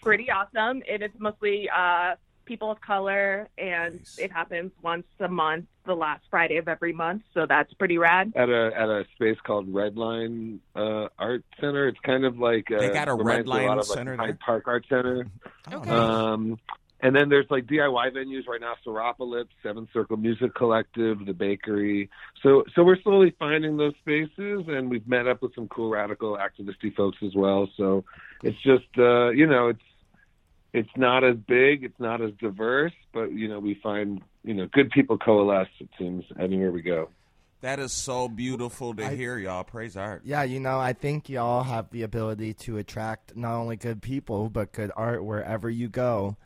pretty 0.00 0.30
awesome. 0.30 0.82
And 0.90 1.02
it's 1.02 1.18
mostly 1.18 1.68
uh, 1.68 2.14
people 2.44 2.70
of 2.70 2.80
color, 2.80 3.48
and 3.58 3.94
Nice. 3.94 4.18
it 4.18 4.32
happens 4.32 4.72
once 4.82 5.06
a 5.20 5.28
month, 5.28 5.66
the 5.86 5.94
last 5.94 6.24
Friday 6.30 6.56
of 6.56 6.68
every 6.68 6.92
month. 6.92 7.22
So 7.34 7.46
that's 7.46 7.72
pretty 7.74 7.98
rad. 7.98 8.32
at 8.36 8.48
a 8.48 8.70
at 8.74 8.88
a 8.88 9.04
space 9.14 9.38
called 9.44 9.68
Redline 9.72 10.58
uh, 10.76 11.08
Art 11.18 11.44
Center. 11.60 11.88
It's 11.88 12.00
kind 12.00 12.24
of 12.24 12.38
like 12.38 12.70
uh, 12.70 12.78
They 12.80 12.90
got 12.90 13.08
a 13.08 13.14
reminds 13.14 13.46
me 13.46 13.52
Redline 13.52 13.64
a 13.64 13.66
lot 13.66 13.78
of, 13.78 13.88
like, 13.88 13.96
Center 13.98 14.16
Hyde? 14.16 14.40
Park 14.40 14.64
Art 14.66 14.86
Center. 14.88 15.26
Okay. 15.72 15.90
Um, 15.90 16.58
and 17.04 17.16
then 17.16 17.28
there's 17.28 17.46
like 17.50 17.66
DIY 17.66 18.14
venues 18.14 18.46
right 18.46 18.60
now, 18.60 18.74
Seropolis, 18.86 19.46
Seven 19.62 19.88
Circle 19.92 20.18
Music 20.18 20.54
Collective, 20.54 21.26
the 21.26 21.32
Bakery. 21.32 22.08
So 22.44 22.62
so 22.76 22.84
we're 22.84 23.00
slowly 23.02 23.34
finding 23.40 23.76
those 23.76 23.94
spaces, 24.00 24.64
and 24.68 24.88
we've 24.88 25.06
met 25.08 25.26
up 25.26 25.42
with 25.42 25.52
some 25.54 25.66
cool 25.68 25.90
radical 25.90 26.38
activisty 26.38 26.94
folks 26.94 27.18
as 27.24 27.34
well. 27.34 27.68
So 27.76 28.04
it's 28.44 28.60
just 28.62 28.86
uh, 28.98 29.30
you 29.30 29.48
know 29.48 29.68
it's 29.68 29.80
it's 30.72 30.90
not 30.96 31.24
as 31.24 31.36
big, 31.36 31.84
it's 31.84 31.98
not 31.98 32.20
as 32.20 32.32
diverse, 32.40 32.92
but 33.12 33.32
you 33.32 33.48
know 33.48 33.58
we 33.58 33.74
find 33.82 34.22
you 34.44 34.54
know 34.54 34.66
good 34.72 34.90
people 34.90 35.18
coalesce. 35.18 35.68
It 35.80 35.88
seems 35.98 36.24
anywhere 36.38 36.72
we 36.72 36.82
go. 36.82 37.08
That 37.60 37.78
is 37.78 37.92
so 37.92 38.28
beautiful 38.28 38.92
to 38.94 39.08
hear, 39.10 39.38
y'all. 39.38 39.62
Praise 39.62 39.96
art. 39.96 40.22
Yeah, 40.24 40.42
you 40.42 40.58
know, 40.58 40.80
I 40.80 40.94
think 40.94 41.28
y'all 41.28 41.62
have 41.62 41.90
the 41.90 42.02
ability 42.02 42.54
to 42.54 42.78
attract 42.78 43.36
not 43.36 43.54
only 43.54 43.76
good 43.76 44.02
people, 44.02 44.50
but 44.50 44.72
good 44.72 44.90
art 44.96 45.24
wherever 45.24 45.70
you 45.70 45.88
go. 45.88 46.36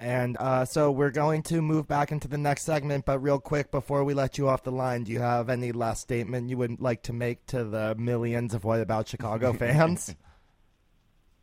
And 0.00 0.36
uh, 0.40 0.64
so 0.64 0.90
we're 0.90 1.10
going 1.10 1.42
to 1.44 1.60
move 1.60 1.86
back 1.86 2.10
into 2.10 2.26
the 2.26 2.38
next 2.38 2.64
segment, 2.64 3.04
but 3.04 3.20
real 3.20 3.38
quick 3.38 3.70
before 3.70 4.02
we 4.02 4.14
let 4.14 4.38
you 4.38 4.48
off 4.48 4.64
the 4.64 4.72
line, 4.72 5.04
do 5.04 5.12
you 5.12 5.20
have 5.20 5.50
any 5.50 5.72
last 5.72 6.00
statement 6.00 6.48
you 6.48 6.56
would 6.56 6.80
like 6.80 7.02
to 7.02 7.12
make 7.12 7.44
to 7.48 7.62
the 7.64 7.94
millions 7.96 8.54
of 8.54 8.64
What 8.64 8.80
About 8.80 9.06
Chicago 9.06 9.52
fans? 9.58 10.16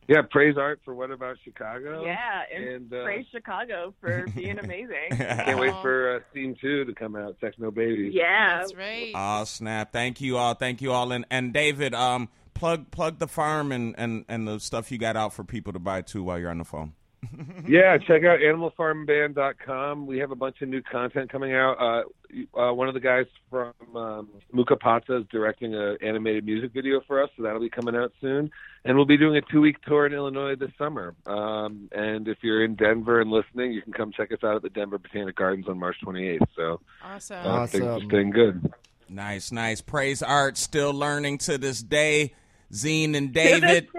Yeah, 0.10 0.24
praise 0.24 0.58
art 0.58 0.80
for 0.84 0.96
what 0.96 1.12
about 1.12 1.38
Chicago? 1.44 2.04
Yeah, 2.04 2.42
and, 2.54 2.64
And, 2.68 2.94
uh, 2.94 3.04
praise 3.04 3.28
Chicago 3.32 3.94
for 4.02 4.26
being 4.36 4.58
amazing. 4.58 5.12
Can't 5.12 5.60
wait 5.60 5.74
for 5.84 6.16
uh, 6.16 6.20
scene 6.34 6.58
two 6.60 6.84
to 6.86 6.96
come 6.96 7.16
out. 7.16 7.36
Sex 7.40 7.56
No 7.60 7.70
Babies. 7.70 8.14
yeah. 8.16 8.58
That's 8.58 8.74
right. 8.76 9.12
Oh 9.16 9.44
snap! 9.44 9.94
Thank 9.94 10.20
you 10.20 10.38
all. 10.38 10.56
Thank 10.56 10.82
you 10.82 10.92
all. 10.94 11.12
And 11.12 11.26
and 11.30 11.54
David, 11.54 11.94
um, 11.94 12.28
plug 12.56 12.90
plug 12.90 13.20
the 13.20 13.28
farm 13.28 13.72
and 13.72 13.94
and 14.00 14.26
and 14.28 14.48
the 14.48 14.60
stuff 14.60 14.92
you 14.92 14.98
got 14.98 15.16
out 15.16 15.32
for 15.32 15.44
people 15.44 15.74
to 15.74 15.80
buy 15.80 16.02
too 16.02 16.24
while 16.24 16.40
you're 16.40 16.50
on 16.50 16.58
the 16.58 16.66
phone. 16.66 16.94
Yeah, 17.68 17.98
check 18.00 18.24
out 18.24 18.40
animalfarmband.com. 18.40 20.08
We 20.08 20.18
have 20.20 20.32
a 20.32 20.36
bunch 20.36 20.62
of 20.62 20.70
new 20.70 20.82
content 20.82 21.32
coming 21.32 21.54
out. 21.54 21.76
Uh, 21.80 22.60
uh, 22.60 22.74
one 22.74 22.88
of 22.88 22.94
the 22.96 23.00
guys 23.00 23.26
from 23.50 23.74
um, 23.96 24.30
Muka 24.52 24.76
Pata 24.78 25.18
is 25.18 25.26
directing 25.32 25.76
an 25.76 25.98
animated 26.02 26.46
music 26.46 26.72
video 26.74 27.02
for 27.06 27.22
us, 27.22 27.30
so 27.38 27.44
that'll 27.44 27.60
be 27.60 27.70
coming 27.70 27.96
out 27.96 28.12
soon. 28.22 28.50
And 28.86 28.96
we'll 28.96 29.06
be 29.06 29.18
doing 29.18 29.36
a 29.36 29.42
two 29.42 29.60
week 29.62 29.82
tour 29.82 30.06
in 30.06 30.14
Illinois 30.14 30.56
this 30.56 30.72
summer. 30.78 31.14
Um, 31.26 31.90
and 31.92 32.28
if 32.28 32.38
you're 32.42 32.64
in 32.64 32.76
Denver 32.76 33.20
and 33.20 33.30
listening, 33.30 33.74
you 33.74 33.82
can 33.82 33.92
come 33.94 34.12
check 34.16 34.32
us 34.32 34.40
out 34.44 34.56
at 34.56 34.62
the 34.62 34.70
Denver 34.70 34.98
Botanic 34.98 35.36
Gardens 35.36 35.68
on 35.68 35.78
March 35.78 35.98
28th. 36.06 36.40
So 36.56 36.80
Awesome. 37.04 37.46
uh, 37.46 37.68
things 37.68 37.84
are 37.84 37.92
Awesome. 37.92 38.08
staying 38.10 38.30
good. 38.32 38.74
Nice, 39.10 39.52
nice. 39.52 39.82
Praise 39.82 40.24
art. 40.24 40.58
Still 40.58 40.94
learning 40.94 41.40
to 41.40 41.58
this 41.58 41.82
day. 41.84 42.34
Zine 42.72 43.16
and 43.18 43.34
David. 43.34 43.90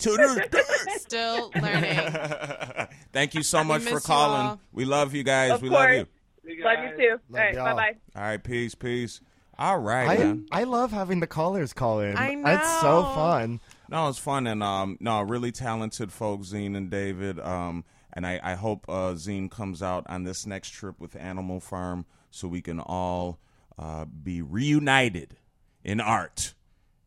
To 0.00 0.16
this 0.16 0.34
day. 0.34 0.60
Still 0.96 1.50
learning. 1.60 1.96
Thank 3.12 3.34
you 3.34 3.42
so 3.42 3.64
much 3.64 3.82
for 3.82 4.00
calling. 4.00 4.58
We 4.72 4.84
love 4.84 5.14
you 5.14 5.22
guys. 5.22 5.52
Of 5.52 5.62
we 5.62 5.68
love 5.70 5.86
course. 5.86 6.06
you. 6.44 6.64
Love 6.64 6.78
you 6.84 6.96
too. 6.96 7.10
Love 7.10 7.20
All 7.30 7.38
right, 7.38 7.54
bye 7.54 7.74
bye. 7.74 7.94
All 8.14 8.22
right, 8.22 8.42
peace, 8.42 8.74
peace. 8.74 9.20
All 9.58 9.78
right, 9.78 10.08
I 10.08 10.16
man. 10.18 10.46
I 10.52 10.64
love 10.64 10.92
having 10.92 11.20
the 11.20 11.26
callers 11.26 11.72
call 11.72 12.00
in. 12.00 12.16
I 12.16 12.34
know. 12.34 12.50
It's 12.54 12.80
so 12.80 13.04
fun. 13.14 13.60
No, 13.88 14.08
it's 14.08 14.18
fun 14.18 14.46
and 14.46 14.62
um, 14.62 14.96
no, 15.00 15.20
really 15.22 15.52
talented 15.52 16.12
folks, 16.12 16.48
Zine 16.48 16.76
and 16.76 16.90
David. 16.90 17.38
Um, 17.40 17.84
and 18.12 18.26
I, 18.26 18.40
I 18.42 18.54
hope 18.54 18.86
uh, 18.88 19.12
Zine 19.12 19.50
comes 19.50 19.82
out 19.82 20.04
on 20.08 20.24
this 20.24 20.46
next 20.46 20.70
trip 20.70 20.98
with 20.98 21.14
Animal 21.16 21.60
Farm 21.60 22.06
so 22.30 22.48
we 22.48 22.62
can 22.62 22.80
all 22.80 23.38
uh, 23.78 24.06
be 24.06 24.42
reunited 24.42 25.36
in 25.84 26.00
art, 26.00 26.54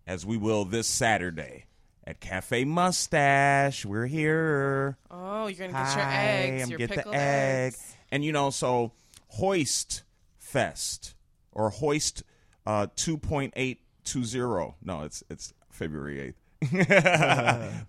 as 0.08 0.26
we 0.26 0.38
will 0.38 0.66
this 0.66 0.88
Saturday 0.88 1.66
at 2.06 2.20
Cafe 2.20 2.64
Mustache. 2.64 3.86
We're 3.86 4.06
here. 4.08 4.98
Oh, 5.12 5.48
you're 5.48 5.68
gonna 5.68 5.74
get 5.86 5.96
your 5.96 6.06
eggs, 6.08 6.64
I'm 6.64 6.70
your 6.70 6.78
get 6.80 6.90
the 6.90 7.08
egg. 7.10 7.74
eggs. 7.74 7.96
And 8.12 8.24
you 8.24 8.32
know, 8.32 8.50
so 8.50 8.92
Hoist 9.30 10.04
Fest 10.38 11.16
or 11.52 11.70
Hoist 11.70 12.24
uh, 12.66 12.88
2.820. 12.96 14.76
No, 14.82 15.02
it's 15.04 15.24
it's 15.30 15.54
February 15.70 16.18
8th. 16.18 16.34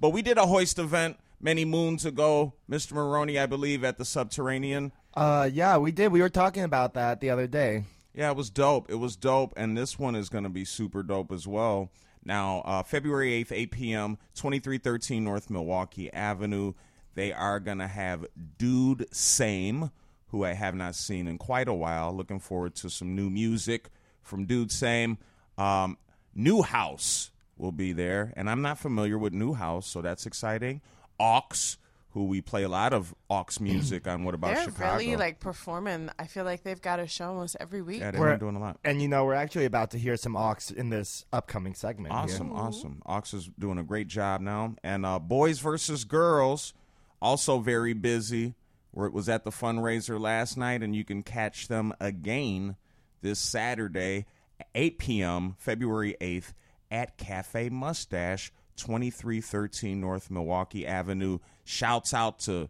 but 0.01 0.11
we 0.11 0.23
did 0.23 0.39
a 0.39 0.47
Hoist 0.47 0.79
event 0.79 1.19
many 1.41 1.65
moons 1.65 2.05
ago, 2.07 2.55
Mr. 2.71 2.93
Maroney, 2.93 3.39
I 3.39 3.47
believe, 3.47 3.83
at 3.83 3.99
the 3.99 4.05
Subterranean. 4.05 4.93
Uh, 5.15 5.49
yeah, 5.53 5.77
we 5.77 5.91
did. 5.91 6.13
We 6.13 6.21
were 6.21 6.29
talking 6.29 6.63
about 6.63 6.95
that 6.95 7.21
the 7.21 7.31
other 7.31 7.47
day. 7.47 7.85
Yeah, 8.15 8.31
it 8.31 8.37
was 8.37 8.51
dope. 8.51 8.91
It 8.91 8.97
was 8.97 9.17
dope, 9.17 9.53
and 9.57 9.77
this 9.77 9.99
one 9.99 10.15
is 10.15 10.29
going 10.29 10.45
to 10.45 10.51
be 10.51 10.65
super 10.65 11.03
dope 11.03 11.33
as 11.33 11.47
well. 11.47 11.91
Now, 12.25 12.61
uh, 12.65 12.83
February 12.83 13.45
8th, 13.45 13.53
8 13.53 13.71
p.m., 13.71 14.19
2313 14.35 15.25
North 15.25 15.51
Milwaukee 15.51 16.13
Avenue. 16.13 16.75
They 17.15 17.33
are 17.33 17.59
going 17.59 17.79
to 17.79 17.89
have 17.89 18.27
Dude 18.59 19.07
Same, 19.13 19.91
who 20.29 20.45
I 20.45 20.53
have 20.53 20.75
not 20.75 20.95
seen 20.95 21.27
in 21.27 21.39
quite 21.39 21.67
a 21.67 21.75
while. 21.75 22.13
Looking 22.13 22.41
forward 22.41 22.75
to 22.77 22.91
some 22.91 23.17
new 23.17 23.31
music 23.31 23.91
from 24.23 24.45
Dude 24.45 24.71
Same. 24.71 25.19
Um, 25.59 25.99
New 26.35 26.63
House 26.63 27.31
will 27.61 27.73
be 27.73 27.93
there, 27.93 28.33
and 28.37 28.49
I'm 28.49 28.63
not 28.63 28.79
familiar 28.79 29.19
with 29.19 29.33
New 29.33 29.53
House, 29.55 29.87
so 29.87 30.01
that's 30.03 30.27
exciting. 30.27 30.81
OUX, 31.21 31.77
who 32.13 32.25
we 32.25 32.41
play 32.41 32.63
a 32.63 32.69
lot 32.69 32.93
of 32.93 33.15
OUX 33.31 33.61
music 33.61 34.09
on 34.09 34.25
What 34.25 34.35
About 34.35 34.55
They're 34.55 34.65
Chicago. 34.65 34.97
really 34.99 35.17
like 35.17 35.39
performing. 35.41 36.11
I 36.19 36.27
feel 36.27 36.45
like 36.45 36.63
they've 36.63 36.81
got 36.81 36.99
a 37.01 37.07
show 37.07 37.27
almost 37.29 37.57
every 37.61 37.83
week. 37.83 38.01
yeah, 38.01 38.11
they've 38.11 38.21
We're- 38.21 38.39
doing 38.39 38.57
a 38.57 38.61
lot. 38.61 38.79
And 38.85 39.01
you 39.03 39.09
know, 39.09 39.25
we're 39.25 39.35
actually 39.35 39.67
about 39.67 39.91
to 39.93 39.99
hear 39.99 40.17
some 40.17 40.37
OUX 40.37 40.71
in 40.71 40.91
this 40.91 41.25
upcoming 41.33 41.75
segment. 41.75 42.13
here. 42.13 42.23
Awesome, 42.23 42.53
awesome. 42.53 43.03
OUX 43.07 43.35
is 43.35 43.51
doing 43.59 43.79
a 43.79 43.85
great 43.85 44.09
job 44.09 44.41
now. 44.41 44.75
And 44.83 45.05
uh, 45.05 45.19
Boys 45.19 45.61
versus 45.61 46.05
Girls, 46.05 46.73
also 47.21 47.59
very 47.59 47.93
busy. 47.93 48.55
Where 48.93 49.07
it 49.07 49.13
was 49.13 49.29
at 49.29 49.45
the 49.45 49.53
fundraiser 49.53 50.19
last 50.19 50.57
night, 50.57 50.83
and 50.83 50.97
you 50.97 51.05
can 51.05 51.23
catch 51.23 51.69
them 51.69 51.95
again 52.01 52.75
this 53.23 53.39
Saturday, 53.39 54.27
8 54.75 54.99
p.m., 54.99 55.55
February 55.61 56.17
8th, 56.21 56.55
at 56.91 57.17
Cafe 57.17 57.69
Mustache, 57.69 58.53
2313 58.77 60.01
North 60.01 60.31
Milwaukee 60.31 60.87
Avenue. 60.87 61.39
Shouts 61.65 62.13
out 62.15 62.41
to 62.41 62.69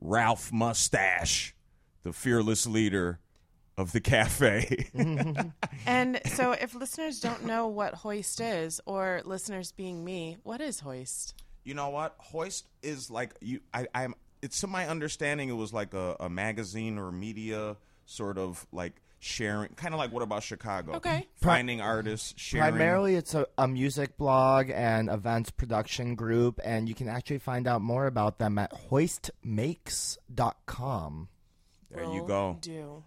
Ralph 0.00 0.52
Mustache, 0.52 1.54
the 2.02 2.12
fearless 2.12 2.66
leader 2.66 3.18
of 3.76 3.92
the 3.92 4.00
cafe. 4.00 4.90
And 5.86 6.20
so, 6.26 6.52
if 6.52 6.74
listeners 6.74 7.20
don't 7.20 7.46
know 7.46 7.68
what 7.68 7.94
Hoist 7.94 8.40
is, 8.40 8.80
or 8.84 9.22
listeners 9.24 9.72
being 9.72 10.04
me, 10.04 10.36
what 10.42 10.60
is 10.60 10.80
Hoist? 10.80 11.34
You 11.64 11.74
know 11.74 11.88
what? 11.88 12.14
Hoist 12.18 12.66
is 12.82 13.10
like 13.10 13.34
you. 13.40 13.60
I, 13.72 13.86
I'm. 13.94 14.14
It's 14.42 14.60
to 14.60 14.66
my 14.66 14.86
understanding, 14.86 15.48
it 15.48 15.54
was 15.54 15.72
like 15.72 15.94
a, 15.94 16.16
a 16.20 16.28
magazine 16.28 16.98
or 16.98 17.10
media 17.10 17.76
sort 18.04 18.36
of 18.36 18.66
like 18.70 19.00
sharing, 19.18 19.70
kind 19.70 19.94
of 19.94 19.98
like 19.98 20.12
what 20.12 20.22
about 20.22 20.42
Chicago? 20.42 20.94
Okay. 20.94 21.26
finding 21.34 21.80
artists, 21.80 22.34
sharing. 22.36 22.70
Primarily, 22.70 23.14
it's 23.14 23.34
a, 23.34 23.46
a 23.56 23.68
music 23.68 24.16
blog 24.16 24.70
and 24.70 25.08
events 25.08 25.50
production 25.50 26.14
group, 26.14 26.60
and 26.64 26.88
you 26.88 26.94
can 26.94 27.08
actually 27.08 27.38
find 27.38 27.66
out 27.66 27.82
more 27.82 28.06
about 28.06 28.38
them 28.38 28.58
at 28.58 28.72
hoistmakes.com. 28.90 31.28
There 31.90 32.04
you 32.04 32.24
go. 32.26 32.58
Do 32.60 33.04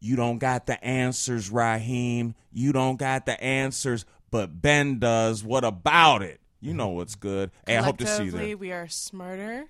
You 0.00 0.16
don't 0.16 0.38
got 0.38 0.66
the 0.66 0.82
answers, 0.84 1.50
Raheem. 1.50 2.34
You 2.50 2.72
don't 2.72 2.96
got 2.96 3.26
the 3.26 3.42
answers, 3.42 4.04
but 4.30 4.62
Ben 4.62 4.98
does. 4.98 5.44
What 5.44 5.64
about 5.64 6.22
it? 6.22 6.40
You 6.60 6.74
know 6.74 6.88
what's 6.88 7.14
good. 7.16 7.50
Hey, 7.66 7.76
I 7.76 7.82
hope 7.82 7.98
to 7.98 8.06
see 8.06 8.24
you 8.24 8.30
collectively 8.30 8.46
there. 8.48 8.56
we 8.56 8.72
are 8.72 8.88
smarter, 8.88 9.66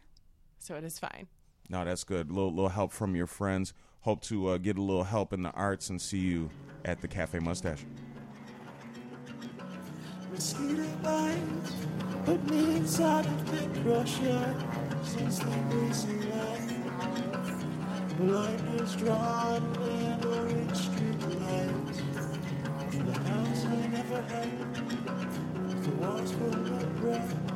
so 0.59 0.75
it 0.77 0.85
is 0.85 0.99
fine. 0.99 1.27
No, 1.69 1.85
that's 1.85 2.05
good. 2.05 2.31
little 2.31 2.51
little 2.53 2.69
help 2.69 2.93
from 2.93 3.17
your 3.17 3.27
friends. 3.27 3.73
Hope 4.03 4.21
to 4.23 4.49
uh, 4.49 4.59
get 4.59 4.79
a 4.79 4.83
little 4.83 5.05
help 5.05 5.33
in 5.33 5.45
the 5.45 5.53
arts 5.53 5.91
and 5.91 6.03
see 6.03 6.19
you 6.19 6.51
at 6.85 7.01
the 7.01 7.07
Cafe 7.07 7.39
Mustache. 7.39 7.85
Mosquito 10.33 10.89
bites 11.05 11.73
put 12.25 12.51
me 12.51 12.77
inside 12.79 13.25
crusher 13.85 14.57
since 15.05 15.39
the 15.39 15.47
light. 16.35 16.73
Blinders 18.19 18.97
drawn 18.97 19.63
orange 20.27 20.77
street 20.77 21.23
lights. 21.41 22.03
The 22.91 23.13
house 23.31 23.65
I 23.67 23.87
never 23.87 24.23
had. 24.23 24.75
The 25.85 25.91
walls. 26.01 27.52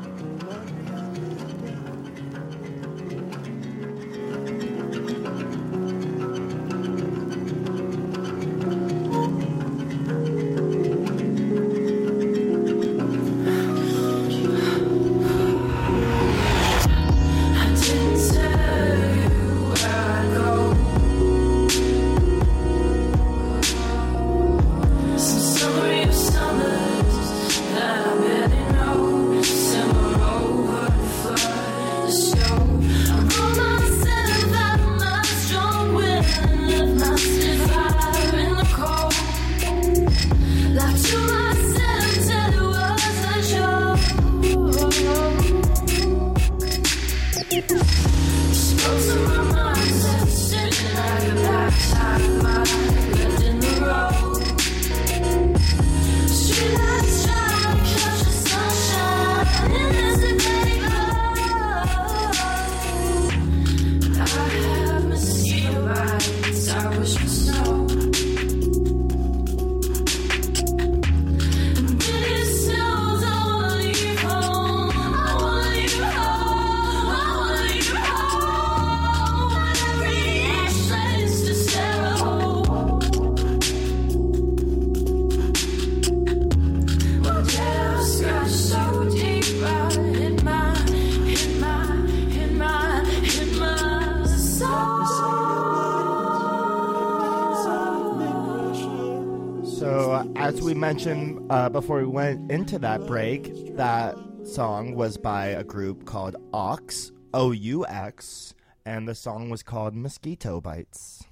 Uh, 101.67 101.69
before 101.69 101.99
we 101.99 102.07
went 102.07 102.49
into 102.49 102.79
that 102.79 103.05
break, 103.09 103.75
that 103.75 104.17
song 104.45 104.95
was 104.95 105.17
by 105.17 105.47
a 105.47 105.65
group 105.65 106.05
called 106.05 106.37
OUX, 106.55 107.11
O 107.35 107.51
U 107.51 107.85
X, 107.85 108.55
and 108.85 109.09
the 109.09 109.17
song 109.17 109.51
was 109.51 109.65
called 109.65 109.93
Mosquito 109.93 110.61
Bites. 110.61 111.25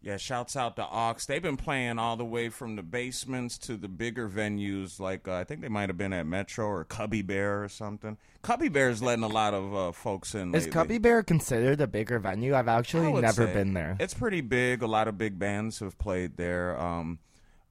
Yeah, 0.00 0.16
shouts 0.16 0.54
out 0.54 0.76
to 0.76 0.84
OUX. 0.84 1.26
They've 1.26 1.42
been 1.42 1.56
playing 1.56 1.98
all 1.98 2.16
the 2.16 2.24
way 2.24 2.50
from 2.50 2.76
the 2.76 2.84
basements 2.84 3.58
to 3.58 3.76
the 3.76 3.88
bigger 3.88 4.28
venues. 4.28 5.00
Like 5.00 5.26
uh, 5.26 5.34
I 5.34 5.42
think 5.42 5.60
they 5.60 5.68
might 5.68 5.88
have 5.88 5.98
been 5.98 6.12
at 6.12 6.24
Metro 6.24 6.66
or 6.66 6.84
Cubby 6.84 7.22
Bear 7.22 7.64
or 7.64 7.68
something. 7.68 8.16
Cubby 8.42 8.68
Bear's 8.68 9.02
letting 9.02 9.24
a 9.24 9.28
lot 9.28 9.54
of 9.54 9.74
uh, 9.74 9.90
folks 9.90 10.36
in. 10.36 10.54
Is 10.54 10.66
lately. 10.66 10.70
Cubby 10.70 10.98
Bear 10.98 11.24
considered 11.24 11.80
a 11.80 11.88
bigger 11.88 12.20
venue? 12.20 12.54
I've 12.54 12.68
actually 12.68 13.12
never 13.20 13.48
been 13.48 13.74
there. 13.74 13.96
It's 13.98 14.14
pretty 14.14 14.40
big. 14.40 14.82
A 14.82 14.86
lot 14.86 15.08
of 15.08 15.18
big 15.18 15.36
bands 15.36 15.80
have 15.80 15.98
played 15.98 16.36
there. 16.36 16.80
Um, 16.80 17.18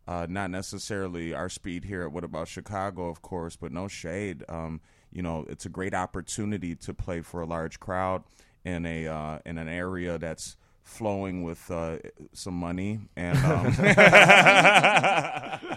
uh, 0.07 0.27
not 0.29 0.49
necessarily 0.51 1.33
our 1.33 1.49
speed 1.49 1.85
here 1.85 2.03
at 2.03 2.11
What 2.11 2.23
About 2.23 2.47
Chicago, 2.47 3.07
of 3.09 3.21
course, 3.21 3.55
but 3.55 3.71
no 3.71 3.87
shade. 3.87 4.43
Um, 4.49 4.81
you 5.11 5.21
know, 5.21 5.45
it's 5.47 5.65
a 5.65 5.69
great 5.69 5.93
opportunity 5.93 6.75
to 6.75 6.93
play 6.93 7.21
for 7.21 7.41
a 7.41 7.45
large 7.45 7.79
crowd 7.79 8.23
in 8.65 8.85
a 8.85 9.07
uh, 9.07 9.39
in 9.45 9.57
an 9.57 9.67
area 9.67 10.17
that's 10.17 10.57
flowing 10.81 11.43
with 11.43 11.71
uh, 11.71 11.97
some 12.33 12.55
money 12.55 12.99
and 13.15 13.37
um, 13.37 13.73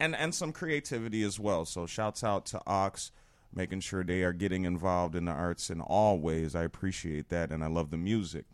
and 0.00 0.16
and 0.16 0.34
some 0.34 0.52
creativity 0.52 1.22
as 1.22 1.38
well. 1.38 1.64
So 1.64 1.86
shouts 1.86 2.24
out 2.24 2.46
to 2.46 2.60
OUX, 2.66 3.12
making 3.54 3.80
sure 3.80 4.02
they 4.02 4.22
are 4.22 4.32
getting 4.32 4.64
involved 4.64 5.14
in 5.14 5.26
the 5.26 5.32
arts 5.32 5.70
in 5.70 5.80
all 5.80 6.18
ways. 6.18 6.54
I 6.54 6.64
appreciate 6.64 7.28
that, 7.28 7.50
and 7.50 7.62
I 7.62 7.68
love 7.68 7.90
the 7.90 7.96
music. 7.96 8.44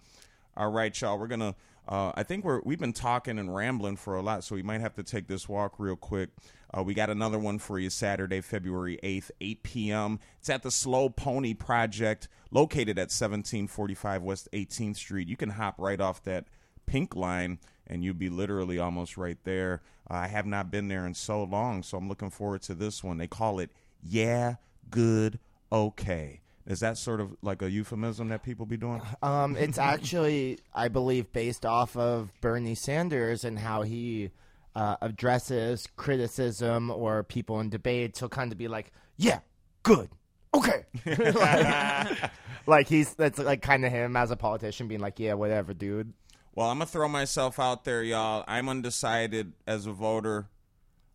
All 0.57 0.71
right, 0.71 0.99
y'all. 1.01 1.19
We're 1.19 1.27
gonna. 1.29 1.55
Uh, 1.87 2.13
I 2.15 2.23
think 2.23 2.45
we're 2.45 2.61
we've 2.65 2.79
been 2.79 2.93
talking 2.95 3.39
and 3.39 3.55
rambling 3.55 3.97
for 3.97 4.17
a 4.17 4.23
lot, 4.23 4.43
so 4.43 4.55
we 4.55 4.63
might 4.63 4.81
have 4.81 4.95
to 4.95 5.03
take 5.03 5.27
this 5.27 5.49
walk 5.49 5.75
real 5.79 5.97
quick. 5.97 6.31
Uh, 6.73 6.83
we 6.83 6.95
got 6.95 7.11
another 7.11 7.39
one 7.39 7.59
for 7.59 7.79
you 7.79 7.91
Saturday, 7.91 8.41
February 8.41 8.99
eighth, 9.03 9.31
eight 9.41 9.63
p.m. 9.63 10.19
It's 10.41 10.49
at 10.49 10.63
the 10.63 10.71
Slow 10.71 11.09
Pony 11.09 11.53
Project, 11.55 12.29
located 12.51 12.99
at 12.99 13.11
seventeen 13.11 13.67
forty 13.67 13.95
five 13.95 14.23
West 14.23 14.49
Eighteenth 14.53 14.97
Street. 14.97 15.29
You 15.29 15.37
can 15.37 15.51
hop 15.51 15.75
right 15.79 16.01
off 16.01 16.23
that 16.25 16.47
pink 16.87 17.15
line, 17.15 17.59
and 17.87 18.03
you'd 18.03 18.19
be 18.19 18.31
literally 18.31 18.79
almost 18.79 19.17
right 19.17 19.39
there. 19.45 19.83
Uh, 20.11 20.15
I 20.15 20.29
have 20.29 20.47
not 20.47 20.71
been 20.71 20.89
there 20.89 21.07
in 21.07 21.15
so 21.15 21.45
long, 21.45 21.83
so 21.83 21.99
I'm 21.99 22.09
looking 22.09 22.31
forward 22.31 22.63
to 22.63 22.75
this 22.75 23.05
one. 23.05 23.19
They 23.19 23.29
call 23.29 23.59
it 23.59 23.71
"Yeah, 24.03 24.57
Good, 24.91 25.39
Okay." 25.71 26.41
Is 26.67 26.81
that 26.81 26.97
sort 26.97 27.21
of 27.21 27.37
like 27.43 27.61
a 27.61 27.71
euphemism 27.71 28.29
that 28.29 28.43
people 28.43 28.67
be 28.67 28.77
doing? 28.77 29.03
Um, 29.23 29.57
it's 29.57 29.79
actually, 29.79 30.59
I 30.75 30.89
believe, 30.89 31.33
based 31.33 31.65
off 31.65 31.97
of 31.97 32.31
Bernie 32.41 32.75
Sanders 32.75 33.45
and 33.45 33.59
how 33.59 33.83
he 33.83 34.31
uh, 34.75 34.97
addresses 35.01 35.89
criticism 35.97 36.91
or 36.91 37.23
people 37.23 37.61
in 37.61 37.71
debates. 37.71 38.19
He'll 38.21 38.29
kind 38.29 38.53
of 38.53 38.59
be 38.59 38.69
like, 38.69 38.93
"Yeah, 39.17 39.41
good, 39.83 40.11
okay," 40.53 40.85
like, 41.07 42.31
like 42.67 42.89
he's 42.89 43.15
that's 43.15 43.39
like 43.39 43.63
kind 43.63 43.85
of 43.85 43.93
him 43.93 44.17
as 44.17 44.31
a 44.31 44.37
politician 44.37 44.89
being 44.89 45.01
like, 45.01 45.19
"Yeah, 45.19 45.35
whatever, 45.35 45.73
dude." 45.73 46.13
Well, 46.55 46.69
I'm 46.69 46.79
gonna 46.79 46.87
throw 46.87 47.09
myself 47.09 47.59
out 47.59 47.85
there, 47.85 48.03
y'all. 48.03 48.45
I'm 48.47 48.69
undecided 48.69 49.55
as 49.67 49.87
a 49.87 49.93
voter. 49.93 50.49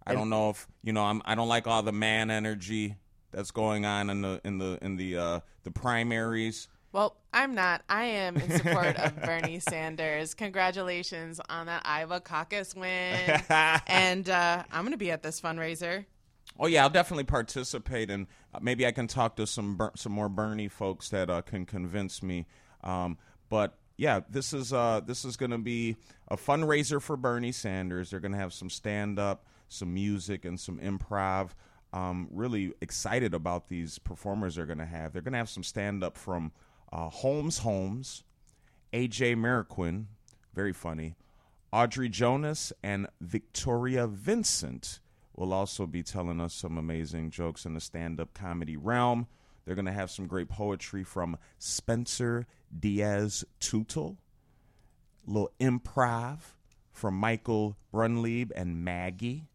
I 0.05 0.13
don't 0.15 0.29
know 0.29 0.49
if 0.49 0.67
you 0.83 0.93
know. 0.93 1.03
I'm. 1.03 1.21
I 1.25 1.35
don't 1.35 1.47
like 1.47 1.67
all 1.67 1.83
the 1.83 1.91
man 1.91 2.31
energy 2.31 2.95
that's 3.31 3.51
going 3.51 3.85
on 3.85 4.09
in 4.09 4.21
the 4.21 4.41
in 4.43 4.57
the 4.57 4.77
in 4.81 4.95
the 4.95 5.17
uh, 5.17 5.39
the 5.63 5.71
primaries. 5.71 6.67
Well, 6.91 7.17
I'm 7.31 7.53
not. 7.53 7.83
I 7.87 8.05
am 8.05 8.37
in 8.37 8.49
support 8.49 8.95
of 8.97 9.21
Bernie 9.23 9.59
Sanders. 9.59 10.33
Congratulations 10.33 11.39
on 11.47 11.67
that 11.67 11.83
Iowa 11.85 12.19
caucus 12.19 12.73
win. 12.73 13.41
and 13.87 14.27
uh, 14.27 14.63
I'm 14.71 14.81
going 14.81 14.93
to 14.93 14.97
be 14.97 15.11
at 15.11 15.21
this 15.21 15.39
fundraiser. 15.39 16.05
Oh 16.59 16.65
yeah, 16.65 16.83
I'll 16.83 16.89
definitely 16.89 17.25
participate, 17.25 18.09
and 18.09 18.27
uh, 18.53 18.59
maybe 18.61 18.87
I 18.87 18.91
can 18.91 19.07
talk 19.07 19.35
to 19.35 19.45
some 19.45 19.79
some 19.95 20.11
more 20.11 20.29
Bernie 20.29 20.67
folks 20.67 21.09
that 21.09 21.29
uh, 21.29 21.41
can 21.41 21.65
convince 21.65 22.23
me. 22.23 22.47
Um, 22.83 23.17
but 23.49 23.77
yeah, 23.97 24.21
this 24.29 24.53
is 24.53 24.73
uh, 24.73 25.01
this 25.05 25.25
is 25.25 25.37
going 25.37 25.51
to 25.51 25.57
be 25.57 25.97
a 26.27 26.37
fundraiser 26.37 27.01
for 27.01 27.15
Bernie 27.15 27.51
Sanders. 27.51 28.09
They're 28.09 28.19
going 28.19 28.31
to 28.31 28.37
have 28.37 28.53
some 28.53 28.69
stand 28.69 29.19
up, 29.19 29.45
some 29.67 29.93
music, 29.93 30.43
and 30.43 30.59
some 30.59 30.79
improv. 30.79 31.49
Um, 31.91 32.27
really 32.31 32.73
excited 32.81 33.33
about 33.33 33.67
these 33.67 33.97
performers 33.97 34.55
they're 34.55 34.65
going 34.65 34.77
to 34.77 34.85
have. 34.85 35.11
They're 35.11 35.23
going 35.23 35.33
to 35.33 35.39
have 35.39 35.49
some 35.49 35.63
stand 35.63 36.03
up 36.03 36.17
from 36.17 36.51
uh, 36.91 37.09
Holmes 37.09 37.59
Holmes, 37.59 38.23
AJ 38.93 39.35
Mariquin, 39.35 40.05
very 40.53 40.73
funny, 40.73 41.15
Audrey 41.71 42.09
Jonas, 42.09 42.73
and 42.83 43.07
Victoria 43.21 44.07
Vincent 44.07 44.99
will 45.35 45.53
also 45.53 45.85
be 45.85 46.03
telling 46.03 46.41
us 46.41 46.53
some 46.53 46.77
amazing 46.77 47.29
jokes 47.29 47.65
in 47.65 47.73
the 47.73 47.79
stand 47.79 48.19
up 48.19 48.33
comedy 48.33 48.75
realm. 48.75 49.27
They're 49.65 49.75
going 49.75 49.85
to 49.85 49.91
have 49.91 50.11
some 50.11 50.27
great 50.27 50.49
poetry 50.49 51.03
from 51.03 51.37
Spencer 51.59 52.47
Diaz 52.77 53.45
Tutel, 53.59 54.17
little 55.25 55.51
improv 55.59 56.39
from 56.91 57.15
Michael 57.15 57.77
Brunlieb 57.93 58.51
and 58.55 58.83
Maggie. 58.83 59.48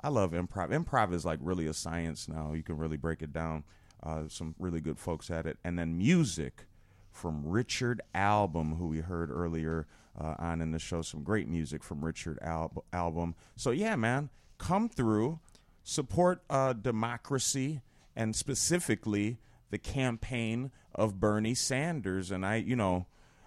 I 0.00 0.08
love 0.08 0.32
improv. 0.32 0.70
Improv 0.70 1.12
is 1.12 1.24
like 1.24 1.38
really 1.42 1.66
a 1.66 1.74
science 1.74 2.28
now. 2.28 2.52
You 2.52 2.62
can 2.62 2.76
really 2.76 2.96
break 2.96 3.22
it 3.22 3.32
down. 3.32 3.64
Uh, 4.02 4.24
some 4.28 4.54
really 4.58 4.80
good 4.80 4.98
folks 4.98 5.30
at 5.30 5.46
it. 5.46 5.58
And 5.64 5.78
then 5.78 5.96
music 5.96 6.66
from 7.10 7.46
Richard 7.46 8.02
Album, 8.14 8.76
who 8.76 8.88
we 8.88 9.00
heard 9.00 9.30
earlier 9.30 9.86
uh, 10.20 10.34
on 10.38 10.60
in 10.60 10.70
the 10.70 10.78
show. 10.78 11.02
Some 11.02 11.22
great 11.22 11.48
music 11.48 11.82
from 11.82 12.04
Richard 12.04 12.38
Al- 12.42 12.84
Album. 12.92 13.34
So, 13.56 13.70
yeah, 13.70 13.96
man, 13.96 14.28
come 14.58 14.88
through, 14.88 15.40
support 15.82 16.42
uh, 16.50 16.74
democracy, 16.74 17.80
and 18.14 18.36
specifically 18.36 19.38
the 19.70 19.78
campaign 19.78 20.70
of 20.94 21.18
Bernie 21.18 21.54
Sanders. 21.54 22.30
And 22.30 22.44
I, 22.44 22.56
you 22.56 22.76
know, 22.76 23.06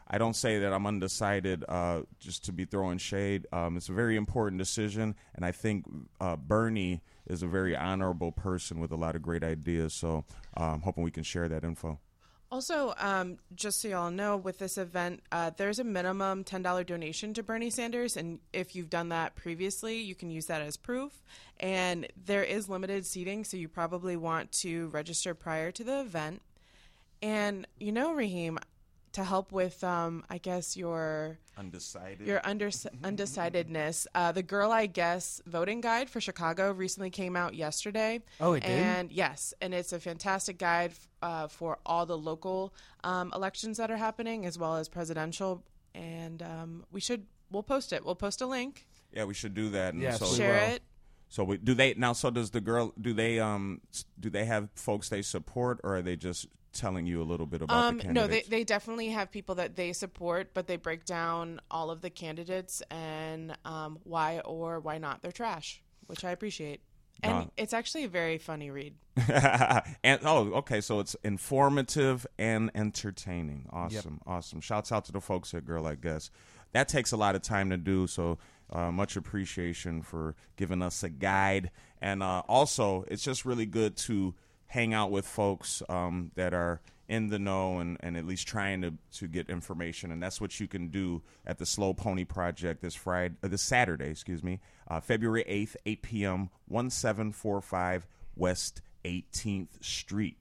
I 0.09 0.17
don't 0.17 0.35
say 0.35 0.59
that 0.59 0.73
I'm 0.73 0.87
undecided 0.87 1.63
uh, 1.69 2.01
just 2.19 2.45
to 2.45 2.51
be 2.51 2.65
throwing 2.65 2.97
shade. 2.97 3.45
Um, 3.53 3.77
it's 3.77 3.89
a 3.89 3.93
very 3.93 4.15
important 4.15 4.57
decision, 4.57 5.15
and 5.35 5.45
I 5.45 5.51
think 5.51 5.85
uh, 6.19 6.35
Bernie 6.35 7.01
is 7.27 7.43
a 7.43 7.47
very 7.47 7.75
honorable 7.75 8.31
person 8.31 8.79
with 8.79 8.91
a 8.91 8.95
lot 8.95 9.15
of 9.15 9.21
great 9.21 9.43
ideas. 9.43 9.93
So 9.93 10.25
I'm 10.55 10.81
hoping 10.81 11.03
we 11.03 11.11
can 11.11 11.23
share 11.23 11.47
that 11.47 11.63
info. 11.63 11.99
Also, 12.51 12.95
um, 12.97 13.37
just 13.53 13.79
so 13.79 13.87
y'all 13.87 14.09
know, 14.09 14.35
with 14.35 14.57
this 14.57 14.79
event, 14.79 15.21
uh, 15.31 15.51
there's 15.55 15.77
a 15.77 15.83
minimum 15.83 16.43
$10 16.43 16.83
donation 16.83 17.31
to 17.35 17.43
Bernie 17.43 17.69
Sanders. 17.69 18.17
And 18.17 18.39
if 18.53 18.75
you've 18.75 18.89
done 18.89 19.09
that 19.09 19.35
previously, 19.35 19.99
you 19.99 20.15
can 20.15 20.31
use 20.31 20.47
that 20.47 20.63
as 20.63 20.75
proof. 20.75 21.21
And 21.59 22.07
there 22.25 22.43
is 22.43 22.67
limited 22.67 23.05
seating, 23.05 23.43
so 23.43 23.55
you 23.55 23.67
probably 23.67 24.17
want 24.17 24.51
to 24.53 24.87
register 24.87 25.35
prior 25.35 25.71
to 25.71 25.83
the 25.83 25.99
event. 25.99 26.41
And, 27.21 27.67
you 27.79 27.91
know, 27.91 28.13
Raheem, 28.13 28.57
to 29.19 29.25
help 29.25 29.51
with, 29.51 29.83
um, 29.83 30.23
I 30.29 30.37
guess, 30.37 30.77
your 30.77 31.37
Undecided. 31.57 32.25
your 32.25 32.39
under- 32.45 32.69
undecidedness. 33.03 34.07
Uh, 34.15 34.31
the 34.31 34.41
Girl 34.43 34.71
I 34.71 34.85
Guess 34.85 35.41
voting 35.45 35.81
guide 35.81 36.09
for 36.09 36.21
Chicago 36.21 36.71
recently 36.71 37.09
came 37.09 37.35
out 37.35 37.53
yesterday. 37.53 38.21
Oh, 38.39 38.53
it 38.53 38.61
did? 38.61 38.71
And 38.71 39.11
yes, 39.11 39.53
and 39.61 39.73
it's 39.73 39.91
a 39.93 39.99
fantastic 39.99 40.57
guide 40.57 40.93
uh, 41.21 41.47
for 41.47 41.77
all 41.85 42.05
the 42.05 42.17
local 42.17 42.73
um, 43.03 43.31
elections 43.35 43.77
that 43.77 43.91
are 43.91 43.97
happening 43.97 44.45
as 44.45 44.57
well 44.57 44.77
as 44.77 44.87
presidential. 44.87 45.63
And 45.93 46.41
um, 46.41 46.85
we 46.91 47.01
should 47.01 47.25
we'll 47.51 47.63
post 47.63 47.91
it. 47.91 48.05
We'll 48.05 48.15
post 48.15 48.41
a 48.41 48.45
link. 48.47 48.85
yeah, 49.11 49.25
we 49.25 49.33
should 49.33 49.53
do 49.53 49.69
that. 49.71 49.93
And 49.93 50.01
Yes, 50.01 50.19
so, 50.19 50.25
share 50.27 50.53
will. 50.67 50.75
it. 50.75 50.83
So 51.27 51.43
we, 51.43 51.57
do 51.57 51.73
they 51.73 51.93
now? 51.95 52.13
So 52.13 52.29
does 52.31 52.51
the 52.51 52.61
girl? 52.61 52.93
Do 52.99 53.13
they 53.13 53.39
um? 53.39 53.81
Do 54.19 54.29
they 54.29 54.45
have 54.45 54.69
folks 54.75 55.09
they 55.09 55.21
support, 55.21 55.79
or 55.83 55.97
are 55.97 56.01
they 56.01 56.15
just 56.15 56.47
telling 56.73 57.05
you 57.05 57.21
a 57.21 57.23
little 57.23 57.45
bit 57.45 57.61
about 57.61 57.77
Um, 57.85 57.97
the 57.99 58.13
no, 58.13 58.27
they, 58.27 58.41
they 58.41 58.63
definitely 58.63 59.09
have 59.09 59.31
people 59.31 59.55
that 59.55 59.75
they 59.75 59.93
support, 59.93 60.53
but 60.53 60.67
they 60.67 60.75
break 60.77 61.05
down 61.05 61.59
all 61.71 61.89
of 61.91 62.01
the 62.01 62.09
candidates 62.09 62.81
and 62.91 63.57
um, 63.65 63.99
why 64.03 64.39
or 64.39 64.79
why 64.79 64.97
not 64.97 65.21
they're 65.21 65.31
trash, 65.31 65.81
which 66.07 66.23
I 66.23 66.31
appreciate. 66.31 66.81
And 67.21 67.33
No. 67.33 67.51
it's 67.57 67.73
actually 67.73 68.05
a 68.05 68.07
very 68.07 68.37
funny 68.37 68.71
read. 68.71 68.95
and 70.03 70.21
oh, 70.23 70.53
okay, 70.53 70.79
so 70.79 70.99
it's 71.01 71.15
informative 71.23 72.25
and 72.37 72.71
entertaining. 72.75 73.67
Awesome, 73.71 74.21
awesome. 74.25 74.61
Shouts 74.61 74.91
out 74.91 75.05
to 75.05 75.11
the 75.11 75.21
folks 75.21 75.53
at 75.53 75.65
Girl 75.65 75.85
I 75.85 75.95
Guess. 75.95 76.31
That 76.71 76.87
takes 76.87 77.11
a 77.11 77.17
lot 77.17 77.35
of 77.35 77.41
time 77.41 77.71
to 77.71 77.77
do, 77.77 78.07
so 78.07 78.37
uh, 78.71 78.91
much 78.91 79.15
appreciation 79.17 80.01
for 80.01 80.35
giving 80.55 80.81
us 80.81 81.03
a 81.03 81.09
guide. 81.09 81.71
And 82.01 82.23
uh, 82.23 82.43
also, 82.47 83.03
it's 83.07 83.23
just 83.23 83.43
really 83.43 83.65
good 83.65 83.97
to 83.97 84.33
hang 84.69 84.93
out 84.93 85.11
with 85.11 85.27
folks 85.27 85.83
um, 85.89 86.31
that 86.35 86.53
are 86.53 86.79
in 87.07 87.29
the 87.29 87.39
know 87.39 87.79
and, 87.79 87.97
and 88.01 88.15
at 88.15 88.25
least 88.25 88.47
trying 88.47 88.81
to, 88.81 88.93
to 89.11 89.27
get 89.27 89.49
information. 89.49 90.11
And 90.11 90.21
that's 90.21 90.39
what 90.39 90.59
you 90.59 90.67
can 90.67 90.89
do 90.89 91.23
at 91.45 91.57
the 91.57 91.65
Slow 91.65 91.93
Pony 91.93 92.23
Project 92.23 92.81
this 92.81 92.93
Friday, 92.95 93.35
uh, 93.43 93.47
this 93.47 93.63
Saturday, 93.63 94.09
excuse 94.09 94.43
me, 94.43 94.59
uh, 94.87 94.99
February 94.99 95.43
8th, 95.49 95.75
8 95.85 96.01
p.m., 96.03 96.49
1745 96.67 98.07
West 98.35 98.81
18th 99.03 99.83
Street. 99.83 100.37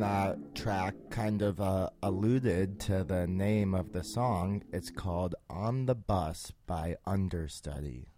That 0.00 0.54
track 0.54 0.94
kind 1.10 1.42
of 1.42 1.60
uh, 1.60 1.90
alluded 2.02 2.80
to 2.80 3.04
the 3.04 3.26
name 3.26 3.74
of 3.74 3.92
the 3.92 4.02
song. 4.02 4.62
It's 4.72 4.90
called 4.90 5.34
"On 5.48 5.86
the 5.86 5.94
Bus" 5.94 6.52
by 6.66 6.96
Understudy. 7.06 8.08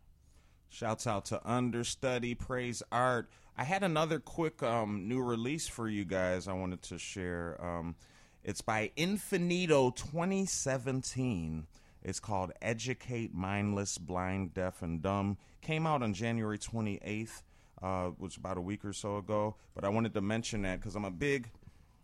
Shouts 0.69 1.07
out 1.07 1.25
to 1.27 1.41
Understudy, 1.45 2.35
Praise 2.35 2.83
Art. 2.91 3.29
I 3.57 3.65
had 3.65 3.83
another 3.83 4.19
quick 4.19 4.63
um, 4.63 5.09
new 5.09 5.21
release 5.21 5.69
for 5.69 5.89
you 5.89 6.05
guys 6.05 6.49
I 6.49 6.55
wanted 6.55 6.83
to 6.83 6.99
share. 6.99 7.59
Um, 7.61 7.97
it's 8.45 8.61
by 8.61 8.91
Infinito 8.97 9.95
2017. 9.95 11.67
It's 12.03 12.21
called 12.21 12.53
Educate 12.63 13.35
Mindless, 13.35 13.99
Blind, 13.99 14.55
Deaf, 14.55 14.83
and 14.83 15.03
Dumb. 15.03 15.37
Came 15.61 15.87
out 15.87 16.03
on 16.03 16.15
January 16.15 16.59
28th, 16.59 17.43
uh, 17.83 18.07
which 18.07 18.31
was 18.31 18.37
about 18.37 18.57
a 18.57 18.63
week 18.63 18.85
or 18.85 18.93
so 18.93 19.19
ago. 19.19 19.57
But 19.75 19.85
I 19.85 19.89
wanted 19.89 20.15
to 20.15 20.21
mention 20.21 20.63
that 20.63 20.81
because 20.81 20.97
I'm 20.97 21.05
a 21.05 21.11
big 21.11 21.51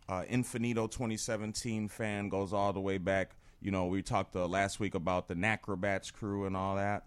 uh, 0.09 0.23
Infinito 0.29 0.91
2017 0.91 1.87
fan, 1.87 2.27
goes 2.27 2.51
all 2.51 2.73
the 2.73 2.81
way 2.81 2.97
back. 2.97 3.35
You 3.61 3.71
know, 3.71 3.85
we 3.85 4.01
talked 4.01 4.35
uh, 4.35 4.47
last 4.47 4.79
week 4.79 4.95
about 4.95 5.27
the 5.27 5.35
Nacrobats 5.35 6.11
crew 6.11 6.45
and 6.45 6.57
all 6.57 6.75
that 6.75 7.05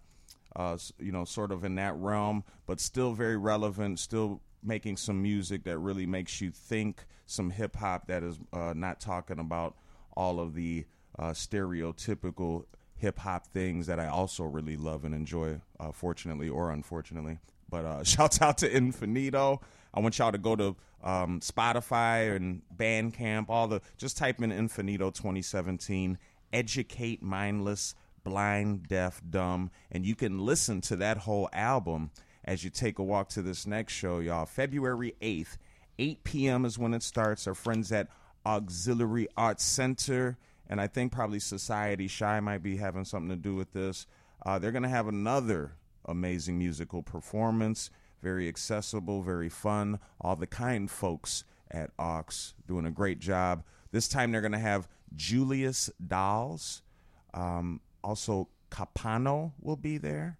uh, 0.56 0.76
you 0.98 1.12
know, 1.12 1.24
sort 1.24 1.52
of 1.52 1.64
in 1.64 1.76
that 1.76 1.94
realm, 1.96 2.44
but 2.66 2.80
still 2.80 3.12
very 3.12 3.36
relevant, 3.36 3.98
still 3.98 4.40
making 4.62 4.96
some 4.96 5.20
music 5.22 5.64
that 5.64 5.78
really 5.78 6.06
makes 6.06 6.40
you 6.40 6.50
think, 6.50 7.04
some 7.26 7.50
hip 7.50 7.76
hop 7.76 8.06
that 8.08 8.22
is 8.22 8.38
uh, 8.52 8.74
not 8.76 9.00
talking 9.00 9.38
about 9.38 9.74
all 10.16 10.38
of 10.38 10.54
the 10.54 10.84
uh, 11.18 11.30
stereotypical 11.30 12.64
hip 12.96 13.18
hop 13.18 13.46
things 13.46 13.86
that 13.86 13.98
I 13.98 14.08
also 14.08 14.44
really 14.44 14.76
love 14.76 15.04
and 15.04 15.14
enjoy, 15.14 15.60
uh, 15.80 15.92
fortunately 15.92 16.48
or 16.48 16.70
unfortunately. 16.70 17.38
But 17.72 17.84
uh, 17.86 18.04
shouts 18.04 18.40
out 18.40 18.58
to 18.58 18.70
Infinito. 18.70 19.60
I 19.92 20.00
want 20.00 20.18
y'all 20.18 20.30
to 20.30 20.38
go 20.38 20.54
to 20.54 20.76
um, 21.02 21.40
Spotify 21.40 22.36
and 22.36 22.62
Bandcamp, 22.76 23.46
all 23.48 23.66
the 23.66 23.80
just 23.98 24.16
type 24.16 24.40
in 24.40 24.50
Infinito 24.50 25.12
2017, 25.12 26.18
educate 26.52 27.22
mindless, 27.22 27.96
blind, 28.22 28.86
deaf, 28.86 29.20
dumb, 29.28 29.70
and 29.90 30.06
you 30.06 30.14
can 30.14 30.38
listen 30.38 30.80
to 30.82 30.96
that 30.96 31.16
whole 31.18 31.48
album 31.52 32.10
as 32.44 32.62
you 32.62 32.70
take 32.70 32.98
a 32.98 33.02
walk 33.02 33.28
to 33.30 33.42
this 33.42 33.66
next 33.66 33.92
show, 33.94 34.20
y'all. 34.20 34.46
February 34.46 35.14
8th, 35.20 35.56
8 35.98 36.24
p.m. 36.24 36.64
is 36.64 36.78
when 36.78 36.94
it 36.94 37.02
starts. 37.02 37.46
Our 37.46 37.54
friends 37.54 37.90
at 37.90 38.08
Auxiliary 38.46 39.28
Arts 39.36 39.64
Center, 39.64 40.38
and 40.68 40.80
I 40.80 40.86
think 40.86 41.12
probably 41.12 41.40
Society 41.40 42.08
Shy 42.08 42.38
might 42.40 42.62
be 42.62 42.76
having 42.76 43.04
something 43.04 43.30
to 43.30 43.36
do 43.36 43.54
with 43.54 43.72
this. 43.72 44.06
Uh, 44.44 44.58
they're 44.58 44.72
going 44.72 44.82
to 44.82 44.88
have 44.88 45.08
another 45.08 45.72
amazing 46.04 46.58
musical 46.58 47.02
performance, 47.02 47.90
very 48.22 48.48
accessible, 48.48 49.22
very 49.22 49.48
fun. 49.48 49.98
All 50.20 50.36
the 50.36 50.46
kind 50.46 50.90
folks 50.90 51.44
at 51.70 51.90
Aux 51.98 52.24
doing 52.66 52.86
a 52.86 52.90
great 52.90 53.18
job. 53.18 53.64
This 53.90 54.08
time 54.08 54.32
they're 54.32 54.40
going 54.40 54.52
to 54.52 54.58
have 54.58 54.88
Julius 55.14 55.90
Dolls. 56.06 56.82
Um, 57.34 57.80
also, 58.02 58.48
Capano 58.70 59.52
will 59.60 59.76
be 59.76 59.98
there, 59.98 60.38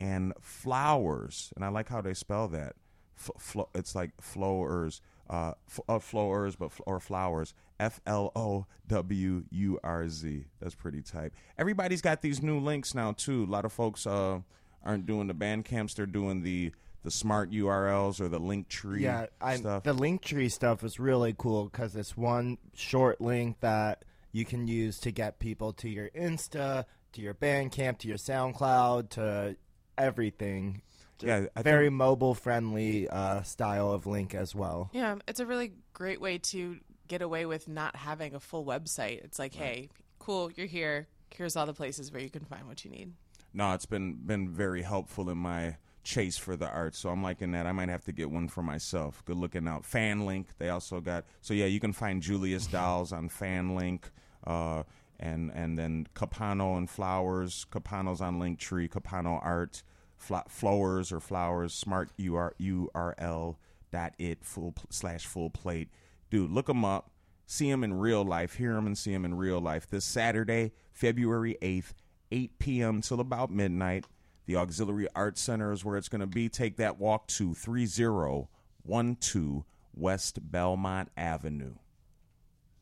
and 0.00 0.32
Flowers. 0.40 1.52
And 1.56 1.64
I 1.64 1.68
like 1.68 1.88
how 1.88 2.00
they 2.00 2.14
spell 2.14 2.48
that. 2.48 2.74
F- 3.18 3.56
it's 3.74 3.94
like 3.94 4.12
flowers, 4.20 5.02
uh, 5.28 5.52
f- 5.68 5.80
uh, 5.88 5.98
flowers, 5.98 6.56
but 6.56 6.66
f- 6.66 6.80
or 6.86 7.00
flowers. 7.00 7.52
F 7.78 8.00
L 8.06 8.30
O 8.36 8.66
W 8.88 9.44
U 9.50 9.80
R 9.82 10.08
Z. 10.08 10.44
That's 10.60 10.74
pretty 10.74 11.00
tight. 11.02 11.32
Everybody's 11.58 12.02
got 12.02 12.20
these 12.22 12.42
new 12.42 12.58
links 12.60 12.94
now 12.94 13.12
too. 13.12 13.44
A 13.44 13.50
lot 13.50 13.64
of 13.64 13.72
folks 13.72 14.06
uh, 14.06 14.40
aren't 14.84 15.06
doing 15.06 15.26
the 15.26 15.34
band 15.34 15.64
camps; 15.64 15.94
they're 15.94 16.06
doing 16.06 16.42
the 16.42 16.72
the 17.02 17.10
smart 17.10 17.50
URLs 17.50 18.20
or 18.20 18.28
the 18.28 18.38
link 18.38 18.68
tree 18.68 19.04
Yeah, 19.04 19.26
I, 19.40 19.56
stuff. 19.56 19.84
the 19.84 19.94
Linktree 19.94 20.50
stuff 20.52 20.84
is 20.84 21.00
really 21.00 21.34
cool 21.36 21.64
because 21.64 21.96
it's 21.96 22.14
one 22.14 22.58
short 22.74 23.22
link 23.22 23.60
that 23.60 24.04
you 24.32 24.44
can 24.44 24.66
use 24.68 24.98
to 25.00 25.10
get 25.10 25.38
people 25.38 25.72
to 25.74 25.88
your 25.88 26.10
Insta, 26.10 26.84
to 27.14 27.22
your 27.22 27.32
Bandcamp, 27.32 27.98
to 28.00 28.08
your 28.08 28.18
SoundCloud, 28.18 29.08
to 29.10 29.56
everything. 29.96 30.82
yeah, 31.20 31.46
I 31.56 31.62
Very 31.62 31.86
think, 31.86 31.94
mobile 31.96 32.34
friendly 32.34 33.08
uh, 33.08 33.42
style 33.42 33.92
of 33.92 34.06
link 34.06 34.34
as 34.34 34.54
well. 34.54 34.90
Yeah, 34.92 35.16
it's 35.28 35.40
a 35.40 35.46
really 35.46 35.72
great 35.94 36.20
way 36.20 36.36
to 36.38 36.76
get 37.08 37.22
away 37.22 37.46
with 37.46 37.66
not 37.68 37.96
having 37.96 38.34
a 38.34 38.40
full 38.40 38.64
website. 38.64 39.24
It's 39.24 39.38
like, 39.38 39.54
hey, 39.54 39.88
cool, 40.18 40.50
you're 40.52 40.66
here. 40.66 41.08
Here's 41.34 41.56
all 41.56 41.66
the 41.66 41.72
places 41.74 42.12
where 42.12 42.20
you 42.22 42.30
can 42.30 42.44
find 42.44 42.66
what 42.66 42.84
you 42.84 42.90
need. 42.90 43.12
No, 43.52 43.72
it's 43.72 43.86
been 43.86 44.20
been 44.24 44.48
very 44.48 44.82
helpful 44.82 45.28
in 45.30 45.38
my 45.38 45.76
chase 46.02 46.38
for 46.38 46.56
the 46.56 46.68
art. 46.68 46.94
So 46.94 47.10
I'm 47.10 47.22
liking 47.22 47.52
that. 47.52 47.66
I 47.66 47.72
might 47.72 47.88
have 47.88 48.04
to 48.04 48.12
get 48.12 48.30
one 48.30 48.48
for 48.48 48.62
myself. 48.62 49.22
Good 49.24 49.36
looking 49.36 49.68
out. 49.68 49.82
FanLink, 49.82 50.46
they 50.58 50.68
also 50.68 51.00
got. 51.00 51.24
So 51.40 51.54
yeah, 51.54 51.66
you 51.66 51.80
can 51.80 51.92
find 51.92 52.22
Julius 52.22 52.66
Dolls 52.66 53.12
on 53.12 53.28
FanLink, 53.28 54.04
uh, 54.46 54.84
and 55.18 55.50
and 55.54 55.78
then 55.78 56.06
Capano 56.14 56.76
and 56.76 56.88
Flowers. 56.88 57.66
Capano's 57.70 58.20
on 58.20 58.38
Linktree. 58.38 58.90
Capano 58.90 59.40
Art, 59.42 59.82
Fla- 60.16 60.44
Flowers 60.48 61.12
or 61.12 61.20
Flowers. 61.20 61.74
Smart 61.74 62.10
UR, 62.18 62.54
URL 62.60 63.56
dot 63.90 64.14
it 64.18 64.44
full 64.44 64.72
pl- 64.72 64.86
slash 64.90 65.26
full 65.26 65.50
plate. 65.50 65.88
Dude, 66.30 66.50
look 66.50 66.66
them 66.66 66.84
up. 66.84 67.10
See 67.46 67.68
them 67.68 67.82
in 67.82 67.94
real 67.94 68.24
life. 68.24 68.54
Hear 68.54 68.74
them 68.74 68.86
and 68.86 68.96
see 68.96 69.12
them 69.12 69.24
in 69.24 69.34
real 69.34 69.60
life. 69.60 69.90
This 69.90 70.04
Saturday, 70.04 70.70
February 70.92 71.56
8th, 71.60 71.94
8 72.32 72.58
p.m. 72.58 73.00
till 73.00 73.20
about 73.20 73.50
midnight. 73.50 74.04
The 74.46 74.56
Auxiliary 74.56 75.06
Arts 75.14 75.40
Center 75.40 75.72
is 75.72 75.84
where 75.84 75.96
it's 75.96 76.08
going 76.08 76.20
to 76.20 76.26
be. 76.26 76.48
Take 76.48 76.76
that 76.76 76.98
walk 76.98 77.26
to 77.28 77.54
3012 77.54 79.64
West 79.94 80.50
Belmont 80.50 81.10
Avenue. 81.16 81.74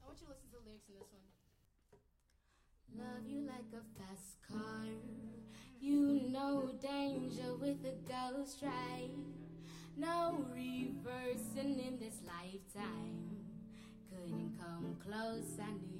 I 0.02 0.06
want 0.06 0.18
you 0.20 0.26
to 0.26 0.32
listen 0.32 0.48
to 0.50 0.56
the 0.56 0.62
lyrics 0.64 0.88
in 0.88 0.94
this 0.96 1.08
one. 2.94 3.04
Love 3.04 3.26
you 3.26 3.40
like 3.46 3.72
a 3.72 3.82
fast 3.98 4.38
car. 4.50 4.86
You 5.80 6.22
know 6.30 6.70
danger 6.80 7.54
with 7.60 7.84
a 7.84 7.94
ghost 8.08 8.62
ride. 8.62 9.10
No 9.96 10.44
reversing 10.54 11.80
in 11.80 11.98
this 11.98 12.20
lifetime. 12.26 13.36
Couldn't 14.10 14.56
come 14.58 14.96
close, 15.04 15.58
I 15.60 15.72
knew 15.72 15.97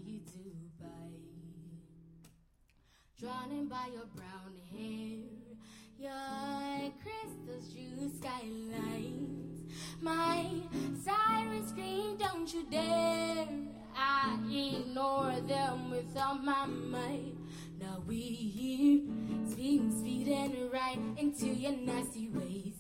Drawn 3.21 3.51
in 3.51 3.67
by 3.67 3.89
your 3.93 4.07
brown 4.15 4.55
hair, 4.71 5.19
your 5.99 6.93
crystals 7.03 7.73
drew 7.73 8.09
skylines. 8.17 9.73
My 10.01 10.47
siren 11.05 11.67
scream, 11.67 12.17
don't 12.17 12.55
you 12.55 12.65
dare! 12.71 13.49
I 13.97 14.39
ignore 14.49 15.35
them 15.49 15.91
with 15.91 16.17
all 16.17 16.37
my 16.37 16.67
might. 16.67 17.35
Now 17.81 18.05
we 18.07 18.21
here, 18.21 19.01
speeding, 19.51 19.99
speeding 19.99 20.71
right 20.71 21.01
into 21.17 21.47
your 21.47 21.73
nasty 21.73 22.29
ways. 22.29 22.75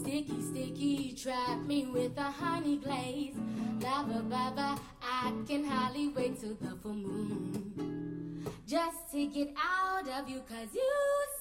Sticky, 0.00 0.40
sticky, 0.40 1.12
trap 1.12 1.60
me 1.66 1.84
with 1.84 2.16
a 2.16 2.30
honey 2.30 2.78
glaze. 2.78 3.36
Lava 3.82 4.22
baba, 4.22 4.80
I 5.02 5.34
can 5.46 5.64
hardly 5.64 6.08
wait 6.08 6.40
till 6.40 6.54
the 6.54 6.78
full 6.82 6.94
moon 6.94 7.91
just 8.72 9.12
to 9.12 9.26
get 9.26 9.52
out 9.62 10.08
of 10.08 10.26
you 10.30 10.40
cause 10.48 10.68
you 10.72 10.92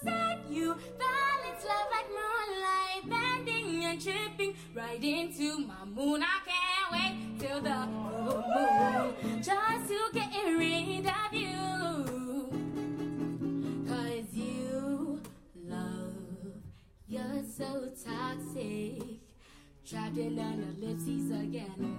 said 0.04 0.38
you 0.50 0.76
balance 1.00 1.64
love 1.66 1.88
like 1.90 2.10
moonlight 2.10 3.10
bending 3.10 3.86
and 3.86 4.02
tripping 4.02 4.54
right 4.76 5.02
into 5.02 5.60
my 5.60 5.86
moon. 5.86 6.22
I 6.22 6.40
can't 6.46 6.92
wait 6.92 7.40
till 7.40 7.62
the 7.62 7.86
moon 7.88 9.42
just 9.42 9.88
to 9.88 10.10
get 10.14 10.44
rid 10.44 11.06
of 11.06 11.34
you. 11.34 12.50
Cause 13.88 14.34
you 14.34 15.22
love 15.70 16.14
you're 17.08 17.44
so 17.58 17.90
toxic 18.04 19.22
trapped 19.90 20.18
in 20.18 20.38
an 20.38 20.76
ellipses 20.82 21.32
again. 21.32 21.98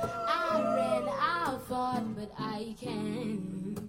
I 0.00 0.60
ran, 0.76 1.08
I 1.08 1.58
fought, 1.66 2.14
but 2.14 2.30
I 2.38 2.76
can 2.80 3.83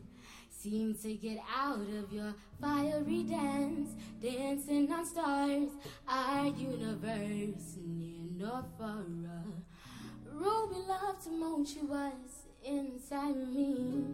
seem 0.66 0.96
to 0.96 1.14
get 1.14 1.38
out 1.56 1.80
of 1.80 2.12
your 2.12 2.34
fiery 2.60 3.22
dance, 3.22 3.92
dancing 4.20 4.92
on 4.92 5.06
stars, 5.06 5.70
our 6.08 6.48
universe 6.48 7.78
near 7.86 8.26
nor 8.36 8.66
far. 8.80 9.04
Ruby 10.28 10.82
love 10.88 11.24
tumultuous 11.24 12.48
inside 12.66 13.36
me. 13.36 14.06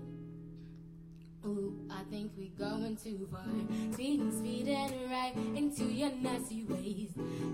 Ooh, 1.45 1.73
I 1.89 2.03
think 2.11 2.33
we're 2.37 2.49
going 2.59 2.97
too 2.97 3.29
far. 3.31 3.45
Speeding, 3.93 4.37
speeding 4.37 5.09
right 5.09 5.33
into 5.55 5.85
your 5.85 6.11
nasty 6.11 6.65
ways. 6.65 7.11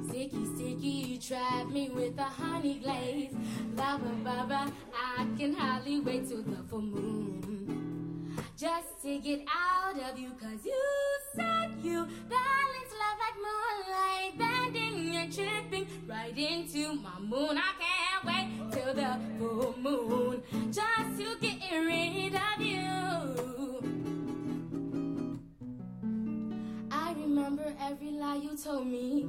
Sticky, 0.10 0.46
sticky, 0.56 0.88
you 0.88 1.20
trap 1.20 1.68
me 1.68 1.90
with 1.90 2.18
a 2.18 2.24
honey 2.24 2.80
glaze. 2.80 3.36
Lava, 3.76 4.10
baba, 4.24 4.72
I 4.94 5.28
can 5.38 5.54
hardly 5.54 6.00
wait 6.00 6.28
till 6.28 6.42
the 6.42 6.64
full 6.68 6.82
moon. 6.82 7.77
Just 8.58 9.04
to 9.04 9.20
get 9.20 9.46
out 9.56 9.94
of 10.00 10.18
you, 10.18 10.32
cause 10.32 10.66
you 10.66 10.82
said 11.36 11.70
you 11.84 12.08
balance 12.28 12.92
love 12.98 13.20
like 13.22 13.38
moonlight, 13.46 14.36
bending 14.36 15.16
and 15.16 15.32
tripping 15.32 15.88
right 16.08 16.36
into 16.36 16.96
my 16.96 17.20
moon. 17.20 17.56
I 17.56 17.74
can't 17.78 18.26
wait 18.26 18.72
till 18.72 18.96
the 18.96 19.20
full 19.38 19.76
moon 19.78 20.42
just 20.72 21.20
to 21.20 21.38
get 21.40 21.72
rid 21.72 22.34
of 22.34 22.60
you. 22.60 23.84
I 26.90 27.14
remember 27.14 27.76
every 27.80 28.10
lie 28.10 28.38
you 28.38 28.58
told 28.58 28.88
me. 28.88 29.28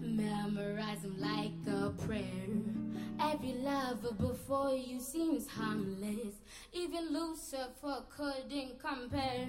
Memorize 0.00 1.02
them 1.02 1.16
like 1.18 1.52
a 1.66 1.90
prayer. 1.90 2.81
Every 3.20 3.54
lover 3.54 4.12
before 4.12 4.72
you 4.72 5.00
seems 5.00 5.48
harmless. 5.48 6.34
Even 6.72 7.12
Lucifer 7.12 8.04
couldn't 8.08 8.78
compare. 8.78 9.46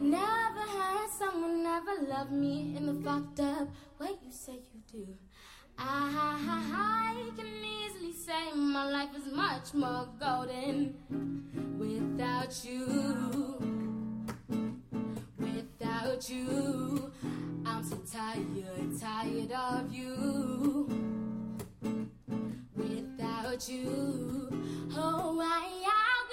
Never 0.00 0.60
had 0.60 1.08
someone 1.18 1.64
ever 1.66 2.06
love 2.08 2.30
me 2.30 2.74
in 2.76 2.86
the 2.86 2.94
fucked 3.04 3.40
up 3.40 3.68
way 3.98 4.10
you 4.24 4.30
say 4.30 4.54
you 4.54 4.80
do. 4.92 5.06
I, 5.78 6.38
I 6.72 7.30
can 7.36 7.46
easily 7.46 8.12
say 8.12 8.52
my 8.54 8.90
life 8.90 9.10
is 9.16 9.32
much 9.32 9.74
more 9.74 10.08
golden 10.18 10.94
without 11.78 12.64
you 12.64 13.56
without 15.86 16.28
you. 16.30 17.12
I'm 17.64 17.82
so 17.84 17.96
tired, 18.12 19.00
tired 19.00 19.52
of 19.52 19.92
you. 19.92 21.05
Without 23.56 23.72
you, 23.72 24.48
oh, 24.96 25.40
I, 25.40 25.64
are 25.88 26.25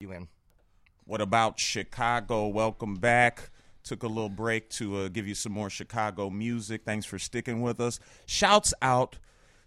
You 0.07 0.15
in. 0.15 0.27
What 1.05 1.21
about 1.21 1.59
Chicago? 1.59 2.47
Welcome 2.47 2.95
back. 2.95 3.49
Took 3.83 4.03
a 4.03 4.07
little 4.07 4.29
break 4.29 4.69
to 4.71 4.97
uh, 4.97 5.07
give 5.07 5.27
you 5.27 5.35
some 5.35 5.53
more 5.53 5.69
Chicago 5.69 6.29
music. 6.29 6.81
Thanks 6.83 7.05
for 7.05 7.17
sticking 7.17 7.61
with 7.61 7.79
us. 7.79 7.99
Shouts 8.25 8.73
out 8.81 9.17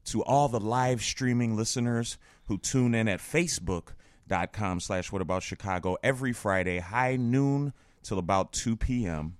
to 0.07 0.23
all 0.25 0.49
the 0.49 0.61
live 0.61 1.03
streaming 1.03 1.57
listeners 1.57 2.19
who 2.47 2.59
tune 2.59 2.95
in 2.95 3.09
at 3.09 3.21
facebook.com 3.21 4.81
slash 4.81 5.11
what 5.11 5.23
about 5.23 5.43
Chicago 5.43 5.97
every 6.03 6.33
Friday, 6.33 6.79
high 6.81 7.17
noon 7.17 7.73
till 8.03 8.19
about 8.19 8.53
2 8.53 8.77
p.m. 8.77 9.37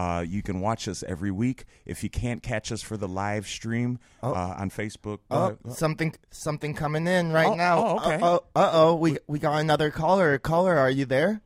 Uh, 0.00 0.20
you 0.22 0.42
can 0.42 0.60
watch 0.60 0.88
us 0.88 1.02
every 1.06 1.30
week. 1.30 1.64
If 1.84 2.02
you 2.02 2.08
can't 2.08 2.42
catch 2.42 2.72
us 2.72 2.80
for 2.80 2.96
the 2.96 3.08
live 3.08 3.46
stream 3.46 3.98
uh, 4.22 4.32
on 4.32 4.70
Facebook, 4.70 5.18
Oh, 5.30 5.56
uh, 5.66 5.70
something 5.70 6.14
something 6.30 6.72
coming 6.74 7.06
in 7.06 7.32
right 7.32 7.46
Oh, 7.48 7.54
now. 7.54 7.78
oh, 7.84 7.96
okay. 7.98 8.14
Uh 8.14 8.26
oh, 8.26 8.40
uh 8.56 8.70
oh, 8.72 8.94
we 8.94 9.18
we 9.26 9.38
got 9.38 9.58
another 9.60 9.90
caller. 9.90 10.38
Caller, 10.38 10.76
are 10.76 10.90
you 10.90 11.04
there? 11.04 11.42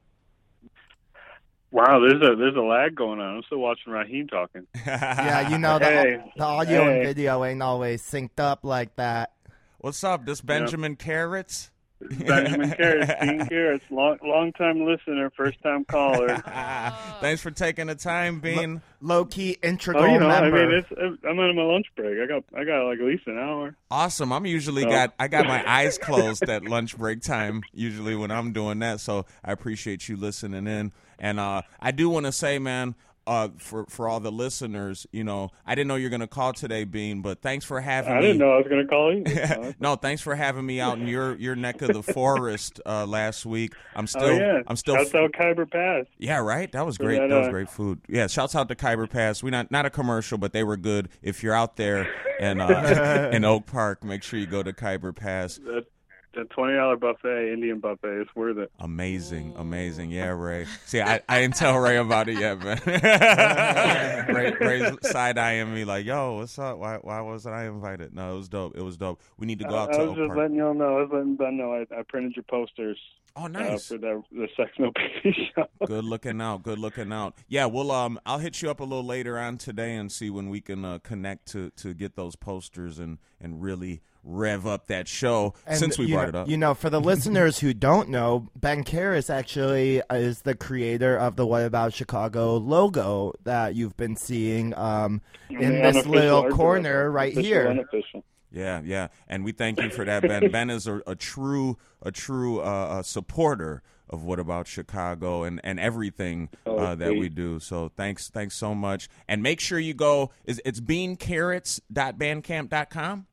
Wow, 1.73 1.99
there's 1.99 2.23
a 2.23 2.37
there's 2.37 2.55
a 2.55 2.61
lag 2.61 2.95
going 2.95 3.19
on. 3.19 3.37
I'm 3.39 3.43
still 3.47 3.59
watching 3.59 3.93
Raheem 3.93 4.29
talking. 4.29 4.67
Yeah, 4.87 5.49
you 5.49 5.59
know 5.59 5.79
the, 5.81 5.85
Hey. 5.87 6.33
the 6.37 6.45
audio 6.45 6.85
Hey. 6.85 6.97
and 6.99 7.07
video 7.07 7.45
ain't 7.45 7.63
always 7.63 8.03
synced 8.03 8.39
up 8.39 8.61
like 8.63 8.95
that. 8.97 9.33
what's 9.79 10.05
up? 10.05 10.25
This 10.25 10.41
Benjamin 10.41 10.95
Carrots? 10.95 11.71
Benjamin 12.01 12.71
Carrots, 12.73 13.13
Dean 13.21 13.47
Carrots, 13.47 13.85
long 13.91 14.19
long 14.23 14.53
time 14.53 14.85
listener, 14.85 15.31
first 15.31 15.63
time 15.63 15.85
caller. 15.85 16.37
Thanks 17.21 17.41
for 17.41 17.51
taking 17.51 17.87
the 17.87 17.95
time, 17.95 18.41
Bean. 18.41 18.83
Low 19.01 19.25
key 19.25 19.57
integral 19.63 20.03
Oh, 20.03 20.07
you 20.07 20.19
know, 20.19 20.29
I 20.29 20.51
mean, 20.51 20.71
it's 20.71 20.91
I'm 21.25 21.39
on 21.39 21.57
my 21.57 21.63
lunch 21.63 21.87
break. 21.97 22.19
I 22.21 22.27
got 22.27 22.45
I 22.55 22.65
got 22.65 22.85
like 22.87 22.99
at 22.99 23.05
least 23.05 23.27
an 23.27 23.39
hour. 23.39 23.77
Awesome. 23.91 24.33
I'm 24.33 24.45
usually 24.47 24.85
Oh. 24.85 24.91
got 24.91 25.15
I 25.19 25.29
got 25.29 25.47
my 25.47 25.63
eyes 25.71 25.97
closed 25.99 26.43
at 26.49 26.65
lunch 26.65 26.97
break 26.99 27.23
time 27.23 27.63
usually 27.73 28.15
when 28.17 28.31
I'm 28.31 28.53
doing 28.53 28.81
that. 28.81 29.01
So 29.01 29.25
I 29.45 29.53
appreciate 29.53 30.09
you 30.09 30.17
listening 30.17 30.67
in. 30.67 30.93
And 31.19 31.41
uh 31.41 31.63
I 31.81 31.91
do 31.93 32.11
want 32.11 32.27
to 32.27 32.33
say, 32.33 32.59
man, 32.59 32.95
uh 33.27 33.49
for 33.59 33.87
for 33.89 34.09
all 34.09 34.21
the 34.21 34.33
listeners, 34.33 35.07
you 35.13 35.25
know, 35.25 35.51
I 35.67 35.75
didn't 35.75 35.89
know 35.89 35.97
you're 35.97 36.11
going 36.11 36.21
to 36.21 36.27
call 36.27 36.53
today, 36.53 36.85
Bean, 36.85 37.23
but 37.23 37.41
thanks 37.43 37.65
for 37.65 37.81
having 37.81 38.13
me. 38.13 38.17
I 38.17 38.21
me. 38.21 38.27
didn't 38.27 38.39
know 38.39 38.53
I 38.53 38.57
was 38.59 38.67
going 38.69 38.83
to 38.83 38.89
call 38.89 39.15
you. 39.15 39.75
no, 39.81 39.97
thanks 39.97 40.23
for 40.23 40.35
having 40.35 40.67
me 40.67 40.81
out 40.81 40.99
in 40.99 41.07
your 41.07 41.37
your 41.37 41.57
neck 41.57 41.83
of 41.83 41.93
the 41.93 42.03
forest 42.03 42.81
uh 42.87 43.07
last 43.07 43.47
week. 43.47 43.73
I'm 43.95 44.07
still 44.07 44.25
oh 44.25 44.37
yeah, 44.37 44.63
I'm 44.67 44.77
still 44.77 44.97
Shouts 44.97 45.15
out 45.15 45.33
Khyber 45.33 45.67
Pass. 45.67 46.07
yeah, 46.19 46.39
right. 46.39 46.71
That 46.73 46.85
was 46.87 46.99
great. 46.99 47.19
that, 47.19 47.29
That 47.29 47.39
was 47.39 47.49
uh, 47.49 47.51
great 47.51 47.69
food. 47.71 48.01
Yeah, 48.09 48.27
shouts 48.27 48.55
out 48.55 48.69
to 48.69 48.75
Khyber 48.75 49.07
Pass. 49.07 49.43
We 49.43 49.51
not 49.51 49.71
not 49.71 49.87
a 49.87 49.91
commercial, 49.91 50.39
but 50.39 50.53
they 50.53 50.65
were 50.65 50.77
good. 50.77 51.09
If 51.23 51.43
you're 51.43 51.55
out 51.55 51.77
there 51.77 52.09
in 52.41 52.61
uh, 52.61 53.31
in 53.33 53.45
Oak 53.45 53.67
Park, 53.67 54.05
make 54.05 54.23
sure 54.23 54.39
you 54.39 54.47
go 54.47 54.63
to 54.63 54.73
Khyber 54.73 55.13
Pass. 55.13 55.59
That 55.65 55.87
that 56.35 56.51
twenty 56.51 56.75
dollar 56.75 56.97
buffet, 56.97 57.53
Indian 57.53 57.81
buffet, 57.81 58.21
it's 58.23 58.35
worth 58.35 58.59
it. 58.59 58.71
Amazing, 58.81 59.55
amazing. 59.57 60.11
Yeah, 60.11 60.29
Ray. 60.31 60.67
See, 60.87 61.01
I, 61.01 61.21
I 61.29 61.41
didn't 61.41 61.57
tell 61.57 61.79
Ray 61.79 61.97
about 61.97 62.29
it 62.29 62.39
yet, 62.39 62.59
man. 62.59 62.81
Ray, 64.35 64.53
Ray's 64.61 65.11
side 65.11 65.39
eyeing 65.39 65.73
me 65.75 65.85
like, 65.85 66.05
"Yo, 66.07 66.37
what's 66.39 66.59
up? 66.59 66.79
Why 66.79 66.99
why 67.01 67.21
wasn't 67.21 67.55
I 67.55 67.67
invited?" 67.67 68.15
No, 68.15 68.35
it 68.35 68.37
was 68.37 68.49
dope. 68.49 68.77
It 68.77 68.83
was 68.83 68.97
dope. 68.97 69.21
We 69.39 69.47
need 69.47 69.59
to 69.61 69.65
go 69.65 69.77
out 69.77 69.91
I 69.91 69.99
to 69.99 69.99
was 70.01 70.09
Oak 70.11 70.17
just 70.17 70.27
Park. 70.29 70.39
letting 70.39 70.57
y'all 70.57 70.75
know. 70.75 70.99
I 70.99 71.01
was 71.03 71.11
letting 71.13 71.37
Ben 71.37 71.57
know 71.57 71.73
I, 71.73 71.87
I 71.99 72.03
printed 72.09 72.37
your 72.37 72.45
posters. 72.45 72.99
Oh, 73.37 73.45
uh, 73.47 73.49
nice. 73.49 73.89
for 73.89 73.99
the 73.99 74.23
the 74.31 74.47
Sex 74.57 74.71
No 74.79 74.93
Baby 74.95 75.51
show. 75.57 75.67
Good 75.87 76.05
looking 76.05 76.41
out. 76.41 76.63
Good 76.63 76.79
looking 76.79 77.13
out. 77.13 77.35
Yeah, 77.49 77.67
well, 77.67 77.91
um, 77.91 78.21
I'll 78.25 78.39
hit 78.39 78.63
you 78.63 78.71
up 78.71 78.79
a 78.79 78.85
little 78.85 79.05
later 79.05 79.39
on 79.39 79.59
today 79.59 79.97
and 79.97 80.11
see 80.13 80.31
when 80.31 80.51
we 80.51 80.61
can 80.61 80.85
uh, 80.85 80.99
connect 81.01 81.47
to 81.53 81.71
to 81.71 81.95
get 81.95 82.15
those 82.15 82.37
posters 82.37 82.99
and 82.99 83.19
and 83.41 83.61
really 83.61 84.03
rev 84.25 84.67
up 84.67 84.87
that 84.87 85.07
show 85.07 85.53
And 85.67 85.79
since 85.79 85.99
we 85.99 86.11
brought 86.11 86.23
know, 86.23 86.29
it 86.29 86.35
up. 86.35 86.49
You 86.49 86.57
know, 86.57 86.73
for 86.75 86.91
the 86.91 87.01
listeners 87.01 87.59
who 87.59 87.75
don't 87.75 88.09
know, 88.09 88.49
Ben 88.57 88.85
Karras 88.85 89.29
actually 89.31 90.03
is 90.11 90.43
the 90.43 90.55
creator 90.55 91.17
of 91.17 91.37
the 91.37 91.47
What 91.47 91.65
About 91.65 91.95
Chicago 91.95 92.57
logo 92.57 93.33
that 93.45 93.75
you've 93.75 93.97
been 93.97 94.17
seeing 94.17 94.77
um, 94.77 95.21
in 95.51 95.83
this 95.83 96.07
little 96.07 96.51
corner 96.51 96.83
director. 96.83 97.11
right 97.11 97.33
Official, 97.33 97.49
here. 97.49 97.69
Unofficial. 97.69 98.25
Yeah, 98.51 98.81
yeah, 98.85 99.09
and 99.29 99.45
we 99.45 99.53
thank 99.53 99.81
you 99.81 99.91
for 99.91 100.05
that, 100.05 100.23
Ben. 100.23 100.51
ben 100.53 100.71
is 100.71 100.87
a, 100.87 101.03
a 101.09 101.17
true 101.17 101.77
a 102.01 102.13
true 102.13 102.61
uh, 102.61 102.63
uh, 102.63 103.03
supporter 103.03 103.83
of 104.09 104.23
What 104.23 104.39
About 104.39 104.69
Chicago 104.69 105.43
and 105.43 105.61
and 105.65 105.81
everything 105.81 106.51
Oh, 106.65 106.77
uh, 106.77 106.95
that 106.95 107.17
we 107.17 107.29
do. 107.29 107.59
So 107.59 107.91
thanks, 107.97 108.31
thanks 108.31 108.55
so 108.55 108.73
much, 108.73 109.09
and 109.27 109.43
make 109.43 109.59
sure 109.59 109.81
you 109.81 109.93
go. 109.93 110.31
Is 110.45 110.63
it's 110.65 110.79
beancarrots.bandcamp.com? 110.81 113.27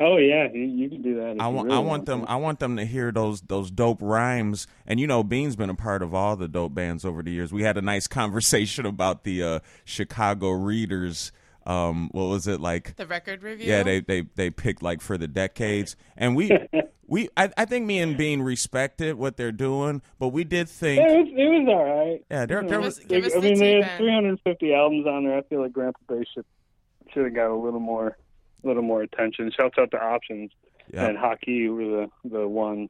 Oh 0.00 0.16
yeah, 0.16 0.48
you, 0.52 0.60
you 0.62 0.88
can 0.88 1.02
do 1.02 1.14
that. 1.16 1.36
if 1.36 1.40
I 1.40 1.48
want 1.48 1.66
really 1.68 1.76
I 1.76 1.80
want 1.80 2.06
them 2.06 2.22
to. 2.22 2.30
I 2.30 2.36
want 2.36 2.58
them 2.58 2.76
to 2.76 2.84
hear 2.84 3.12
those 3.12 3.40
those 3.42 3.70
dope 3.70 3.98
rhymes. 4.00 4.66
And 4.86 4.98
you 4.98 5.06
know, 5.06 5.22
Bean's 5.22 5.54
been 5.56 5.70
a 5.70 5.74
part 5.74 6.02
of 6.02 6.12
all 6.14 6.34
the 6.36 6.48
dope 6.48 6.74
bands 6.74 7.04
over 7.04 7.22
the 7.22 7.30
years. 7.30 7.52
We 7.52 7.62
had 7.62 7.76
a 7.76 7.82
nice 7.82 8.06
conversation 8.08 8.84
about 8.86 9.24
the 9.24 9.42
uh, 9.42 9.58
Chicago 9.84 10.50
Readers. 10.50 11.30
Um, 11.64 12.08
what 12.10 12.24
was 12.24 12.48
it 12.48 12.60
like? 12.60 12.96
The 12.96 13.06
record 13.06 13.42
review. 13.44 13.68
Yeah, 13.68 13.84
they 13.84 14.00
they 14.00 14.22
they 14.34 14.50
picked 14.50 14.82
like 14.82 15.00
for 15.00 15.16
the 15.16 15.28
decades, 15.28 15.94
and 16.16 16.34
we 16.34 16.50
we 17.06 17.28
I, 17.36 17.50
I 17.56 17.64
think 17.66 17.86
me 17.86 18.00
and 18.00 18.16
Bean 18.16 18.42
respected 18.42 19.14
what 19.14 19.36
they're 19.36 19.52
doing, 19.52 20.02
but 20.18 20.28
we 20.28 20.42
did 20.42 20.68
think 20.68 21.00
Yeah, 21.00 21.12
it 21.12 21.18
was, 21.20 21.28
it 21.28 21.48
was 21.60 21.68
all 21.68 21.84
right. 21.84 22.24
Yeah, 22.28 22.46
there- 22.46 22.62
there 22.62 22.80
know, 22.80 22.86
was- 22.86 22.96
they- 22.98 23.04
Give 23.04 23.24
us 23.26 23.36
I 23.36 23.40
the 23.40 23.50
mean, 23.50 23.58
they 23.60 23.80
had 23.80 23.98
350 23.98 24.74
albums 24.74 25.06
on 25.06 25.22
there. 25.24 25.38
I 25.38 25.42
feel 25.42 25.60
like 25.62 25.72
Grandpa 25.72 26.00
Bay 26.08 26.24
should 26.34 26.44
should 27.14 27.26
have 27.26 27.34
got 27.34 27.50
a 27.50 27.54
little 27.54 27.78
more, 27.78 28.16
little 28.62 28.82
more 28.82 29.02
attention. 29.02 29.50
Shouts 29.56 29.76
out 29.78 29.90
to 29.92 30.02
Options 30.02 30.50
Yeah. 30.92 31.06
and 31.06 31.16
Hockey 31.18 31.68
were 31.68 31.84
the 31.84 32.10
the 32.28 32.48
one. 32.48 32.88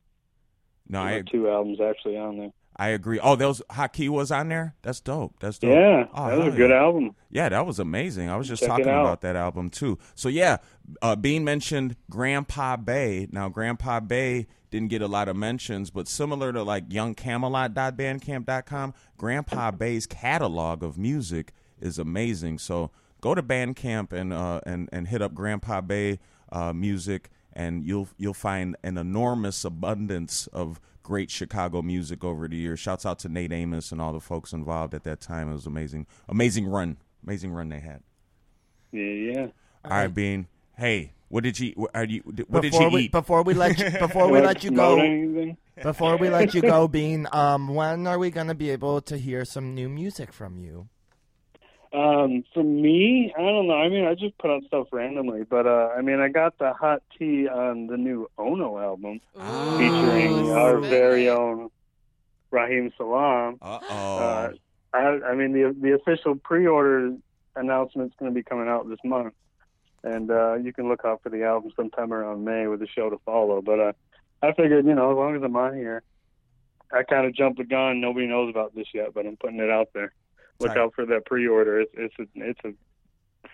no, 0.89 1.03
I 1.03 1.23
two 1.23 1.49
albums 1.49 1.81
actually 1.81 2.17
on 2.17 2.39
there. 2.39 2.53
I 2.75 2.89
agree. 2.89 3.21
Oh, 3.21 3.37
those 3.37 3.61
Haki 3.71 4.09
was 4.09 4.33
on 4.33 4.49
there. 4.49 4.75
That's 4.83 5.01
dope. 5.01 5.35
That's 5.41 5.59
dope. 5.59 5.73
Yeah, 5.73 6.07
oh, 6.15 6.29
that 6.29 6.39
was 6.39 6.55
a 6.55 6.57
good 6.57 6.71
yeah. 6.71 6.81
album. 6.81 7.15
Yeah, 7.31 7.51
that 7.51 7.67
was 7.67 7.79
amazing. 7.79 8.31
I 8.31 8.37
was 8.37 8.49
just 8.49 8.61
Check 8.61 8.71
talking 8.71 8.87
about 8.87 9.21
that 9.21 9.37
album 9.37 9.69
too. 9.69 9.99
So 10.15 10.31
yeah, 10.31 10.57
uh, 11.03 11.15
Bean 11.17 11.45
mentioned 11.45 11.97
Grandpa 12.09 12.77
Bay. 12.77 13.29
Now 13.31 13.51
Grandpa 13.51 14.01
Bay 14.01 14.47
didn't 14.71 14.89
get 14.89 15.03
a 15.03 15.07
lot 15.07 15.29
of 15.29 15.37
mentions, 15.37 15.91
but 15.91 16.09
similar 16.09 16.51
to 16.53 16.63
like 16.63 16.89
YoungCamelot.bandcamp.com, 16.89 18.95
Grandpa 19.19 19.71
Bay's 19.71 20.07
catalog 20.07 20.83
of 20.83 20.97
music 20.97 21.53
is 21.79 21.99
amazing. 21.99 22.57
So 22.59 22.91
go 23.23 23.35
to 23.35 23.43
Bandcamp 23.43 24.13
and 24.13 24.35
uh, 24.35 24.61
and 24.67 24.91
and 24.93 25.09
hit 25.09 25.23
up 25.23 25.33
Grandpa 25.33 25.81
Bay 25.81 26.19
uh, 26.51 26.75
music, 26.75 27.31
and 27.55 27.87
you'll 27.87 28.09
you'll 28.19 28.35
find 28.35 28.77
an 28.83 28.99
enormous 28.99 29.65
abundance 29.65 30.47
of 30.49 30.79
great 31.03 31.31
Chicago 31.31 31.81
music 31.81 32.23
over 32.23 32.47
the 32.47 32.57
years. 32.57 32.79
Shouts 32.79 33.07
out 33.07 33.19
to 33.21 33.31
Nate 33.31 33.53
Amos 33.53 33.91
and 33.91 34.03
all 34.03 34.13
the 34.13 34.21
folks 34.21 34.53
involved 34.53 34.93
at 34.93 35.05
that 35.05 35.21
time. 35.21 35.49
It 35.49 35.55
was 35.55 35.67
amazing, 35.67 36.07
amazing 36.29 36.67
run, 36.67 36.99
amazing 37.25 37.53
run 37.53 37.71
they 37.71 37.81
had. 37.81 38.03
Yeah, 38.93 39.03
yeah. 39.03 39.47
All 39.85 39.91
right, 39.91 40.13
Bean. 40.13 40.49
Hey, 40.77 41.13
what 41.29 41.45
did 41.45 41.59
you? 41.59 41.73
What, 41.77 41.91
are 41.95 42.05
you? 42.05 42.23
What 42.25 42.63
did 42.63 42.73
before 42.73 42.83
you 42.83 42.95
we, 42.95 43.03
eat? 43.05 43.13
Before 43.13 43.43
we 43.43 43.55
let 43.55 43.79
you, 43.79 43.99
before 43.99 44.31
we 44.31 44.41
let 44.41 44.63
you 44.63 44.71
go, 44.71 45.57
before 45.83 46.17
we 46.19 46.29
let 46.29 46.55
you 46.55 46.61
go, 46.61 46.89
Bean, 46.89 47.27
um, 47.33 47.69
when 47.69 48.07
are 48.07 48.19
we 48.19 48.31
gonna 48.31 48.55
be 48.55 48.71
able 48.71 49.01
to 49.03 49.17
hear 49.17 49.45
some 49.45 49.75
new 49.75 49.89
music 49.89 50.33
from 50.33 50.59
you? 50.59 50.89
Um, 51.93 52.43
for 52.55 52.63
me, 52.65 53.35
I 53.37 53.43
don't 53.43 53.67
know. 53.67 53.75
I 53.75 53.89
mean, 53.91 54.07
I 54.07 54.15
just 54.15 54.39
put 54.39 54.51
out 54.51 54.65
stuff 54.65 54.89
randomly, 54.93 55.43
but 55.45 55.67
uh, 55.67 55.91
I 55.97 56.01
mean, 56.01 56.21
I 56.21 56.29
got 56.29 56.57
the 56.59 56.73
hot 56.73 57.03
tea 57.19 57.47
on 57.49 57.87
the 57.87 57.99
new 57.99 58.31
Ono 58.39 58.79
album 58.79 59.21
Ah. 59.39 59.77
featuring 59.79 60.47
Ooh, 60.49 60.53
our 60.53 60.79
spit 60.79 60.91
very 60.91 61.29
own 61.29 61.71
Raheem 62.51 62.93
Salam. 62.97 63.59
Uh 63.61 63.79
Uh, 63.89 64.53
oh. 64.53 64.53
I, 64.95 65.01
I 65.31 65.35
mean, 65.35 65.53
the 65.53 65.75
the 65.79 65.95
official 65.95 66.35
pre-order 66.37 67.15
announcement's 67.57 68.15
going 68.19 68.31
to 68.31 68.35
be 68.35 68.43
coming 68.43 68.69
out 68.69 68.89
this 68.89 68.99
month, 69.05 69.35
and 70.03 70.31
uh, 70.31 70.55
you 70.55 70.73
can 70.73 70.89
look 70.89 71.05
out 71.05 71.23
for 71.23 71.29
the 71.29 71.45
album 71.45 71.73
sometime 71.77 72.13
around 72.13 72.45
May 72.45 72.67
with 72.69 72.81
the 72.81 72.89
show 72.89 73.11
to 73.11 73.19
follow. 73.27 73.61
But 73.61 73.81
uh, 73.81 73.93
I 74.43 74.53
figured, 74.53 74.87
you 74.87 74.95
know, 74.95 75.11
as 75.11 75.17
long 75.17 75.37
as 75.37 75.43
I'm 75.43 75.57
on 75.57 75.75
here, 75.77 76.03
I 76.91 77.03
kind 77.03 77.27
of 77.27 77.35
jumped 77.35 77.59
the 77.59 77.65
gun. 77.65 78.01
Nobody 78.01 78.27
knows 78.27 78.51
about 78.51 78.75
this 78.75 78.89
yet, 78.95 79.13
but 79.15 79.27
I'm 79.27 79.37
putting 79.37 79.61
it 79.61 79.71
out 79.71 79.89
there. 79.95 80.13
Look 80.61 80.71
Tight. 80.71 80.79
out 80.79 80.95
for 80.95 81.05
that 81.07 81.25
pre-order. 81.27 81.81
It's 81.81 81.93
it's 81.97 82.15
a 82.19 82.27
it's 82.37 82.61
a 82.65 82.73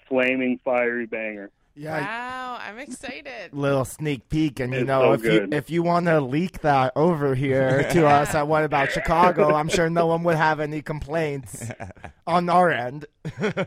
flaming 0.09 0.59
fiery 0.64 1.07
banger. 1.07 1.51
Yeah, 1.74 2.01
Wow, 2.01 2.59
I'm 2.61 2.78
excited. 2.78 3.53
little 3.53 3.84
sneak 3.84 4.28
peek, 4.28 4.59
and 4.59 4.72
you 4.72 4.80
It's 4.80 4.86
know, 4.88 5.03
so 5.03 5.12
if 5.12 5.24
you 5.24 5.49
if 5.53 5.70
you 5.70 5.82
want 5.84 6.07
to 6.07 6.20
leak 6.20 6.61
that 6.62 6.92
over 6.96 7.36
here 7.36 7.88
to 7.92 8.07
us 8.07 8.34
at 8.34 8.49
What 8.49 8.64
About 8.64 8.90
Chicago, 8.90 9.55
I'm 9.55 9.68
sure 9.68 9.88
no 9.88 10.07
one 10.07 10.24
would 10.24 10.34
have 10.36 10.59
any 10.59 10.82
complaints 10.82 11.64
on 12.26 12.49
our 12.49 12.70
end. 12.72 13.07
I 13.40 13.66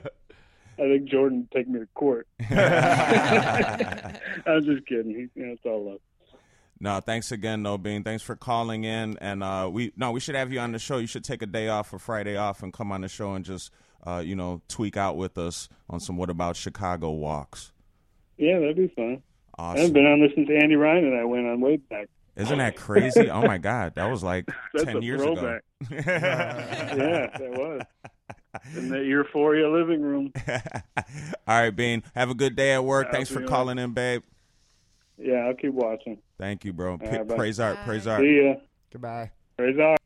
think 0.77 1.05
Jordan 1.05 1.39
would 1.39 1.51
take 1.51 1.69
me 1.69 1.79
to 1.79 1.87
court. 1.93 2.27
I'm 4.45 4.65
just 4.65 4.85
kidding. 4.87 5.11
He, 5.11 5.39
you 5.39 5.45
know, 5.47 5.53
it's 5.53 5.65
all 5.65 5.91
love. 5.91 5.99
No, 6.81 6.99
thanks 6.99 7.31
again, 7.31 7.61
No 7.61 7.77
Bean. 7.77 8.03
Thanks 8.03 8.23
for 8.23 8.35
calling 8.35 8.85
in, 8.85 9.15
and 9.21 9.43
uh, 9.43 9.69
we 9.71 9.93
no, 9.95 10.11
we 10.11 10.19
should 10.19 10.33
have 10.33 10.51
you 10.51 10.59
on 10.59 10.71
the 10.71 10.79
show. 10.79 10.97
You 10.97 11.05
should 11.05 11.23
take 11.23 11.43
a 11.43 11.45
day 11.45 11.67
off, 11.67 11.93
a 11.93 11.99
Friday 11.99 12.35
off, 12.35 12.63
and 12.63 12.73
come 12.73 12.91
on 12.91 13.01
the 13.01 13.07
show 13.07 13.35
and 13.35 13.45
just 13.45 13.71
uh, 14.05 14.23
you 14.25 14.35
know 14.35 14.63
tweak 14.67 14.97
out 14.97 15.15
with 15.15 15.37
us 15.37 15.69
on 15.91 15.99
some 15.99 16.17
What 16.17 16.31
About 16.31 16.55
Chicago 16.55 17.11
walks. 17.11 17.71
Yeah, 18.37 18.57
that'd 18.59 18.75
be 18.75 18.87
fun. 18.87 19.21
I 19.59 19.77
haven't 19.77 19.93
been 19.93 20.07
on 20.07 20.21
this 20.21 20.31
since 20.33 20.49
Andy 20.49 20.75
Ryan 20.75 21.05
and 21.05 21.19
I 21.19 21.23
went 21.23 21.45
on 21.45 21.61
way 21.61 21.77
back. 21.77 22.09
Isn't 22.35 22.57
that 22.57 22.75
crazy? 22.75 23.29
oh 23.29 23.43
my 23.43 23.59
God, 23.59 23.93
that 23.93 24.09
was 24.09 24.23
like 24.23 24.49
That's 24.73 24.85
ten 24.85 25.03
years 25.03 25.21
throwback. 25.21 25.43
ago. 25.43 25.61
yeah, 25.91 27.27
that 27.37 27.51
was 27.51 27.81
in 28.75 28.89
the 28.89 29.03
Euphoria 29.03 29.69
living 29.69 30.01
room. 30.01 30.31
All 30.47 30.63
right, 31.47 31.69
Bean. 31.69 32.01
Have 32.15 32.31
a 32.31 32.35
good 32.35 32.55
day 32.55 32.73
at 32.73 32.83
work. 32.83 33.05
I'll 33.07 33.13
Thanks 33.13 33.29
for 33.29 33.41
on. 33.41 33.47
calling 33.47 33.77
in, 33.77 33.91
babe. 33.91 34.23
Yeah, 35.19 35.45
I'll 35.45 35.53
keep 35.53 35.73
watching. 35.73 36.17
Thank 36.41 36.65
you, 36.65 36.73
bro. 36.73 36.97
P- 36.97 37.05
right, 37.05 37.27
praise 37.27 37.59
art. 37.59 37.77
Praise 37.85 38.07
art. 38.07 38.21
See 38.21 38.41
ya. 38.43 38.55
Goodbye. 38.91 39.29
Praise 39.57 39.77
art. 39.79 39.99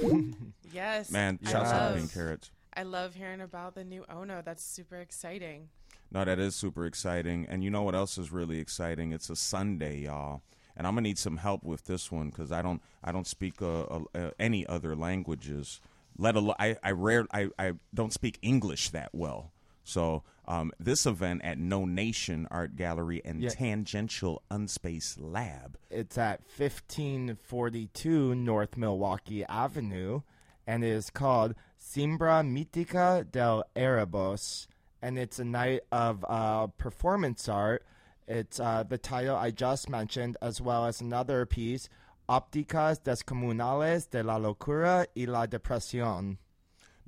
Yes. 0.72 1.10
Man, 1.10 1.38
I 1.44 1.50
shouts 1.50 1.70
out 1.70 1.90
love- 1.90 1.96
Bean 1.96 2.08
Carrots. 2.08 2.50
I 2.74 2.82
love 2.84 3.14
hearing 3.14 3.42
about 3.42 3.74
the 3.74 3.84
new 3.84 4.06
Ono. 4.08 4.40
That's 4.42 4.64
super 4.64 4.96
exciting. 4.96 5.68
No, 6.10 6.24
that 6.24 6.38
is 6.38 6.54
super 6.54 6.86
exciting. 6.86 7.44
And 7.46 7.62
you 7.62 7.68
know 7.68 7.82
what 7.82 7.94
else 7.94 8.16
is 8.16 8.32
really 8.32 8.58
exciting? 8.58 9.12
It's 9.12 9.28
a 9.28 9.36
Sunday, 9.36 9.98
y'all. 9.98 10.40
And 10.74 10.86
I'm 10.86 10.94
gonna 10.94 11.02
need 11.02 11.18
some 11.18 11.36
help 11.36 11.62
with 11.62 11.84
this 11.84 12.10
one 12.10 12.30
because 12.30 12.50
I 12.52 12.62
don't 12.62 12.80
I 13.04 13.12
don't 13.12 13.26
speak 13.26 13.60
uh, 13.60 13.82
uh, 13.82 14.00
uh, 14.14 14.30
any 14.38 14.66
other 14.66 14.96
languages. 14.96 15.78
Let 16.16 16.36
alone 16.36 16.56
I 16.58 16.76
I 16.82 16.92
rare 16.92 17.26
I, 17.34 17.50
I 17.58 17.72
don't 17.92 18.14
speak 18.14 18.38
English 18.40 18.88
that 18.90 19.10
well. 19.12 19.52
So 19.84 20.22
um, 20.46 20.72
this 20.80 21.06
event 21.06 21.42
at 21.44 21.58
No 21.58 21.84
Nation 21.84 22.48
Art 22.50 22.74
Gallery 22.76 23.22
and 23.24 23.40
Yeah. 23.42 23.50
Tangential 23.50 24.42
Unspace 24.50 25.16
Lab. 25.18 25.78
It's 25.90 26.18
at 26.18 26.40
1542 26.56 28.34
North 28.34 28.76
Milwaukee 28.76 29.44
Avenue, 29.44 30.22
and 30.66 30.84
it 30.84 30.88
is 30.88 31.10
called 31.10 31.54
Simbra 31.80 32.42
Mítica 32.44 33.30
del 33.30 33.64
Erebos, 33.76 34.66
and 35.00 35.18
it's 35.18 35.38
a 35.38 35.44
night 35.44 35.82
of 35.90 36.24
uh, 36.28 36.66
performance 36.78 37.48
art. 37.48 37.84
It's 38.28 38.60
uh, 38.60 38.84
the 38.84 38.98
title 38.98 39.36
I 39.36 39.50
just 39.50 39.88
mentioned, 39.88 40.36
as 40.40 40.60
well 40.60 40.86
as 40.86 41.00
another 41.00 41.44
piece, 41.46 41.88
Ópticas 42.28 43.00
Descomunales 43.02 44.08
de 44.10 44.22
la 44.22 44.36
Locura 44.38 45.06
y 45.16 45.24
la 45.26 45.46
Depresión. 45.46 46.38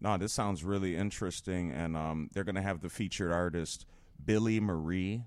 No, 0.00 0.16
this 0.18 0.32
sounds 0.32 0.64
really 0.64 0.96
interesting, 0.96 1.72
and 1.72 1.96
um, 1.96 2.30
they're 2.32 2.44
going 2.44 2.56
to 2.56 2.62
have 2.62 2.80
the 2.80 2.90
featured 2.90 3.32
artist 3.32 3.86
Billy 4.24 4.60
Marie, 4.60 5.24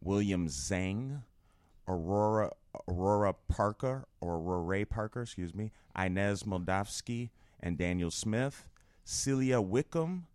William 0.00 0.48
Zhang, 0.48 1.22
Aurora 1.88 2.50
Aurora 2.88 3.34
Parker 3.48 4.06
or 4.20 4.36
Aurora 4.36 4.84
Parker, 4.86 5.22
excuse 5.22 5.54
me, 5.54 5.72
Inez 5.98 6.44
Moldavsky 6.44 7.30
and 7.60 7.76
Daniel 7.76 8.10
Smith, 8.10 8.68
Celia 9.04 9.60
Wickham, 9.60 10.26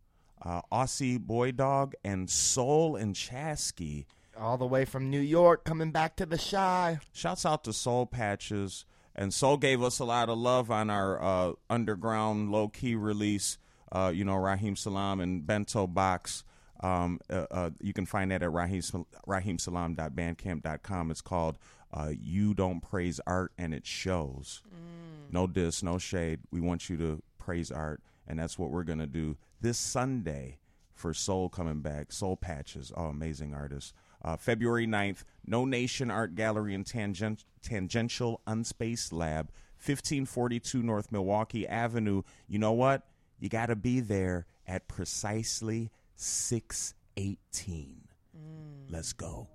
uh, 0.41 0.61
Aussie 0.71 1.19
Boy 1.19 1.51
Dog, 1.51 1.95
and 2.03 2.29
Soul 2.29 2.95
and 2.95 3.15
Chasky. 3.15 4.05
All 4.37 4.57
the 4.57 4.65
way 4.65 4.83
from 4.83 5.09
New 5.09 5.21
York, 5.21 5.63
coming 5.63 5.91
back 5.91 6.17
to 6.17 6.25
the 6.25 6.37
Shy. 6.37 6.99
Shouts 7.13 7.45
out 7.45 7.63
to 7.63 7.73
Soul 7.73 8.05
Patches. 8.05 8.85
And 9.15 9.33
Soul 9.33 9.55
gave 9.55 9.81
us 9.81 9.99
a 9.99 10.05
lot 10.05 10.27
of 10.27 10.37
love 10.37 10.69
on 10.69 10.89
our 10.89 11.21
uh, 11.21 11.53
underground 11.69 12.51
low 12.51 12.67
key 12.67 12.95
release. 12.95 13.57
Uh, 13.95 14.09
you 14.09 14.25
know, 14.25 14.35
Raheem 14.35 14.75
Salam 14.75 15.21
and 15.21 15.47
Bento 15.47 15.87
Box. 15.87 16.43
Um, 16.81 17.19
uh, 17.29 17.45
uh, 17.49 17.69
you 17.79 17.93
can 17.93 18.05
find 18.05 18.29
that 18.31 18.43
at 18.43 18.51
Raheem, 18.51 18.81
raheemsalam.bandcamp.com. 19.25 21.11
It's 21.11 21.21
called 21.21 21.57
uh, 21.93 22.11
You 22.19 22.53
Don't 22.53 22.81
Praise 22.81 23.21
Art, 23.25 23.53
and 23.57 23.73
it 23.73 23.85
shows. 23.85 24.61
No 25.31 25.47
diss, 25.47 25.81
no 25.81 25.97
shade. 25.97 26.41
We 26.51 26.59
want 26.59 26.89
you 26.89 26.97
to 26.97 27.23
praise 27.37 27.71
art, 27.71 28.01
and 28.27 28.37
that's 28.37 28.59
what 28.59 28.69
we're 28.69 28.83
going 28.83 28.99
to 28.99 29.07
do 29.07 29.37
this 29.61 29.77
Sunday 29.77 30.57
for 30.93 31.13
Soul 31.13 31.47
coming 31.49 31.81
back. 31.81 32.11
Soul 32.11 32.35
Patches, 32.35 32.91
oh, 32.95 33.05
amazing 33.05 33.53
artists. 33.53 33.93
Uh, 34.23 34.35
February 34.35 34.87
9th, 34.87 35.23
No 35.45 35.63
Nation 35.65 36.11
Art 36.11 36.35
Gallery 36.35 36.73
and 36.73 36.85
Tangent- 36.85 37.45
Tangential 37.61 38.41
Unspace 38.47 39.11
Lab, 39.13 39.51
1542 39.77 40.81
North 40.83 41.11
Milwaukee 41.11 41.67
Avenue. 41.67 42.23
You 42.47 42.59
know 42.59 42.71
what? 42.73 43.03
You 43.39 43.49
got 43.49 43.67
to 43.67 43.75
be 43.75 43.99
there 43.99 44.45
at 44.67 44.87
precisely 44.87 45.91
618. 46.15 48.01
Mm. 48.35 48.91
Let's 48.91 49.13
go. 49.13 49.47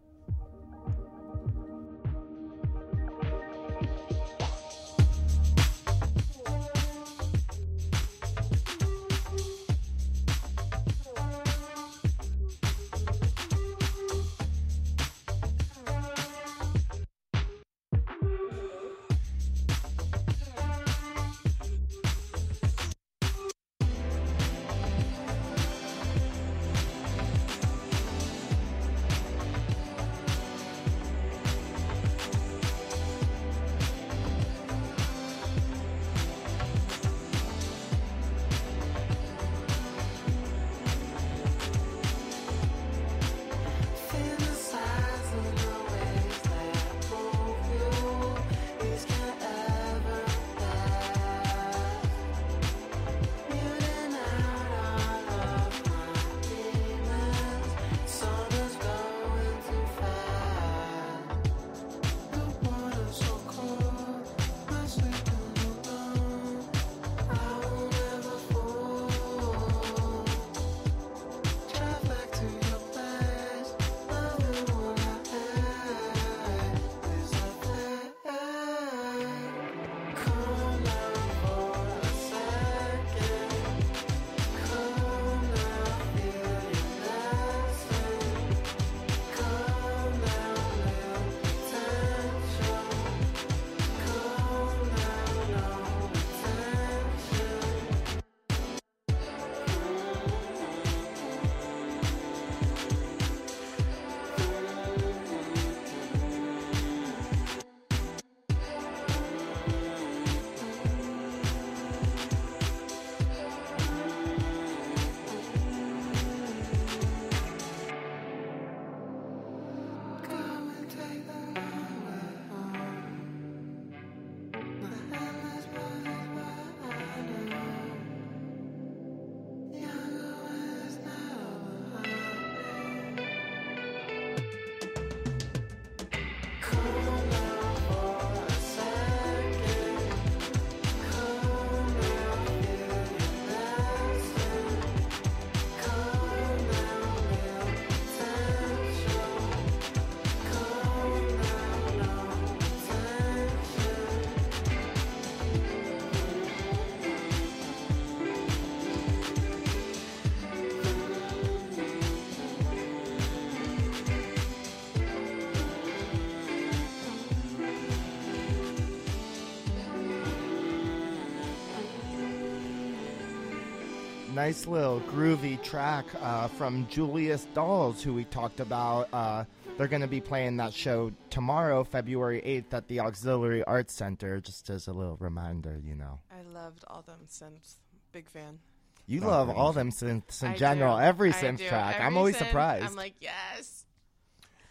Nice 174.41 174.67
little 174.67 175.01
groovy 175.03 175.63
track 175.63 176.07
uh, 176.23 176.49
from 176.49 176.87
Julius 176.89 177.45
Dolls, 177.53 178.03
who 178.03 178.15
we 178.15 178.25
talked 178.25 178.59
about. 178.59 179.07
Uh, 179.13 179.45
they're 179.77 179.87
going 179.87 180.01
to 180.01 180.09
be 180.09 180.23
playing 180.23 180.57
that 180.57 180.73
show 180.73 181.13
tomorrow, 181.29 181.85
February 181.85 182.41
8th, 182.41 182.73
at 182.73 182.89
the 182.89 183.01
Auxiliary 183.01 183.63
Arts 183.65 183.93
Center, 183.93 184.41
just 184.41 184.71
as 184.71 184.89
a 184.89 184.95
little 184.95 185.19
reminder, 185.21 185.79
you 185.85 185.95
know. 185.95 186.21
I 186.33 186.41
loved 186.55 186.85
all 186.89 187.03
them 187.03 187.21
synths. 187.29 187.75
Big 188.13 188.31
fan. 188.31 188.61
You 189.07 189.21
Oh, 189.25 189.27
love 189.29 189.49
great 189.49 189.59
all 189.59 189.73
them 189.75 189.91
synths 189.91 190.43
in 190.43 190.53
I 190.53 190.57
general, 190.57 190.97
do. 190.97 191.03
every 191.03 191.33
synth 191.33 191.59
do. 191.59 191.69
track. 191.69 192.01
I'm 192.01 192.17
always 192.17 192.37
synth, 192.37 192.47
surprised. 192.47 192.87
I'm 192.87 192.97
like, 192.97 193.17
yes. 193.21 193.85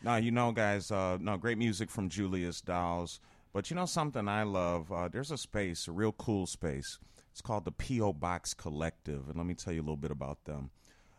Now 0.02 0.16
you 0.16 0.32
know, 0.32 0.52
guys. 0.52 0.90
Uh, 0.90 1.20
no, 1.22 1.38
great 1.38 1.60
music 1.60 1.92
from 1.92 2.10
Julius 2.10 2.60
Dolls. 2.62 3.20
But 3.54 3.70
you 3.70 3.76
know 3.76 3.86
something 3.86 4.28
I 4.28 4.42
love? 4.44 4.92
Uh, 4.92 5.10
there's 5.10 5.30
a 5.30 5.38
space, 5.38 5.88
a 5.88 5.92
real 5.92 6.14
cool 6.14 6.48
space. 6.48 6.98
It's 7.32 7.42
called 7.42 7.66
the 7.66 7.72
PO 7.72 8.14
Box 8.14 8.54
Collective, 8.54 9.28
and 9.28 9.38
let 9.38 9.46
me 9.46 9.54
tell 9.54 9.74
you 9.74 9.82
a 9.82 9.84
little 9.84 9.98
bit 9.98 10.12
about 10.12 10.46
them. 10.46 10.72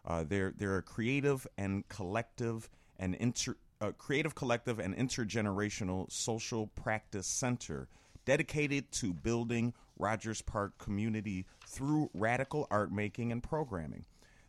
Uh, 0.04 0.24
they're 0.26 0.52
they're 0.56 0.78
a 0.78 0.82
creative 0.82 1.46
and 1.58 1.88
collective 1.88 2.68
and 2.98 3.14
inter 3.16 3.56
uh, 3.80 3.92
creative 3.92 4.34
collective 4.34 4.78
and 4.78 4.96
intergenerational 4.96 6.11
social 6.11 6.66
practice 6.68 7.26
center 7.26 7.88
dedicated 8.24 8.90
to 8.92 9.12
building 9.12 9.72
Rogers 9.98 10.42
Park 10.42 10.78
community 10.78 11.46
through 11.66 12.11
radical 12.14 12.66
art 12.70 12.92
making 12.92 13.32
and 13.32 13.42
programming. 13.42 14.04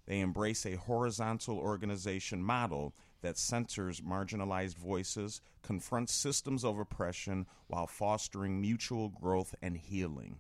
They 0.06 0.20
embrace 0.20 0.66
a 0.66 0.76
horizontal 0.76 1.58
organization 1.58 2.44
model 2.44 2.94
that 3.22 3.38
centers 3.38 4.02
marginalized 4.02 4.76
voices, 4.76 5.42
confronts 5.62 6.14
systems 6.14 6.66
of 6.66 6.80
oppression 6.80 7.46
while 7.68 7.88
fostering 7.88 8.60
mutual 8.60 9.10
growth 9.10 9.54
and 9.62 9.78
healing. 9.78 10.40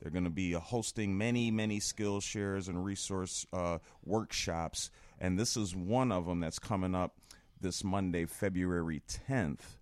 They're 0.00 0.10
going 0.10 0.24
to 0.24 0.30
be 0.30 0.54
uh, 0.54 0.60
hosting 0.60 1.16
many, 1.18 1.50
many 1.50 1.78
skill 1.80 2.20
shares 2.20 2.68
and 2.68 2.84
resource 2.84 3.46
uh, 3.52 3.78
workshops, 4.04 4.90
and 5.20 5.38
this 5.38 5.56
is 5.56 5.76
one 5.76 6.10
of 6.10 6.26
them 6.26 6.40
that's 6.40 6.58
coming 6.58 6.94
up 6.94 7.16
this 7.60 7.84
Monday, 7.84 8.24
February 8.24 9.02
10th. 9.28 9.76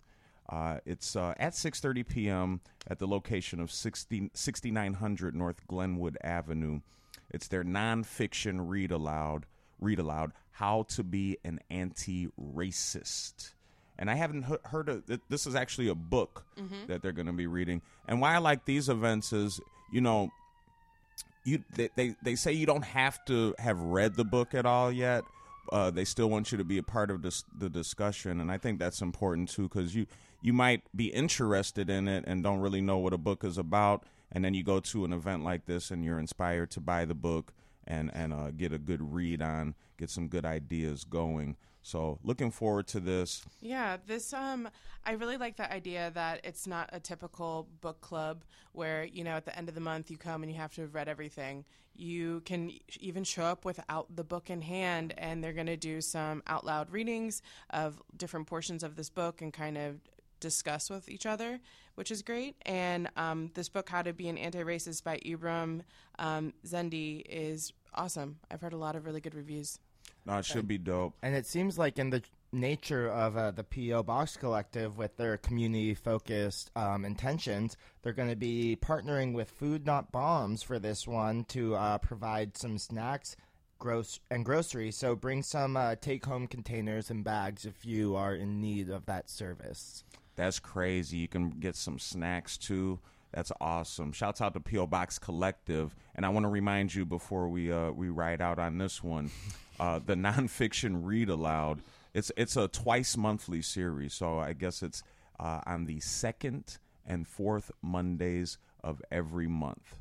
Uh, 0.49 0.79
it's 0.85 1.15
uh, 1.15 1.33
at 1.37 1.53
6:30 1.53 2.07
p.m. 2.07 2.61
at 2.87 2.99
the 2.99 3.07
location 3.07 3.59
of 3.59 3.71
60, 3.71 4.31
6900 4.33 5.35
North 5.35 5.65
Glenwood 5.67 6.17
Avenue. 6.23 6.81
It's 7.29 7.47
their 7.47 7.63
nonfiction 7.63 8.67
read 8.67 8.91
aloud. 8.91 9.45
Read 9.79 9.99
aloud: 9.99 10.31
How 10.51 10.83
to 10.89 11.03
be 11.03 11.37
an 11.45 11.59
anti-racist. 11.69 13.53
And 13.97 14.09
I 14.09 14.15
haven't 14.15 14.45
heard 14.65 14.89
of 14.89 15.03
this. 15.29 15.45
Is 15.45 15.55
actually 15.55 15.89
a 15.89 15.95
book 15.95 16.45
that 16.87 17.01
they're 17.01 17.11
going 17.11 17.27
to 17.27 17.33
be 17.33 17.47
reading. 17.47 17.81
And 18.07 18.19
why 18.19 18.33
I 18.33 18.39
like 18.39 18.65
these 18.65 18.89
events 18.89 19.31
is, 19.33 19.61
you 19.91 20.01
know, 20.01 20.31
you 21.43 21.63
they, 21.75 21.89
they 21.95 22.15
they 22.21 22.35
say 22.35 22.53
you 22.53 22.65
don't 22.65 22.83
have 22.83 23.23
to 23.25 23.55
have 23.59 23.79
read 23.79 24.15
the 24.15 24.25
book 24.25 24.53
at 24.53 24.65
all 24.65 24.91
yet. 24.91 25.23
Uh, 25.71 25.91
they 25.91 26.05
still 26.05 26.29
want 26.29 26.51
you 26.51 26.57
to 26.57 26.63
be 26.63 26.79
a 26.79 26.83
part 26.83 27.11
of 27.11 27.21
this, 27.21 27.43
the 27.55 27.69
discussion, 27.69 28.39
and 28.41 28.51
I 28.51 28.57
think 28.57 28.79
that's 28.79 29.01
important 29.01 29.49
too 29.49 29.63
because 29.63 29.95
you 29.95 30.07
you 30.41 30.53
might 30.53 30.81
be 30.95 31.07
interested 31.07 31.89
in 31.89 32.07
it 32.07 32.23
and 32.27 32.43
don't 32.43 32.59
really 32.59 32.81
know 32.81 32.97
what 32.97 33.13
a 33.13 33.17
book 33.17 33.43
is 33.43 33.57
about, 33.57 34.03
and 34.31 34.43
then 34.43 34.53
you 34.53 34.63
go 34.63 34.79
to 34.79 35.05
an 35.05 35.13
event 35.13 35.43
like 35.43 35.65
this 35.65 35.91
and 35.91 36.03
you're 36.03 36.19
inspired 36.19 36.71
to 36.71 36.79
buy 36.79 37.05
the 37.05 37.13
book 37.13 37.53
and 37.85 38.11
and 38.13 38.33
uh, 38.33 38.51
get 38.51 38.73
a 38.73 38.79
good 38.79 39.13
read 39.13 39.41
on, 39.41 39.75
get 39.97 40.09
some 40.09 40.27
good 40.27 40.45
ideas 40.45 41.03
going. 41.03 41.55
So 41.81 42.19
looking 42.23 42.51
forward 42.51 42.87
to 42.87 42.99
this. 42.99 43.45
Yeah, 43.61 43.97
this 44.05 44.33
um 44.33 44.69
I 45.05 45.13
really 45.13 45.37
like 45.37 45.57
the 45.57 45.71
idea 45.71 46.11
that 46.13 46.41
it's 46.43 46.67
not 46.67 46.89
a 46.93 46.99
typical 46.99 47.67
book 47.81 48.01
club 48.01 48.43
where, 48.73 49.05
you 49.05 49.23
know, 49.23 49.31
at 49.31 49.45
the 49.45 49.57
end 49.57 49.69
of 49.69 49.75
the 49.75 49.81
month 49.81 50.11
you 50.11 50.17
come 50.17 50.43
and 50.43 50.51
you 50.51 50.57
have 50.57 50.73
to 50.75 50.81
have 50.81 50.93
read 50.93 51.07
everything. 51.07 51.65
You 51.95 52.41
can 52.45 52.71
even 52.99 53.23
show 53.23 53.43
up 53.43 53.65
without 53.65 54.15
the 54.15 54.23
book 54.23 54.49
in 54.49 54.61
hand 54.61 55.13
and 55.17 55.43
they're 55.43 55.53
going 55.53 55.67
to 55.67 55.77
do 55.77 56.01
some 56.01 56.43
out 56.47 56.65
loud 56.65 56.91
readings 56.91 57.41
of 57.71 58.01
different 58.15 58.47
portions 58.47 58.83
of 58.83 58.95
this 58.95 59.09
book 59.09 59.41
and 59.41 59.51
kind 59.51 59.77
of 59.77 59.99
discuss 60.39 60.89
with 60.89 61.09
each 61.09 61.25
other, 61.25 61.59
which 61.95 62.11
is 62.11 62.21
great. 62.21 62.55
And 62.65 63.09
um, 63.17 63.51
this 63.53 63.69
book, 63.69 63.89
How 63.89 64.01
to 64.01 64.13
Be 64.13 64.29
an 64.29 64.37
Anti-Racist 64.37 65.03
by 65.03 65.17
Ibram 65.17 65.81
um, 66.17 66.53
X. 66.63 66.71
Kendi, 66.73 67.23
is 67.29 67.73
awesome. 67.93 68.37
I've 68.49 68.61
heard 68.61 68.73
a 68.73 68.77
lot 68.77 68.95
of 68.95 69.05
really 69.05 69.21
good 69.21 69.35
reviews. 69.35 69.79
No, 70.29 70.37
it 70.37 70.45
should 70.45 70.67
be 70.67 70.77
dope. 70.77 71.15
And 71.23 71.35
it 71.35 71.45
seems 71.45 71.77
like 71.77 71.97
in 71.97 72.11
the 72.11 72.21
nature 72.51 73.09
of 73.09 73.35
uh, 73.37 73.51
the 73.51 73.63
PO 73.63 74.03
Box 74.03 74.37
Collective, 74.37 74.97
with 74.97 75.17
their 75.17 75.37
community 75.37 75.93
focused 75.93 76.71
um, 76.75 77.03
intentions, 77.05 77.77
they're 78.01 78.13
going 78.13 78.29
to 78.29 78.35
be 78.35 78.77
partnering 78.79 79.33
with 79.33 79.49
Food 79.49 79.85
Not 79.85 80.11
Bombs 80.11 80.61
for 80.61 80.79
this 80.79 81.07
one 81.07 81.45
to 81.45 81.75
uh, 81.75 81.97
provide 81.97 82.57
some 82.57 82.77
snacks. 82.77 83.35
Gross 83.79 84.19
and 84.29 84.43
groceries, 84.43 84.97
so 84.97 85.15
bring 85.15 85.41
some 85.41 85.77
uh, 85.77 85.95
take-home 85.95 86.47
containers 86.47 87.09
and 87.09 87.23
bags 87.23 87.65
if 87.65 87.85
you 87.85 88.13
are 88.13 88.35
in 88.35 88.59
need 88.59 88.89
of 88.89 89.05
that 89.05 89.29
service. 89.29 90.03
That's 90.35 90.59
crazy. 90.59 91.15
You 91.15 91.29
can 91.29 91.49
get 91.49 91.77
some 91.77 91.97
snacks 91.97 92.57
too. 92.57 92.99
That's 93.31 93.53
awesome. 93.61 94.11
Shouts 94.11 94.41
out 94.41 94.53
to 94.55 94.59
PO 94.59 94.87
Box 94.87 95.17
Collective, 95.17 95.95
and 96.13 96.25
I 96.25 96.29
want 96.29 96.43
to 96.43 96.49
remind 96.49 96.93
you 96.93 97.05
before 97.05 97.47
we 97.47 97.71
uh, 97.71 97.91
we 97.91 98.09
ride 98.09 98.41
out 98.41 98.59
on 98.59 98.79
this 98.79 99.01
one, 99.01 99.31
uh, 99.79 99.99
the 100.05 100.15
nonfiction 100.15 101.01
read 101.03 101.29
aloud. 101.29 101.81
It's 102.13 102.31
it's 102.35 102.57
a 102.57 102.67
twice 102.67 103.15
monthly 103.15 103.61
series, 103.61 104.13
so 104.13 104.39
I 104.39 104.53
guess 104.53 104.81
it's 104.81 105.03
uh, 105.39 105.61
on 105.65 105.85
the 105.85 105.99
second 105.99 106.77
and 107.05 107.27
fourth 107.27 107.71
Mondays 107.81 108.57
of 108.83 109.01
every 109.11 109.47
month. 109.47 109.99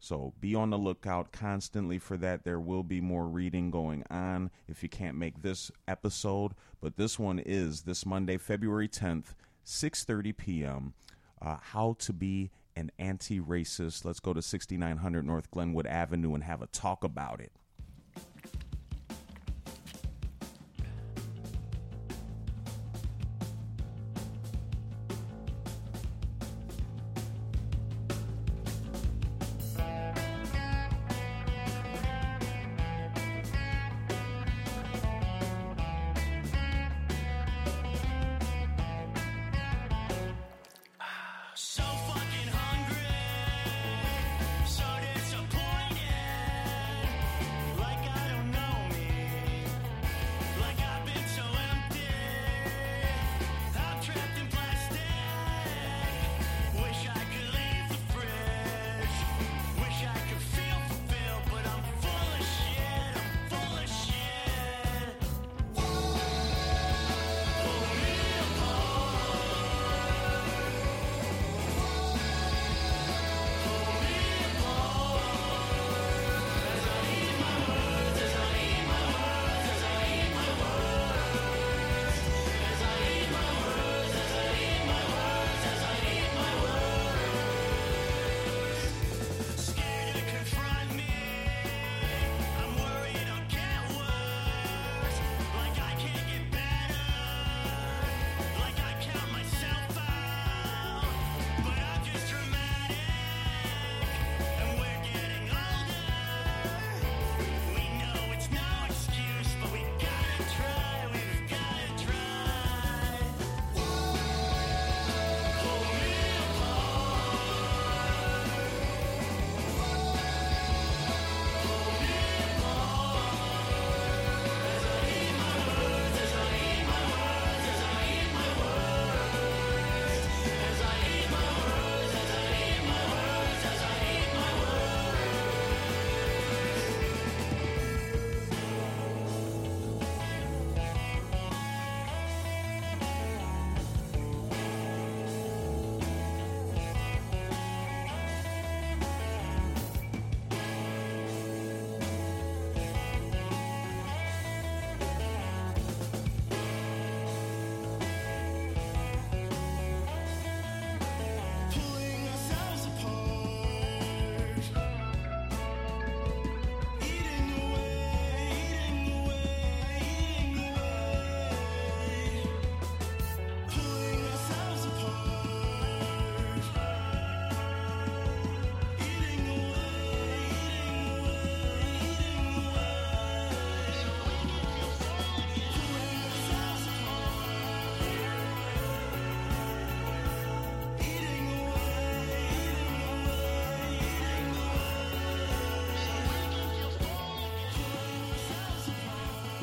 So 0.00 0.32
be 0.40 0.56
on 0.56 0.70
the 0.70 0.78
lookout 0.78 1.30
constantly 1.30 1.98
for 1.98 2.16
that. 2.16 2.42
There 2.42 2.58
will 2.58 2.82
be 2.82 3.00
more 3.00 3.28
reading 3.28 3.70
going 3.70 4.02
on 4.10 4.50
if 4.66 4.82
you 4.82 4.88
can't 4.88 5.16
make 5.16 5.42
this 5.42 5.70
episode, 5.86 6.52
but 6.80 6.96
this 6.96 7.18
one 7.18 7.38
is 7.38 7.82
this 7.82 8.04
Monday, 8.04 8.36
February 8.36 8.88
10th, 8.88 9.34
6:30 9.64 10.36
p.m. 10.36 10.94
Uh, 11.40 11.58
how 11.60 11.94
to 12.00 12.12
be 12.12 12.50
an 12.74 12.90
anti-racist. 12.98 14.04
Let's 14.04 14.20
go 14.20 14.32
to 14.32 14.42
6900 14.42 15.24
North 15.24 15.50
Glenwood 15.50 15.86
Avenue 15.86 16.34
and 16.34 16.42
have 16.44 16.62
a 16.62 16.66
talk 16.66 17.04
about 17.04 17.40
it. 17.40 17.52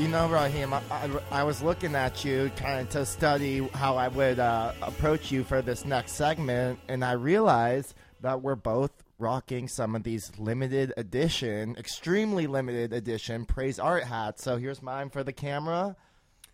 Know, 0.09 0.27
Raheem, 0.27 0.73
I, 0.73 0.81
I, 0.89 1.09
I 1.31 1.43
was 1.43 1.61
looking 1.61 1.93
at 1.93 2.25
you 2.25 2.51
kind 2.55 2.81
of 2.81 2.89
to 2.89 3.05
study 3.05 3.59
how 3.75 3.95
I 3.95 4.07
would 4.07 4.39
uh, 4.39 4.73
approach 4.81 5.31
you 5.31 5.43
for 5.43 5.61
this 5.61 5.85
next 5.85 6.13
segment, 6.13 6.79
and 6.87 7.05
I 7.05 7.11
realized 7.11 7.93
that 8.21 8.41
we're 8.41 8.55
both 8.55 8.91
rocking 9.19 9.67
some 9.67 9.95
of 9.95 10.01
these 10.01 10.31
limited 10.39 10.93
edition, 10.97 11.75
extremely 11.77 12.47
limited 12.47 12.91
edition 12.91 13.45
Praise 13.45 13.77
Art 13.77 14.03
hats. 14.03 14.43
So 14.43 14.57
here's 14.57 14.81
mine 14.81 15.11
for 15.11 15.23
the 15.23 15.33
camera. 15.33 15.95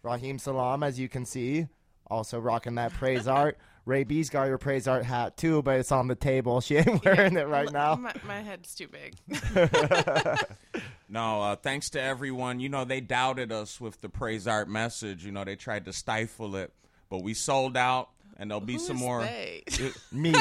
Raheem 0.03 0.37
Salam, 0.37 0.83
as 0.83 0.99
you 0.99 1.07
can 1.07 1.25
see, 1.25 1.67
also 2.07 2.39
rocking 2.39 2.75
that 2.75 2.91
Praise 2.91 3.27
Art. 3.27 3.57
Ray 3.85 4.03
B's 4.03 4.29
got 4.31 4.45
your 4.47 4.57
Praise 4.57 4.87
Art 4.87 5.05
hat 5.05 5.37
too, 5.37 5.61
but 5.61 5.79
it's 5.79 5.91
on 5.91 6.07
the 6.07 6.15
table. 6.15 6.59
She 6.65 6.77
ain't 6.77 7.05
wearing 7.05 7.37
it 7.37 7.47
right 7.47 7.71
now. 7.71 7.95
My, 7.95 8.13
my 8.25 8.41
head's 8.41 8.73
too 8.75 8.87
big. 8.87 9.15
No, 11.07 11.41
uh, 11.43 11.55
thanks 11.55 11.91
to 11.91 12.01
everyone. 12.01 12.59
You 12.59 12.67
know, 12.67 12.83
they 12.83 12.99
doubted 12.99 13.51
us 13.51 13.79
with 13.79 14.01
the 14.01 14.09
praise 14.09 14.47
art 14.47 14.67
message. 14.67 15.23
You 15.23 15.31
know, 15.31 15.43
they 15.43 15.55
tried 15.55 15.85
to 15.85 15.93
stifle 15.93 16.55
it, 16.55 16.73
but 17.11 17.21
we 17.21 17.35
sold 17.35 17.77
out, 17.77 18.09
and 18.37 18.49
there'll 18.49 18.59
be 18.59 18.73
Who 18.73 18.79
some 18.79 18.95
is 18.95 19.01
more. 19.03 19.21
they? 19.21 19.63
Me. 20.11 20.33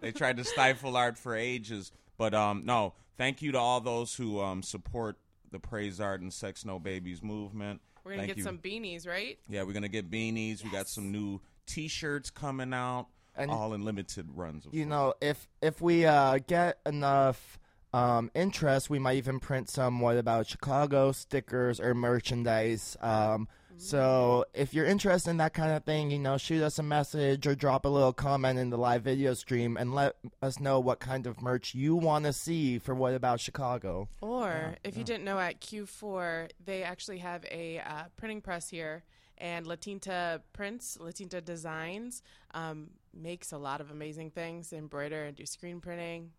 they 0.00 0.10
tried 0.12 0.36
to 0.38 0.44
stifle 0.44 0.96
art 0.96 1.16
for 1.16 1.36
ages, 1.36 1.92
but 2.16 2.34
um, 2.34 2.62
no. 2.64 2.94
Thank 3.16 3.40
you 3.40 3.52
to 3.52 3.58
all 3.58 3.80
those 3.80 4.14
who 4.14 4.40
um, 4.40 4.62
support 4.64 5.16
the 5.50 5.58
praise 5.60 6.00
art 6.00 6.20
and 6.20 6.32
sex 6.32 6.64
no 6.64 6.78
babies 6.80 7.22
movement. 7.22 7.80
We're 8.08 8.14
gonna 8.14 8.22
Thank 8.22 8.36
get 8.36 8.38
you. 8.38 8.44
some 8.44 8.58
beanies, 8.58 9.06
right? 9.06 9.38
Yeah, 9.50 9.64
we're 9.64 9.74
gonna 9.74 9.88
get 9.90 10.10
beanies. 10.10 10.64
We 10.64 10.70
got 10.70 10.88
some 10.88 11.12
new 11.12 11.42
T-shirts 11.66 12.30
coming 12.30 12.72
out, 12.72 13.08
And- 13.36 13.50
all 13.50 13.74
in 13.74 13.84
limited 13.84 14.26
runs. 14.34 14.64
Of 14.64 14.72
you 14.72 14.84
course. 14.84 14.90
know, 14.90 15.14
if 15.20 15.46
if 15.60 15.82
we 15.82 16.06
uh, 16.06 16.38
get 16.46 16.78
enough 16.86 17.58
um, 17.92 18.30
interest, 18.34 18.88
we 18.88 18.98
might 18.98 19.18
even 19.18 19.40
print 19.40 19.68
some 19.68 20.00
"What 20.00 20.16
About 20.16 20.46
Chicago" 20.46 21.12
stickers 21.12 21.80
or 21.80 21.92
merchandise. 21.94 22.96
Um, 23.02 23.46
so 23.78 24.44
if 24.54 24.74
you're 24.74 24.84
interested 24.84 25.30
in 25.30 25.36
that 25.38 25.54
kind 25.54 25.72
of 25.72 25.84
thing, 25.84 26.10
you 26.10 26.18
know, 26.18 26.36
shoot 26.36 26.62
us 26.62 26.78
a 26.78 26.82
message 26.82 27.46
or 27.46 27.54
drop 27.54 27.84
a 27.84 27.88
little 27.88 28.12
comment 28.12 28.58
in 28.58 28.70
the 28.70 28.76
live 28.76 29.02
video 29.02 29.34
stream 29.34 29.76
and 29.76 29.94
let 29.94 30.16
us 30.42 30.58
know 30.58 30.80
what 30.80 31.00
kind 31.00 31.26
of 31.26 31.40
merch 31.40 31.74
you 31.74 31.94
want 31.94 32.24
to 32.24 32.32
see 32.32 32.78
for 32.78 32.94
"What 32.94 33.14
About 33.14 33.40
Chicago." 33.40 34.08
Or 34.20 34.74
if 34.84 34.96
you 34.96 35.04
didn't 35.04 35.24
know, 35.24 35.38
at 35.38 35.60
Q4 35.60 36.50
they 36.64 36.82
actually 36.82 37.18
have 37.18 37.44
a 37.50 37.80
uh, 37.80 38.04
printing 38.16 38.40
press 38.40 38.68
here, 38.68 39.04
and 39.38 39.66
Latinta 39.66 40.40
Prints, 40.52 40.98
Latinta 41.00 41.44
Designs, 41.44 42.22
um, 42.54 42.90
makes 43.14 43.52
a 43.52 43.58
lot 43.58 43.80
of 43.80 43.90
amazing 43.90 44.30
things, 44.30 44.72
embroider 44.72 45.24
and 45.24 45.36
do 45.36 45.46
screen 45.46 45.80
printing. 45.80 46.32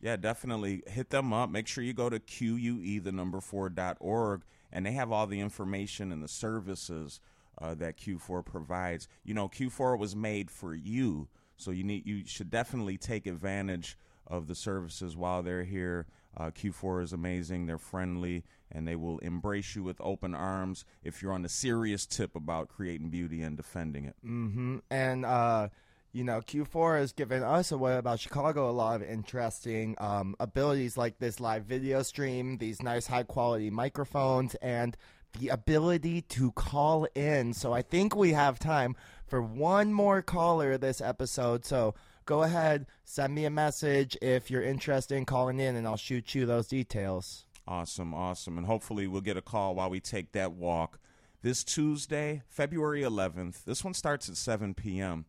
Yeah, 0.00 0.16
definitely 0.16 0.82
hit 0.88 1.10
them 1.10 1.32
up. 1.32 1.48
Make 1.48 1.68
sure 1.68 1.84
you 1.84 1.92
go 1.92 2.10
to 2.10 2.18
QUE, 2.18 3.00
the 3.02 3.12
number 3.12 3.40
four 3.40 3.68
dot 3.68 3.96
org, 4.00 4.42
and 4.72 4.86
they 4.86 4.92
have 4.92 5.12
all 5.12 5.26
the 5.26 5.40
information 5.40 6.12
and 6.12 6.22
the 6.22 6.28
services 6.28 7.20
uh, 7.60 7.74
that 7.74 7.96
Q4 7.96 8.44
provides. 8.44 9.08
You 9.24 9.34
know, 9.34 9.48
Q4 9.48 9.98
was 9.98 10.16
made 10.16 10.50
for 10.50 10.74
you, 10.74 11.28
so 11.56 11.70
you 11.70 11.84
need 11.84 12.06
you 12.06 12.24
should 12.26 12.50
definitely 12.50 12.98
take 12.98 13.26
advantage 13.26 13.98
of 14.26 14.46
the 14.46 14.54
services 14.54 15.16
while 15.16 15.42
they're 15.42 15.64
here. 15.64 16.06
Uh, 16.36 16.50
Q4 16.50 17.02
is 17.02 17.12
amazing. 17.12 17.66
They're 17.66 17.78
friendly 17.78 18.44
and 18.70 18.88
they 18.88 18.96
will 18.96 19.18
embrace 19.18 19.76
you 19.76 19.82
with 19.82 20.00
open 20.00 20.34
arms 20.34 20.84
if 21.04 21.22
you're 21.22 21.32
on 21.32 21.42
the 21.42 21.48
serious 21.48 22.06
tip 22.06 22.34
about 22.34 22.68
creating 22.68 23.10
beauty 23.10 23.42
and 23.42 23.56
defending 23.56 24.06
it. 24.06 24.16
Mm-hmm. 24.24 24.78
And 24.90 25.26
uh, 25.26 25.68
you 26.12 26.24
know, 26.24 26.40
Q4 26.40 26.98
has 26.98 27.12
given 27.12 27.42
us 27.42 27.72
a 27.72 27.78
What 27.78 27.96
About 27.96 28.20
Chicago 28.20 28.68
a 28.68 28.72
lot 28.72 29.00
of 29.00 29.08
interesting 29.08 29.96
um, 29.98 30.36
abilities 30.38 30.96
like 30.96 31.18
this 31.18 31.40
live 31.40 31.64
video 31.64 32.02
stream, 32.02 32.58
these 32.58 32.82
nice 32.82 33.06
high 33.06 33.22
quality 33.22 33.70
microphones, 33.70 34.54
and 34.56 34.96
the 35.38 35.48
ability 35.48 36.20
to 36.22 36.52
call 36.52 37.06
in. 37.14 37.54
So 37.54 37.72
I 37.72 37.80
think 37.80 38.14
we 38.14 38.32
have 38.32 38.58
time 38.58 38.94
for 39.26 39.40
one 39.40 39.94
more 39.94 40.20
caller 40.20 40.76
this 40.76 41.00
episode. 41.00 41.64
So 41.64 41.94
go 42.26 42.42
ahead, 42.42 42.86
send 43.04 43.34
me 43.34 43.46
a 43.46 43.50
message 43.50 44.16
if 44.20 44.50
you're 44.50 44.62
interested 44.62 45.16
in 45.16 45.24
calling 45.24 45.58
in, 45.58 45.76
and 45.76 45.86
I'll 45.86 45.96
shoot 45.96 46.34
you 46.34 46.44
those 46.44 46.68
details. 46.68 47.46
Awesome, 47.66 48.12
awesome. 48.12 48.58
And 48.58 48.66
hopefully 48.66 49.06
we'll 49.06 49.22
get 49.22 49.38
a 49.38 49.42
call 49.42 49.74
while 49.74 49.88
we 49.88 50.00
take 50.00 50.32
that 50.32 50.52
walk 50.52 50.98
this 51.40 51.64
Tuesday, 51.64 52.42
February 52.48 53.02
11th. 53.02 53.64
This 53.64 53.82
one 53.82 53.94
starts 53.94 54.28
at 54.28 54.36
7 54.36 54.74
p.m. 54.74 55.24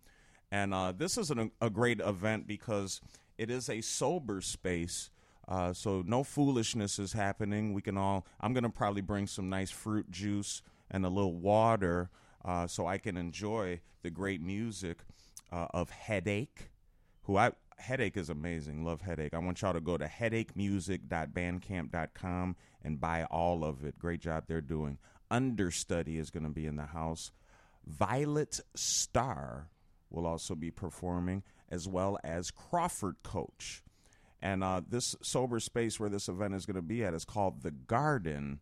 And 0.54 0.72
uh, 0.72 0.94
this 0.96 1.18
is 1.18 1.32
an, 1.32 1.50
a 1.62 1.70
great 1.72 2.00
event 2.00 2.46
because 2.46 3.02
it 3.40 3.50
is 3.50 3.70
a 3.70 3.82
sober 3.82 4.40
space. 4.40 5.10
Uh, 5.48 5.74
so 5.74 6.04
no 6.06 6.24
foolishness 6.24 7.00
is 7.00 7.14
happening. 7.14 7.74
We 7.74 7.82
can 7.82 7.98
all, 7.98 8.28
I'm 8.40 8.54
going 8.54 8.64
to 8.64 8.70
probably 8.70 9.02
bring 9.02 9.26
some 9.26 9.50
nice 9.50 9.72
fruit 9.72 10.12
juice 10.12 10.62
and 10.92 11.06
a 11.06 11.10
little 11.10 11.34
water 11.34 12.12
uh, 12.46 12.68
so 12.68 12.86
I 12.86 13.00
can 13.00 13.18
enjoy 13.18 13.82
the 14.04 14.12
great 14.12 14.42
music 14.42 15.00
uh, 15.52 15.66
of 15.74 15.90
Headache 15.90 16.70
who 17.24 17.38
I 17.38 17.54
Headache 17.78 18.18
is 18.18 18.30
amazing. 18.30 18.86
Love 18.86 19.02
Headache. 19.02 19.34
I 19.34 19.40
want 19.40 19.60
y'all 19.62 19.74
to 19.74 19.82
go 19.82 19.98
to 19.98 20.06
headachemusic.bandcamp.com 20.06 22.56
and 22.84 23.02
buy 23.02 23.24
all 23.26 23.66
of 23.66 23.84
it. 23.84 23.98
Great 23.98 24.22
job 24.22 24.44
they're 24.48 24.62
doing. 24.62 25.00
Understudy 25.32 26.20
is 26.20 26.30
going 26.30 26.44
to 26.44 26.50
be 26.50 26.68
in 26.68 26.76
the 26.76 26.86
house. 26.86 27.32
Violet 27.86 28.60
Star 28.76 29.70
will 30.14 30.26
also 30.26 30.56
be 30.56 30.72
performing, 30.72 31.44
as 31.70 31.88
well 31.88 32.18
as 32.24 32.52
Crawford 32.52 33.16
Coach. 33.24 33.84
And 34.42 34.64
uh, 34.64 34.82
this 34.88 35.16
sober 35.22 35.60
space 35.60 36.00
where 36.00 36.10
this 36.10 36.28
event 36.28 36.54
is 36.54 36.66
going 36.66 36.76
to 36.76 36.82
be 36.82 37.04
at 37.04 37.14
is 37.14 37.26
called 37.26 37.64
The 37.64 37.72
Garden. 37.72 38.60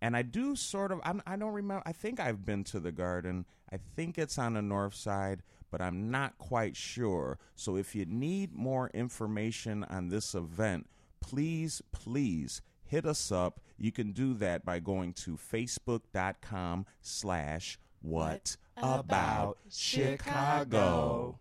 And 0.00 0.16
I 0.16 0.22
do 0.22 0.54
sort 0.56 0.92
of, 0.92 1.00
I'm, 1.04 1.22
I 1.26 1.36
don't 1.36 1.52
remember, 1.52 1.82
I 1.86 1.92
think 1.92 2.20
I've 2.20 2.44
been 2.44 2.64
to 2.64 2.80
The 2.80 2.92
Garden. 2.92 3.46
I 3.72 3.78
think 3.96 4.18
it's 4.18 4.38
on 4.38 4.54
the 4.54 4.62
north 4.62 4.94
side, 4.94 5.42
but 5.70 5.80
I'm 5.80 6.10
not 6.10 6.36
quite 6.38 6.76
sure. 6.76 7.38
So 7.54 7.76
if 7.76 7.94
you 7.94 8.04
need 8.04 8.52
more 8.52 8.90
information 8.92 9.84
on 9.84 10.08
this 10.08 10.34
event, 10.34 10.88
please, 11.20 11.80
please 11.92 12.60
hit 12.84 13.06
us 13.06 13.32
up. 13.32 13.60
You 13.78 13.90
can 13.90 14.12
do 14.12 14.34
that 14.34 14.66
by 14.66 14.80
going 14.80 15.14
to 15.14 15.38
facebook.com 15.38 16.84
slash 17.00 17.78
what 18.02 18.58
about 18.82 19.58
Chicago 19.70 21.38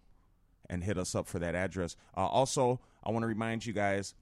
and 0.70 0.84
hit 0.84 0.98
us 0.98 1.16
up 1.16 1.28
for 1.28 1.40
that 1.40 1.56
address. 1.56 1.96
Uh, 2.16 2.28
also, 2.28 2.80
I 3.04 3.12
want 3.12 3.24
to 3.24 3.28
remind 3.28 3.66
you 3.66 3.74
guys 3.74 4.14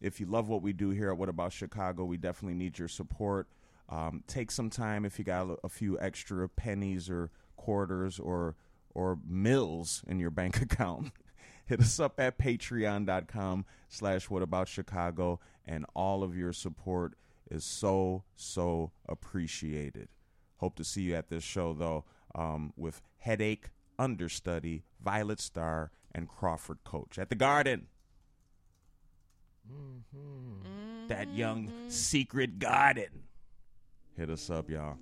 if 0.00 0.18
you 0.18 0.26
love 0.26 0.48
what 0.48 0.62
we 0.62 0.72
do 0.72 0.90
here 0.90 1.10
at 1.10 1.18
What 1.18 1.28
About 1.28 1.52
Chicago, 1.52 2.04
we 2.04 2.16
definitely 2.16 2.56
need 2.56 2.78
your 2.78 2.88
support. 2.88 3.46
Um, 3.88 4.24
take 4.26 4.50
some 4.50 4.70
time 4.70 5.04
if 5.04 5.18
you 5.18 5.24
got 5.24 5.58
a, 5.62 5.68
few 5.68 6.00
extra 6.00 6.48
pennies 6.48 7.10
or 7.10 7.30
quarters 7.56 8.18
or 8.18 8.56
or 8.94 9.18
mills 9.26 10.02
in 10.06 10.18
your 10.18 10.30
bank 10.30 10.60
account. 10.62 11.12
Hit 11.66 11.80
us 11.80 12.00
up 12.00 12.18
at 12.18 12.38
patreon.com 12.38 13.64
slash 13.88 14.28
what 14.28 14.42
about 14.42 14.68
Chicago 14.68 15.40
and 15.66 15.86
all 15.94 16.22
of 16.22 16.36
your 16.36 16.52
support 16.52 17.14
is 17.50 17.64
so, 17.64 18.24
so 18.34 18.92
appreciated. 19.08 20.08
Hope 20.56 20.76
to 20.76 20.84
see 20.84 21.02
you 21.02 21.14
at 21.14 21.28
this 21.28 21.44
show 21.44 21.72
though 21.72 22.04
um, 22.34 22.72
with 22.76 23.02
Headache, 23.18 23.70
Understudy, 23.98 24.84
Violet 25.02 25.40
Star, 25.40 25.90
and 26.14 26.28
Crawford 26.28 26.78
Coach 26.84 27.18
at 27.18 27.28
the 27.28 27.34
Garden. 27.34 27.86
That 31.08 31.34
young 31.34 31.70
secret 31.88 32.58
garden. 32.58 33.24
Hit 34.16 34.30
us 34.30 34.50
up, 34.50 34.68
y'all. 34.68 34.98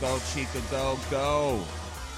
Go, 0.00 0.18
Chica, 0.32 0.60
go, 0.70 0.98
go. 1.10 1.60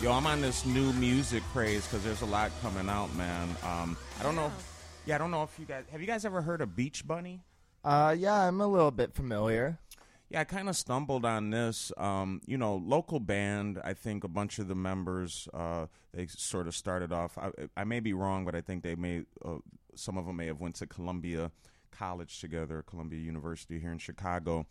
Yo, 0.00 0.12
I'm 0.12 0.26
on 0.26 0.40
this 0.40 0.64
new 0.64 0.92
music 0.94 1.42
craze 1.52 1.86
because 1.86 2.04
there's 2.04 2.22
a 2.22 2.26
lot 2.26 2.50
coming 2.62 2.88
out, 2.88 3.14
man. 3.16 3.48
Um, 3.64 3.96
I 4.20 4.22
don't 4.22 4.36
know. 4.36 4.46
If, 4.46 5.02
yeah, 5.06 5.16
I 5.16 5.18
don't 5.18 5.30
know 5.30 5.42
if 5.42 5.58
you 5.58 5.64
guys 5.64 5.84
have 5.90 6.00
you 6.00 6.06
guys 6.06 6.24
ever 6.24 6.42
heard 6.42 6.60
of 6.60 6.76
Beach 6.76 7.06
Bunny? 7.06 7.40
Uh, 7.84 8.14
yeah, 8.16 8.34
I'm 8.34 8.60
a 8.60 8.66
little 8.66 8.90
bit 8.90 9.14
familiar. 9.14 9.78
Yeah, 10.30 10.40
I 10.40 10.44
kind 10.44 10.68
of 10.68 10.76
stumbled 10.76 11.24
on 11.24 11.50
this. 11.50 11.90
Um, 11.96 12.40
you 12.46 12.58
know, 12.58 12.76
local 12.76 13.18
band. 13.18 13.80
I 13.82 13.94
think 13.94 14.24
a 14.24 14.28
bunch 14.28 14.58
of 14.58 14.68
the 14.68 14.74
members 14.74 15.48
uh, 15.54 15.86
they 16.12 16.26
sort 16.26 16.66
of 16.68 16.76
started 16.76 17.12
off. 17.12 17.38
I, 17.38 17.50
I 17.76 17.84
may 17.84 18.00
be 18.00 18.12
wrong, 18.12 18.44
but 18.44 18.54
I 18.54 18.60
think 18.60 18.82
they 18.82 18.94
may. 18.94 19.22
Uh, 19.44 19.56
some 19.94 20.18
of 20.18 20.26
them 20.26 20.36
may 20.36 20.46
have 20.46 20.60
went 20.60 20.76
to 20.76 20.86
Columbia 20.86 21.50
College 21.90 22.40
together, 22.40 22.84
Columbia 22.86 23.18
University 23.18 23.80
here 23.80 23.90
in 23.90 23.98
Chicago, 23.98 24.66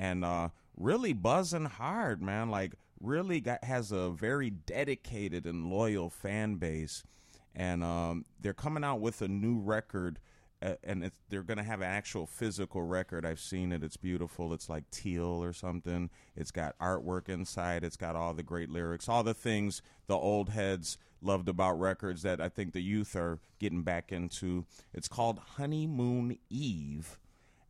and 0.00 0.24
uh, 0.24 0.48
really 0.76 1.12
buzzing 1.12 1.66
hard, 1.66 2.22
man. 2.22 2.50
Like 2.50 2.72
really 3.00 3.40
got 3.40 3.62
has 3.62 3.92
a 3.92 4.10
very 4.10 4.50
dedicated 4.50 5.46
and 5.46 5.70
loyal 5.70 6.08
fan 6.08 6.56
base, 6.56 7.04
and 7.54 7.84
um, 7.84 8.24
they're 8.40 8.54
coming 8.54 8.82
out 8.82 9.00
with 9.00 9.20
a 9.20 9.28
new 9.28 9.60
record 9.60 10.18
uh, 10.62 10.74
and 10.84 11.10
they're 11.30 11.42
going 11.42 11.56
to 11.56 11.64
have 11.64 11.80
an 11.80 11.86
actual 11.86 12.26
physical 12.26 12.82
record. 12.82 13.24
I've 13.24 13.40
seen 13.40 13.72
it. 13.72 13.82
It's 13.82 13.96
beautiful. 13.96 14.52
It's 14.52 14.68
like 14.68 14.90
teal 14.90 15.42
or 15.42 15.54
something. 15.54 16.10
It's 16.36 16.50
got 16.50 16.78
artwork 16.78 17.28
inside. 17.28 17.82
It's 17.82 17.96
got 17.96 18.14
all 18.14 18.34
the 18.34 18.42
great 18.42 18.68
lyrics, 18.68 19.08
all 19.08 19.22
the 19.22 19.34
things 19.34 19.80
the 20.06 20.16
old 20.16 20.50
heads 20.50 20.98
loved 21.22 21.48
about 21.48 21.80
records 21.80 22.22
that 22.22 22.40
I 22.40 22.48
think 22.50 22.72
the 22.72 22.82
youth 22.82 23.16
are 23.16 23.38
getting 23.58 23.82
back 23.82 24.12
into. 24.12 24.66
It's 24.92 25.08
called 25.08 25.38
Honeymoon 25.56 26.38
Eve, 26.50 27.18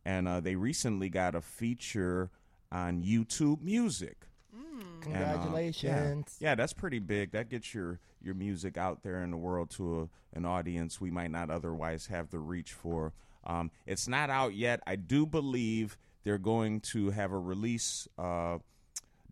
and 0.05 0.27
uh, 0.27 0.39
they 0.39 0.55
recently 0.55 1.09
got 1.09 1.35
a 1.35 1.41
feature 1.41 2.29
on 2.71 3.03
YouTube 3.03 3.61
Music. 3.61 4.17
And, 4.53 5.15
uh, 5.15 5.33
Congratulations. 5.33 6.37
yeah. 6.39 6.49
yeah, 6.49 6.55
that's 6.55 6.73
pretty 6.73 6.99
big. 6.99 7.31
That 7.31 7.49
gets 7.49 7.73
your 7.73 7.99
your 8.21 8.35
music 8.35 8.77
out 8.77 9.01
there 9.01 9.23
in 9.23 9.31
the 9.31 9.37
world 9.37 9.71
to 9.71 10.01
a, 10.01 10.37
an 10.37 10.45
audience 10.45 11.01
we 11.01 11.09
might 11.09 11.31
not 11.31 11.49
otherwise 11.49 12.07
have 12.07 12.29
the 12.29 12.37
reach 12.39 12.73
for. 12.73 13.13
Um, 13.43 13.71
it's 13.87 14.07
not 14.07 14.29
out 14.29 14.53
yet. 14.53 14.81
I 14.85 14.95
do 14.95 15.25
believe 15.25 15.97
they're 16.23 16.37
going 16.37 16.81
to 16.81 17.09
have 17.09 17.31
a 17.31 17.39
release 17.39 18.07
uh, 18.19 18.59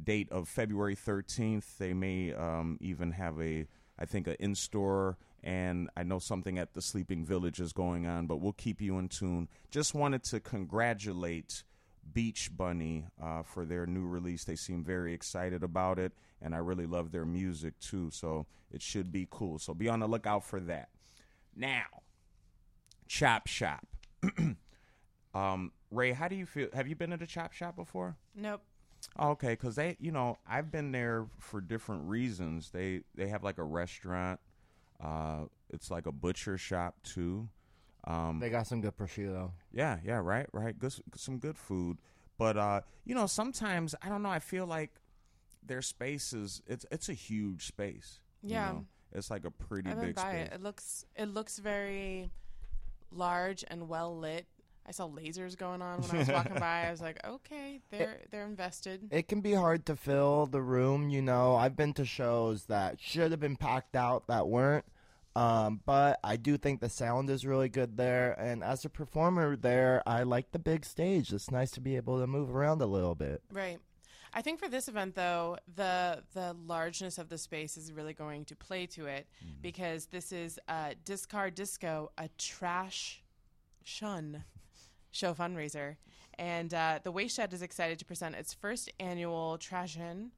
date 0.04 0.32
of 0.32 0.48
February 0.48 0.96
13th. 0.96 1.78
They 1.78 1.94
may 1.94 2.34
um, 2.34 2.80
even 2.82 3.12
have 3.12 3.40
a, 3.40 3.68
I 4.00 4.06
think, 4.06 4.26
an 4.26 4.38
in 4.40 4.56
store. 4.56 5.18
And 5.44 5.90
I 5.96 6.04
know 6.04 6.20
something 6.20 6.58
at 6.60 6.74
the 6.74 6.82
Sleeping 6.82 7.26
Village 7.26 7.60
is 7.60 7.72
going 7.72 8.06
on, 8.06 8.28
but 8.28 8.38
we'll 8.38 8.54
keep 8.54 8.82
you 8.82 8.98
in 9.00 9.08
tune. 9.08 9.48
Just 9.72 9.94
wanted 9.94 10.24
to 10.26 10.40
congratulate 10.40 11.64
Beach 12.14 12.50
Bunny 12.56 13.06
uh, 13.22 13.44
for 13.44 13.66
their 13.66 13.86
new 13.86 14.06
release. 14.06 14.44
They 14.44 14.56
seem 14.56 14.84
very 14.84 15.14
excited 15.14 15.64
about 15.64 16.00
it, 16.00 16.12
and 16.42 16.54
I 16.54 16.58
really 16.58 16.86
love 16.86 17.12
their 17.12 17.26
music 17.26 17.80
too. 17.80 18.10
So 18.12 18.48
it 18.72 18.82
should 18.82 19.12
be 19.12 19.28
cool. 19.30 19.60
So 19.60 19.74
be 19.74 19.90
on 19.90 20.00
the 20.00 20.08
lookout 20.08 20.44
for 20.44 20.60
that. 20.62 20.90
Now, 21.56 21.86
Chop 23.08 23.48
Shop. 23.48 23.86
um, 25.34 25.72
Ray, 25.92 26.12
how 26.12 26.28
do 26.28 26.36
you 26.36 26.46
feel? 26.46 26.70
Have 26.74 26.88
you 26.88 26.96
been 26.96 27.14
at 27.14 27.22
a 27.22 27.28
Chop 27.28 27.54
Shop 27.54 27.76
before? 27.76 28.18
Nope. 28.36 28.62
Okay, 29.20 29.54
because 29.54 29.76
they, 29.76 29.96
you 30.00 30.12
know, 30.12 30.38
I've 30.48 30.72
been 30.72 30.92
there 30.92 31.28
for 31.40 31.62
different 31.62 32.10
reasons. 32.10 32.72
They 32.72 33.02
they 33.16 33.28
have 33.28 33.44
like 33.44 33.58
a 33.58 33.64
restaurant. 33.64 34.40
Uh, 35.04 35.46
it's 35.70 35.90
like 35.92 36.06
a 36.06 36.12
butcher 36.12 36.58
shop 36.58 36.96
too. 37.04 37.48
Um, 38.06 38.40
They 38.40 38.50
got 38.50 38.68
some 38.68 38.82
good 38.82 38.96
prosciutto. 38.98 39.52
yeah, 39.72 39.98
yeah, 40.04 40.18
right, 40.24 40.48
right. 40.54 40.78
Good, 40.78 40.94
some 41.16 41.38
good 41.38 41.58
food, 41.58 41.98
but 42.38 42.58
uh, 42.58 42.82
you 43.06 43.14
know, 43.16 43.28
sometimes 43.28 43.94
I 44.02 44.10
don't 44.10 44.24
know. 44.24 44.30
I 44.30 44.40
feel 44.40 44.66
like 44.66 44.92
their 45.66 45.82
space 45.82 46.34
is 46.34 46.62
it's 46.68 46.86
it's 46.92 47.10
a 47.10 47.14
huge 47.14 47.66
space. 47.68 48.20
you 48.42 48.52
Yeah. 48.56 48.72
know? 48.72 48.86
it's 49.12 49.30
like 49.32 49.44
a 49.46 49.52
pretty 49.52 49.90
I 49.90 49.94
went 49.96 50.08
big 50.08 50.16
by 50.16 50.32
space. 50.32 50.48
it. 50.48 50.54
It 50.54 50.62
looks 50.64 51.06
it 51.16 51.26
looks 51.26 51.60
very 51.60 52.30
large 53.12 53.64
and 53.68 53.88
well 53.90 54.18
lit. 54.18 54.46
I 54.90 54.92
saw 54.92 55.08
lasers 55.08 55.56
going 55.56 55.84
on 55.84 56.02
when 56.02 56.10
I 56.10 56.18
was 56.18 56.28
walking 56.30 56.60
by. 56.60 56.88
I 56.88 56.92
was 56.92 57.00
like, 57.00 57.24
okay, 57.28 57.80
they're 57.92 58.22
they're 58.32 58.46
invested. 58.46 59.08
It 59.12 59.28
can 59.28 59.40
be 59.40 59.54
hard 59.54 59.86
to 59.86 59.96
fill 59.96 60.48
the 60.48 60.64
room, 60.64 61.10
you 61.10 61.22
know. 61.22 61.56
I've 61.56 61.78
been 61.78 61.94
to 61.94 62.06
shows 62.06 62.66
that 62.66 63.00
should 63.00 63.30
have 63.30 63.40
been 63.40 63.56
packed 63.56 63.96
out 63.96 64.26
that 64.28 64.48
weren't. 64.48 64.86
Um, 65.36 65.82
but 65.86 66.20
I 66.24 66.38
do 66.38 66.58
think 66.58 66.82
the 66.82 66.90
sound 66.90 67.30
is 67.30 67.46
really 67.46 67.70
good 67.70 67.98
there. 67.98 68.34
And 68.40 68.64
as 68.64 68.84
a 68.84 68.90
performer 68.90 69.56
there, 69.56 70.02
I 70.08 70.24
like 70.24 70.52
the 70.52 70.60
big 70.60 70.84
stage. 70.84 71.32
It's 71.32 71.52
nice 71.52 71.70
to 71.72 71.82
be 71.82 71.96
able 71.96 72.20
to 72.20 72.26
move 72.26 72.56
around 72.56 72.82
a 72.82 72.88
little 72.88 73.14
bit. 73.14 73.44
Right. 73.54 73.78
I 74.34 74.42
think 74.42 74.60
for 74.60 74.68
this 74.68 74.88
event 74.88 75.14
though, 75.14 75.58
the 75.76 76.24
the 76.34 76.56
largeness 76.66 77.20
of 77.20 77.30
the 77.30 77.38
space 77.38 77.78
is 77.78 77.94
really 77.94 78.14
going 78.14 78.46
to 78.46 78.56
play 78.56 78.88
to 78.88 79.06
it 79.06 79.28
because 79.62 80.08
this 80.08 80.32
is 80.32 80.60
uh, 80.68 80.94
Discard 81.06 81.54
Disco, 81.54 82.12
a 82.18 82.28
trash 82.40 83.24
shun 83.84 84.44
show 85.12 85.34
fundraiser, 85.34 85.96
and 86.38 86.74
uh, 86.74 87.00
the 87.04 87.28
Shed 87.28 87.54
is 87.54 87.62
excited 87.62 88.00
to 88.00 88.06
present 88.06 88.36
its 88.36 88.54
first 88.54 88.92
annual 89.00 89.58
Trashion 89.58 90.30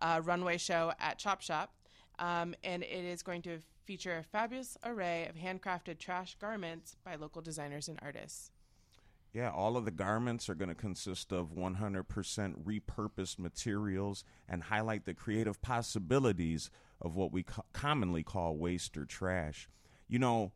uh, 0.00 0.20
runway 0.24 0.58
show 0.58 0.92
at 0.98 1.18
Chop 1.18 1.42
Shop, 1.42 1.74
um, 2.18 2.54
and 2.64 2.82
it 2.82 3.04
is 3.04 3.22
going 3.22 3.42
to 3.42 3.58
feature 3.84 4.16
a 4.18 4.22
fabulous 4.22 4.76
array 4.84 5.28
of 5.28 5.36
handcrafted 5.36 5.98
trash 5.98 6.36
garments 6.40 6.96
by 7.04 7.16
local 7.16 7.42
designers 7.42 7.88
and 7.88 7.98
artists. 8.02 8.50
Yeah, 9.32 9.50
all 9.50 9.78
of 9.78 9.86
the 9.86 9.90
garments 9.90 10.50
are 10.50 10.54
going 10.54 10.68
to 10.68 10.74
consist 10.74 11.32
of 11.32 11.54
100% 11.54 12.04
repurposed 12.64 13.38
materials 13.38 14.24
and 14.46 14.64
highlight 14.64 15.06
the 15.06 15.14
creative 15.14 15.62
possibilities 15.62 16.70
of 17.00 17.16
what 17.16 17.32
we 17.32 17.42
co- 17.42 17.64
commonly 17.72 18.22
call 18.22 18.56
waste 18.56 18.96
or 18.96 19.06
trash. 19.06 19.70
You 20.06 20.18
know, 20.18 20.52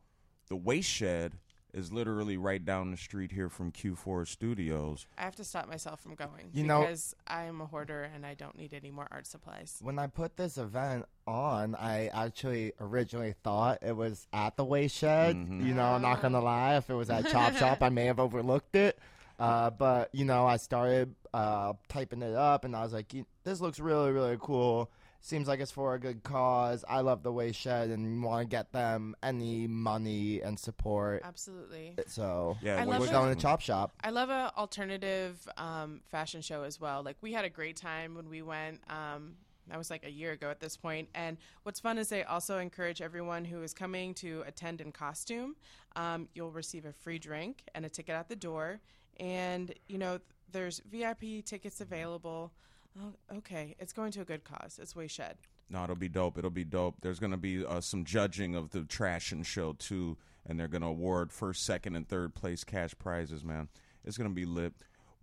the 0.48 0.56
waste 0.56 0.90
shed 0.90 1.38
is 1.76 1.92
literally 1.92 2.36
right 2.38 2.64
down 2.64 2.90
the 2.90 2.96
street 2.96 3.30
here 3.32 3.50
from 3.50 3.70
Q4 3.70 4.26
Studios. 4.26 5.06
I 5.18 5.22
have 5.22 5.36
to 5.36 5.44
stop 5.44 5.68
myself 5.68 6.00
from 6.00 6.14
going 6.14 6.48
You 6.52 6.64
know- 6.64 6.80
because 6.80 7.14
I'm 7.26 7.60
a 7.60 7.66
hoarder 7.66 8.02
and 8.02 8.24
I 8.24 8.34
don't 8.34 8.56
need 8.56 8.72
any 8.72 8.90
more 8.90 9.06
art 9.10 9.26
supplies. 9.26 9.78
When 9.82 9.98
I 9.98 10.06
put 10.06 10.36
this 10.38 10.56
event 10.56 11.04
on, 11.26 11.74
I 11.74 12.06
actually 12.08 12.72
originally 12.80 13.34
thought 13.44 13.82
it 13.82 13.94
was 13.94 14.26
at 14.32 14.56
the 14.56 14.64
Waste 14.64 14.96
Shed. 14.96 15.36
You 15.36 15.74
know, 15.74 15.84
I'm 15.84 16.02
not 16.02 16.22
gonna 16.22 16.40
lie. 16.40 16.76
If 16.76 16.88
it 16.88 16.94
was 16.94 17.10
at 17.10 17.26
Chop 17.28 17.54
Shop, 17.58 17.82
I 17.82 17.90
may 17.90 18.06
have 18.06 18.18
overlooked 18.18 18.74
it. 18.74 18.98
Uh, 19.38 19.68
but 19.68 20.08
you 20.14 20.24
know, 20.24 20.46
I 20.46 20.56
started 20.56 21.14
uh, 21.34 21.74
typing 21.88 22.22
it 22.22 22.34
up, 22.34 22.64
and 22.64 22.74
I 22.74 22.82
was 22.82 22.94
like, 22.94 23.12
"This 23.44 23.60
looks 23.60 23.78
really, 23.78 24.10
really 24.10 24.38
cool. 24.40 24.90
Seems 25.20 25.48
like 25.48 25.60
it's 25.60 25.72
for 25.72 25.94
a 25.94 25.98
good 25.98 26.22
cause. 26.22 26.84
I 26.88 27.01
love 27.01 27.22
the 27.22 27.32
way 27.32 27.51
Shed, 27.52 27.90
and 27.90 28.22
want 28.22 28.43
to 28.43 28.48
get 28.48 28.72
them 28.72 29.16
any 29.22 29.66
money 29.66 30.40
and 30.40 30.59
support. 30.59 31.22
Absolutely. 31.24 31.94
So 32.06 32.56
Yeah, 32.62 32.76
I 32.76 32.78
Waste 32.80 32.88
love 32.88 33.01
we're 33.01 33.06
it. 33.06 33.10
going 33.10 33.34
to 33.34 33.40
Chop 33.40 33.60
Shop. 33.60 33.93
I 34.05 34.10
love 34.10 34.30
a 34.30 34.52
alternative 34.56 35.36
um, 35.56 36.01
fashion 36.10 36.43
show 36.43 36.62
as 36.62 36.80
well. 36.80 37.02
Like 37.02 37.16
we 37.20 37.32
had 37.32 37.44
a 37.44 37.51
great 37.51 37.76
time 37.76 38.14
when 38.14 38.28
we 38.28 38.43
went. 38.43 38.80
Um, 38.88 39.34
that 39.68 39.78
was 39.78 39.90
like 39.90 40.06
a 40.06 40.10
year 40.10 40.30
ago 40.30 40.48
at 40.48 40.60
this 40.60 40.76
point. 40.76 41.09
And 41.12 41.38
what's 41.64 41.80
fun 41.80 41.98
is 41.98 42.09
they 42.09 42.22
also 42.22 42.59
encourage 42.59 43.02
everyone 43.02 43.44
who 43.44 43.62
is 43.64 43.74
coming 43.74 44.14
to 44.14 44.44
attend 44.47 44.80
in 44.80 44.93
costume. 44.93 45.56
Um, 45.97 46.28
you'll 46.34 46.52
receive 46.52 46.84
a 46.84 46.93
free 46.93 47.18
drink 47.18 47.64
and 47.74 47.84
a 47.84 47.88
ticket 47.88 48.14
at 48.14 48.28
the 48.28 48.36
door. 48.36 48.80
And 49.18 49.74
you 49.88 49.98
know, 49.98 50.20
there's 50.52 50.80
VIP 50.88 51.44
tickets 51.44 51.80
available. 51.80 52.52
Oh, 52.98 53.36
okay, 53.39 53.77
it's 53.78 53.93
going 53.93 54.12
to 54.12 54.23
a 54.23 54.24
good 54.24 54.44
cause. 54.44 54.78
It's 54.81 54.97
way 54.97 55.06
shed. 55.06 55.36
No, 55.68 55.85
it'll 55.85 55.97
be 55.97 56.09
dope. 56.09 56.39
It'll 56.39 56.51
be 56.51 56.64
dope. 56.64 56.97
There's 57.02 57.18
going 57.18 57.32
to 57.32 57.36
be 57.36 57.64
uh, 57.64 57.81
some 57.81 58.05
judging 58.05 58.55
of 58.55 58.70
the 58.70 58.85
trash 58.85 59.32
and 59.32 59.44
show 59.44 59.73
too, 59.74 60.16
and 60.47 60.59
they're 60.59 60.68
going 60.68 60.82
to 60.82 60.89
award 60.89 61.32
first, 61.32 61.64
second, 61.64 61.97
and 61.97 62.09
third 62.09 62.35
place 62.35 62.64
cash 62.64 62.94
prizes. 62.98 63.44
Man, 63.44 63.68
it's 64.05 64.16
going 64.16 64.31
to 64.31 64.35
be 64.35 64.47
lit. 64.47 64.73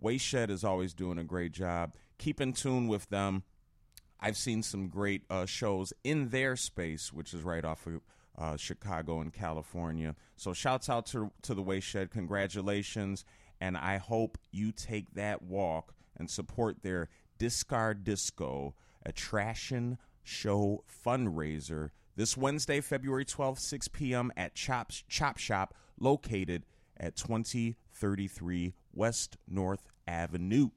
Waste 0.00 0.24
Shed 0.24 0.50
is 0.50 0.64
always 0.64 0.92
doing 0.92 1.18
a 1.18 1.24
great 1.24 1.52
job. 1.52 1.94
Keep 2.18 2.40
in 2.40 2.52
tune 2.52 2.88
with 2.88 3.08
them. 3.08 3.42
I've 4.20 4.36
seen 4.36 4.62
some 4.62 4.88
great 4.88 5.22
uh, 5.28 5.46
shows 5.46 5.92
in 6.04 6.28
their 6.28 6.56
space, 6.56 7.12
which 7.12 7.34
is 7.34 7.42
right 7.42 7.64
off 7.64 7.86
of 7.86 8.00
uh, 8.36 8.56
Chicago 8.56 9.20
and 9.20 9.32
California. 9.32 10.14
So 10.36 10.52
shouts 10.52 10.88
out 10.88 11.06
to 11.06 11.32
to 11.42 11.54
the 11.54 11.62
Waste 11.62 11.86
Shed. 11.86 12.10
Congratulations, 12.10 13.24
and 13.60 13.76
I 13.76 13.96
hope 13.96 14.38
you 14.52 14.72
take 14.72 15.14
that 15.14 15.42
walk 15.42 15.94
and 16.16 16.30
support 16.30 16.82
their 16.82 17.08
Discard 17.38 18.04
Disco, 18.04 18.74
a 19.04 19.12
show 20.22 20.84
fundraiser 21.04 21.90
this 22.16 22.36
Wednesday, 22.36 22.80
February 22.80 23.24
12th, 23.24 23.58
6 23.58 23.88
p.m. 23.88 24.32
at 24.36 24.54
Chops 24.54 25.02
Chop 25.08 25.38
Shop, 25.38 25.74
located 25.98 26.64
at 26.96 27.16
2033 27.16 28.74
West 28.92 29.36
North 29.48 29.88
Avenue. 30.06 30.70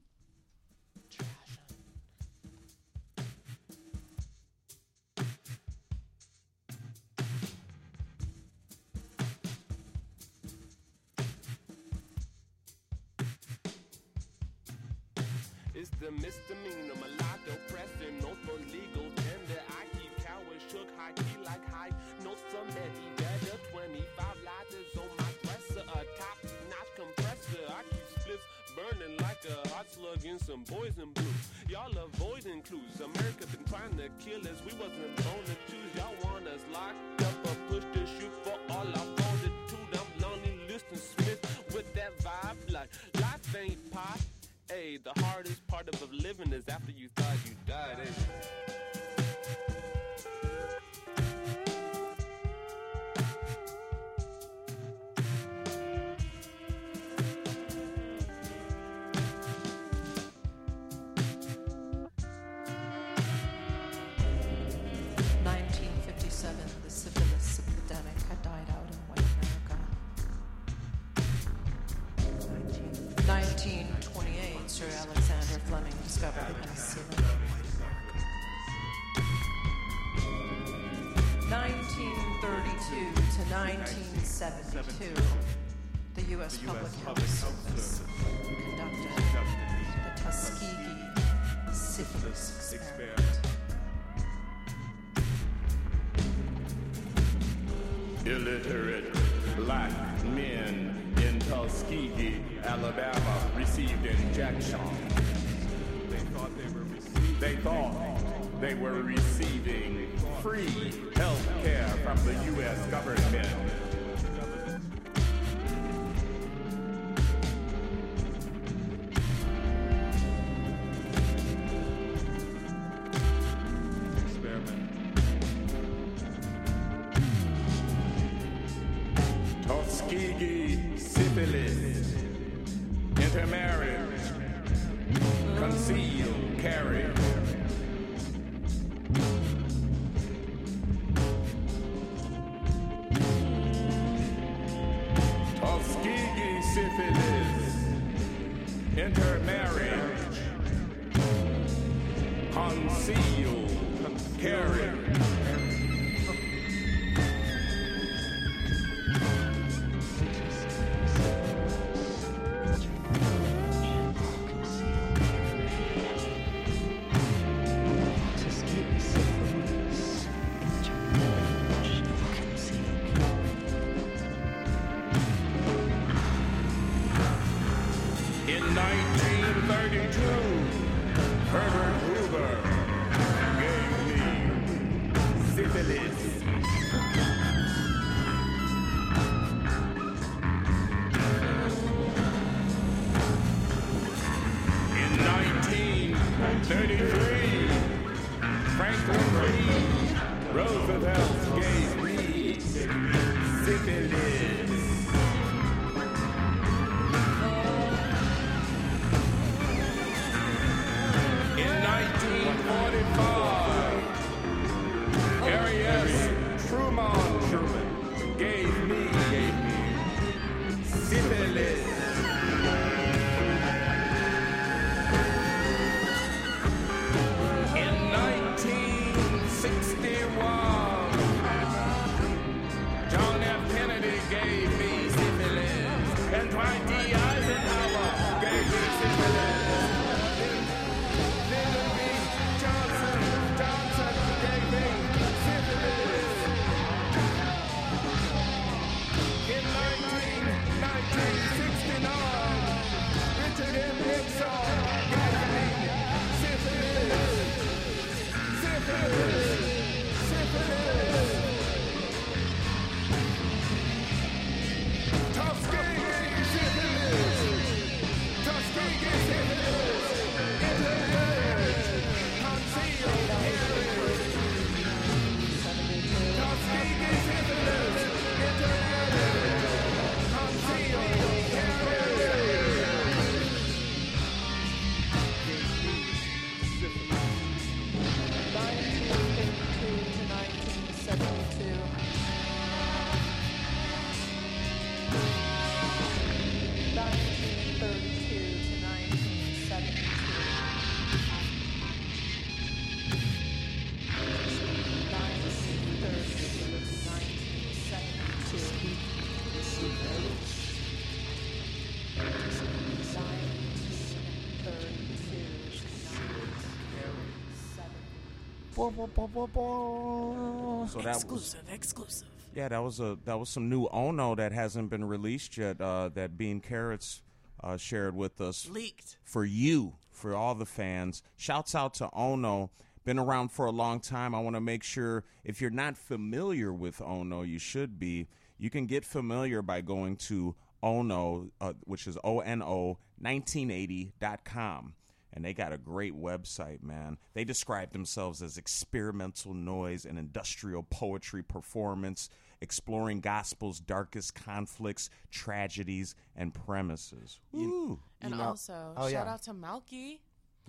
So 320.87 320.99
that 320.99 321.05
was 321.05 321.23
exclusive, 321.23 321.61
exclusive. 321.71 322.27
yeah, 322.53 322.67
that 322.69 322.83
was 322.83 322.99
a 322.99 323.17
that 323.25 323.39
was 323.39 323.49
some 323.49 323.69
new 323.69 323.87
Ono 323.87 324.35
that 324.35 324.51
hasn't 324.51 324.89
been 324.91 325.03
released 325.05 325.57
yet. 325.57 325.81
Uh, 325.81 326.09
that 326.13 326.37
Bean 326.37 326.59
Carrots 326.59 327.23
uh, 327.63 327.77
shared 327.77 328.15
with 328.15 328.39
us. 328.39 328.69
Leaked. 328.69 329.17
for 329.23 329.43
you, 329.43 329.95
for 330.11 330.35
all 330.35 330.53
the 330.53 330.65
fans. 330.65 331.23
Shouts 331.37 331.73
out 331.73 331.95
to 331.95 332.09
Ono. 332.13 332.69
Been 333.03 333.17
around 333.17 333.49
for 333.51 333.65
a 333.65 333.71
long 333.71 333.99
time. 333.99 334.35
I 334.35 334.39
want 334.41 334.55
to 334.55 334.61
make 334.61 334.83
sure 334.83 335.23
if 335.43 335.59
you're 335.59 335.69
not 335.71 335.97
familiar 335.97 336.71
with 336.71 337.01
Ono, 337.01 337.41
you 337.41 337.57
should 337.57 337.97
be. 337.97 338.27
You 338.59 338.69
can 338.69 338.85
get 338.85 339.05
familiar 339.05 339.61
by 339.61 339.81
going 339.81 340.17
to 340.27 340.55
Ono, 340.83 341.49
uh, 341.59 341.73
which 341.85 342.05
is 342.05 342.17
O 342.23 342.41
N 342.41 342.61
O 342.61 342.99
1980.com. 343.21 344.93
And 345.38 345.45
they 345.45 345.53
got 345.53 345.72
a 345.72 345.77
great 345.77 346.15
website, 346.15 346.81
man. 346.81 347.19
They 347.35 347.43
describe 347.43 347.91
themselves 347.91 348.41
as 348.41 348.57
experimental 348.57 349.53
noise 349.53 350.03
and 350.03 350.18
industrial 350.18 350.81
poetry 350.81 351.43
performance, 351.43 352.31
exploring 352.59 353.19
gospel's 353.19 353.80
darkest 353.80 354.34
conflicts, 354.34 355.11
tragedies, 355.30 356.15
and 356.35 356.55
premises. 356.55 357.39
Woo. 357.51 357.99
And 358.19 358.35
know- 358.35 358.45
also, 358.45 358.95
oh, 358.97 359.03
shout 359.03 359.27
yeah. 359.27 359.31
out 359.31 359.43
to 359.43 359.53
Malky. 359.53 360.22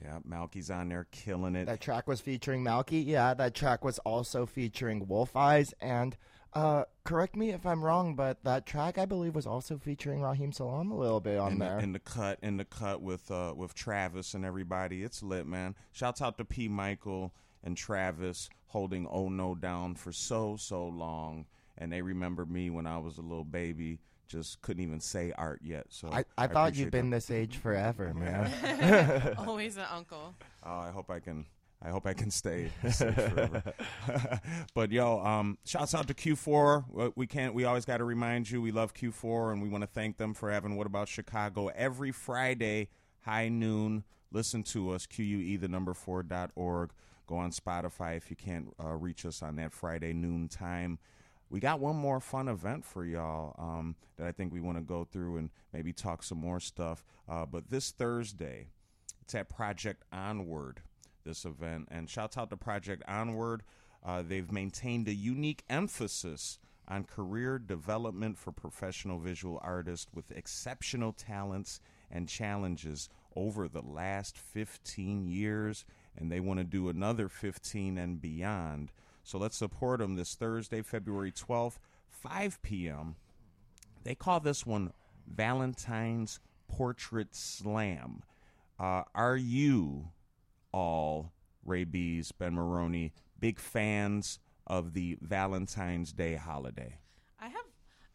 Yeah, 0.03 0.19
Malky's 0.29 0.71
on 0.71 0.91
there 0.91 1.07
killing 1.13 1.57
it. 1.57 1.65
That 1.65 1.81
track 1.81 2.07
was 2.07 2.21
featuring 2.21 2.63
Malky. 2.63 3.03
Yeah, 3.07 3.33
that 3.33 3.55
track 3.55 3.83
was 3.83 3.99
also 4.01 4.45
featuring 4.45 5.09
Wolf 5.09 5.35
Eyes. 5.35 5.73
And 5.81 6.15
uh, 6.55 6.85
correct 7.05 7.37
me 7.37 7.51
if 7.51 7.67
I'm 7.67 7.85
wrong, 7.85 8.15
but 8.15 8.43
that 8.45 8.67
track 8.67 8.99
I 8.99 9.05
believe 9.07 9.35
was 9.35 9.47
also 9.47 9.79
featuring 9.79 10.23
Raheem 10.23 10.53
Salam 10.53 10.91
a 10.91 10.97
little 10.97 11.21
bit 11.21 11.39
on 11.39 11.53
in 11.53 11.59
there. 11.59 11.77
The, 11.77 11.83
in 11.83 11.93
the 11.93 11.99
cut, 11.99 12.39
in 12.43 12.57
the 12.57 12.65
cut 12.65 13.03
with 13.03 13.31
uh, 13.31 13.53
with 13.57 13.75
Travis 13.75 14.35
and 14.35 14.45
everybody. 14.45 15.03
It's 15.03 15.23
lit, 15.23 15.47
man. 15.47 15.75
Shouts 15.93 16.23
out 16.23 16.39
to 16.39 16.45
P. 16.45 16.69
Michael 16.69 17.33
and 17.63 17.77
Travis 17.77 18.49
holding 18.69 19.07
Oh 19.09 19.29
No 19.29 19.55
down 19.55 19.95
for 19.95 20.13
so 20.13 20.57
so 20.57 20.87
long, 20.87 21.47
and 21.77 21.93
they 21.93 22.03
remember 22.03 22.47
me 22.47 22.71
when 22.71 22.87
I 22.87 22.99
was 22.99 23.19
a 23.19 23.23
little 23.23 23.45
baby. 23.45 23.99
Just 24.27 24.61
couldn't 24.61 24.83
even 24.83 25.01
say 25.01 25.33
art 25.39 25.61
yet. 25.65 25.87
So 25.89 26.11
I, 26.13 26.25
I 26.37 26.49
thought 26.49 26.77
you've 26.77 26.91
been 26.91 27.07
them. 27.09 27.11
this 27.11 27.31
age 27.31 27.57
forever, 27.57 28.13
man. 28.13 29.35
Always 29.39 29.77
an 29.77 29.87
uncle. 29.93 30.35
Oh, 30.61 30.81
I 30.81 30.91
hope 30.91 31.09
I 31.09 31.21
can. 31.21 31.47
I 31.81 31.91
hope 31.91 32.07
I 32.07 32.13
can 32.13 32.31
stay 32.31 32.71
but 34.75 34.91
yo, 34.91 35.21
um, 35.21 35.59
shouts 35.65 35.95
out 35.95 36.09
to 36.09 36.15
Q4. 36.15 36.85
Uh, 36.99 37.11
We 37.15 37.27
can't. 37.27 37.55
We 37.55 37.65
always 37.65 37.85
got 37.85 37.99
to 37.99 38.05
remind 38.05 38.51
you 38.51 38.61
we 38.61 38.73
love 38.73 38.95
Q4, 38.95 39.53
and 39.53 39.63
we 39.63 39.69
want 39.69 39.83
to 39.83 39.89
thank 39.89 40.17
them 40.17 40.35
for 40.35 40.51
having 40.51 40.77
What 40.77 40.87
About 40.87 41.09
Chicago 41.09 41.69
every 41.69 42.11
Friday, 42.13 42.89
high 43.21 43.49
noon. 43.49 44.05
Listen 44.31 44.63
to 44.65 44.91
us, 44.91 45.07
QUE 45.07 45.57
the 45.59 45.69
number 45.69 45.95
four 45.95 46.23
dot 46.23 46.51
org. 46.55 46.91
Go 47.27 47.37
on 47.37 47.51
Spotify 47.51 48.17
if 48.17 48.31
you 48.31 48.37
can't 48.37 48.75
uh, 48.83 48.95
reach 48.95 49.25
us 49.27 49.43
on 49.43 49.57
that 49.57 49.73
Friday 49.73 50.13
noon 50.13 50.49
time. 50.49 50.99
We 51.51 51.61
got 51.61 51.81
one 51.81 51.97
more 51.97 52.21
fun 52.21 52.49
event 52.49 52.85
for 52.85 53.05
y'all 53.05 53.55
um, 53.59 53.97
that 54.17 54.27
I 54.27 54.33
think 54.33 54.53
we 54.53 54.61
want 54.61 54.77
to 54.79 54.83
go 54.83 55.05
through 55.05 55.37
and 55.39 55.51
maybe 55.73 55.93
talk 55.93 56.23
some 56.23 56.39
more 56.39 56.61
stuff. 56.61 57.05
Uh, 57.29 57.47
but 57.47 57.71
this 57.71 57.91
Thursday, 57.91 58.69
it's 59.23 59.35
at 59.35 59.49
Project 59.49 60.05
Onward, 60.13 60.81
this 61.25 61.45
event. 61.45 61.89
And 61.91 62.09
shouts 62.09 62.37
out 62.37 62.51
to 62.51 62.57
Project 62.57 63.03
Onward. 63.09 63.63
Uh, 64.05 64.23
they've 64.27 64.51
maintained 64.51 65.09
a 65.09 65.15
unique 65.15 65.65
emphasis 65.69 66.59
on 66.87 67.05
career 67.05 67.59
development 67.59 68.39
for 68.39 68.53
professional 68.53 69.19
visual 69.19 69.61
artists 69.63 70.07
with 70.15 70.31
exceptional 70.31 71.13
talents 71.13 71.81
and 72.11 72.29
challenges 72.29 73.09
over 73.37 73.69
the 73.69 73.83
last 73.83 74.39
15 74.39 75.27
years. 75.27 75.85
And 76.17 76.33
they 76.33 76.41
want 76.41 76.59
to 76.59 76.65
do 76.65 76.89
another 76.89 77.29
15 77.29 77.99
and 77.99 78.21
beyond. 78.21 78.91
So 79.23 79.39
let's 79.39 79.57
support 79.57 80.01
them 80.01 80.17
this 80.17 80.35
Thursday, 80.35 80.83
February 80.83 81.33
12th, 81.33 81.79
5 82.09 82.63
p.m. 82.63 83.17
They 84.03 84.15
call 84.15 84.41
this 84.41 84.65
one 84.65 84.93
Valentine's 85.27 86.41
Portrait 86.67 87.35
Slam. 87.35 88.23
Uh, 88.79 89.03
are 89.15 89.37
you 89.37 90.09
all, 90.79 91.33
Ray 91.65 91.85
Bees, 91.85 92.33
Ben 92.33 92.55
Maroney, 92.55 93.13
big 93.39 93.59
fans 93.59 94.39
of 94.67 94.95
the 94.95 95.19
Valentine's 95.21 96.13
Day 96.13 96.37
holiday? 96.37 96.99
I 97.41 97.49
have 97.49 97.65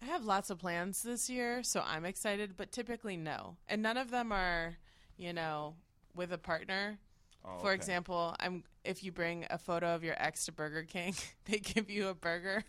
I 0.02 0.06
have 0.06 0.23
lots 0.26 0.49
of 0.49 0.60
plans 0.60 1.02
this 1.03 1.30
year, 1.30 1.64
so 1.64 1.81
I'm 1.85 2.06
excited, 2.06 2.56
but 2.57 2.72
typically 2.72 3.15
no. 3.18 3.57
And 3.68 3.81
none 3.81 3.98
of 3.98 4.11
them 4.11 4.31
are, 4.31 4.76
you 5.18 5.31
know, 5.34 5.76
with 6.15 6.31
a 6.34 6.38
partner. 6.38 6.99
Oh, 7.45 7.57
For 7.60 7.68
okay. 7.68 7.76
example, 7.76 8.35
I'm 8.40 8.64
if 8.84 9.03
you 9.03 9.11
bring 9.11 9.45
a 9.49 9.57
photo 9.57 9.94
of 9.95 10.03
your 10.03 10.15
ex 10.18 10.45
to 10.45 10.52
Burger 10.52 10.84
King, 10.84 11.15
they 11.45 11.60
give 11.60 11.90
you 11.90 12.07
a 12.07 12.14
burger. 12.14 12.64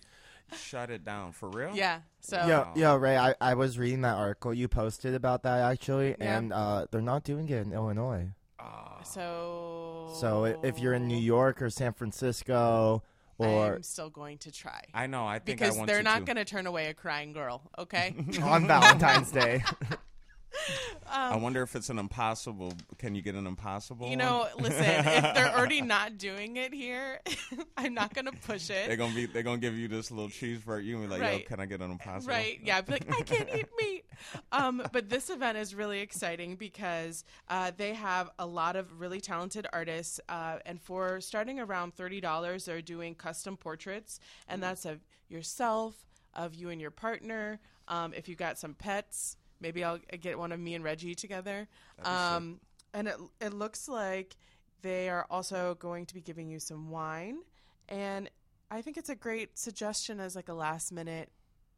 Shut 0.58 0.90
it 0.90 1.04
down. 1.04 1.32
For 1.32 1.48
real? 1.48 1.70
Yeah. 1.74 2.00
So 2.20 2.36
Yo, 2.46 2.68
yo, 2.76 2.96
Ray, 2.96 3.16
I, 3.16 3.34
I 3.40 3.54
was 3.54 3.78
reading 3.78 4.02
that 4.02 4.16
article 4.16 4.52
you 4.52 4.68
posted 4.68 5.14
about 5.14 5.42
that 5.44 5.60
actually, 5.60 6.10
Yeah. 6.18 6.36
and 6.38 6.52
uh, 6.52 6.86
they're 6.90 7.00
not 7.00 7.24
doing 7.24 7.48
it 7.48 7.66
in 7.66 7.72
Illinois. 7.72 8.28
So 9.04 10.14
So 10.20 10.44
i- 10.46 10.56
if 10.66 10.78
you're 10.78 10.94
in 10.94 11.06
New 11.08 11.18
York 11.18 11.60
or 11.62 11.70
San 11.70 11.92
Francisco 11.92 13.02
or 13.38 13.74
I'm 13.76 13.82
still 13.82 14.10
going 14.10 14.38
to 14.38 14.52
try. 14.52 14.80
I 14.94 15.06
know. 15.06 15.26
I 15.26 15.38
think 15.40 15.60
I 15.60 15.64
because 15.66 15.76
want 15.76 15.88
they're 15.88 15.98
to 15.98 16.02
not 16.04 16.18
too. 16.20 16.24
going 16.26 16.36
to 16.36 16.44
turn 16.44 16.66
away 16.66 16.86
a 16.86 16.94
crying 16.94 17.32
girl. 17.32 17.62
Okay. 17.78 18.14
on 18.42 18.66
Valentine's 18.66 19.30
Day. 19.32 19.62
I 21.10 21.36
wonder 21.36 21.62
if 21.62 21.76
it's 21.76 21.90
an 21.90 21.98
impossible. 21.98 22.72
Can 22.98 23.14
you 23.14 23.22
get 23.22 23.34
an 23.34 23.46
impossible? 23.46 24.06
You 24.06 24.10
one? 24.10 24.18
know, 24.18 24.46
listen, 24.58 24.82
if 24.84 25.04
they're 25.34 25.54
already 25.56 25.80
not 25.82 26.18
doing 26.18 26.56
it 26.56 26.72
here, 26.72 27.20
I'm 27.76 27.94
not 27.94 28.14
going 28.14 28.26
to 28.26 28.32
push 28.32 28.70
it. 28.70 28.86
they're 28.86 28.96
gonna 28.96 29.14
be. 29.14 29.26
They're 29.26 29.42
gonna 29.42 29.58
give 29.58 29.76
you 29.76 29.88
this 29.88 30.10
little 30.10 30.28
cheeseburger. 30.28 30.84
You 30.84 30.94
gonna 30.96 31.06
be 31.06 31.12
like, 31.12 31.20
Right. 31.22 31.40
yo, 31.42 31.46
can 31.46 31.60
I 31.60 31.66
get 31.66 31.80
an 31.80 31.90
impossible? 31.90 32.32
Right. 32.34 32.60
Yeah. 32.62 32.78
I'd 32.78 32.86
be 32.86 32.92
like, 32.92 33.06
I 33.14 33.22
can't 33.22 33.48
eat 33.54 33.66
meat. 33.80 34.04
Um, 34.52 34.82
but 34.92 35.08
this 35.08 35.30
event 35.30 35.58
is 35.58 35.74
really 35.74 36.00
exciting 36.00 36.56
because 36.56 37.24
uh, 37.48 37.72
they 37.76 37.94
have 37.94 38.30
a 38.38 38.46
lot 38.46 38.76
of 38.76 39.00
really 39.00 39.20
talented 39.20 39.66
artists. 39.72 40.20
Uh, 40.28 40.58
and 40.66 40.80
for 40.80 41.20
starting 41.20 41.60
around 41.60 41.96
$30, 41.96 42.64
they're 42.64 42.80
doing 42.82 43.14
custom 43.14 43.56
portraits. 43.56 44.20
And 44.48 44.62
that's 44.62 44.84
of 44.84 45.00
yourself, 45.28 45.94
of 46.34 46.54
you 46.54 46.70
and 46.70 46.80
your 46.80 46.90
partner. 46.90 47.60
Um, 47.88 48.14
if 48.14 48.28
you've 48.28 48.38
got 48.38 48.58
some 48.58 48.74
pets, 48.74 49.36
maybe 49.60 49.82
I'll 49.84 49.98
get 50.20 50.38
one 50.38 50.52
of 50.52 50.60
me 50.60 50.74
and 50.74 50.84
Reggie 50.84 51.14
together. 51.14 51.66
Um, 52.04 52.60
and 52.92 53.08
it, 53.08 53.16
it 53.40 53.52
looks 53.54 53.88
like 53.88 54.36
they 54.82 55.08
are 55.08 55.26
also 55.30 55.76
going 55.80 56.06
to 56.06 56.14
be 56.14 56.20
giving 56.20 56.48
you 56.48 56.58
some 56.60 56.90
wine. 56.90 57.38
And 57.88 58.30
I 58.70 58.82
think 58.82 58.96
it's 58.96 59.08
a 59.08 59.14
great 59.14 59.58
suggestion 59.58 60.20
as 60.20 60.36
like 60.36 60.48
a 60.48 60.54
last 60.54 60.92
minute 60.92 61.30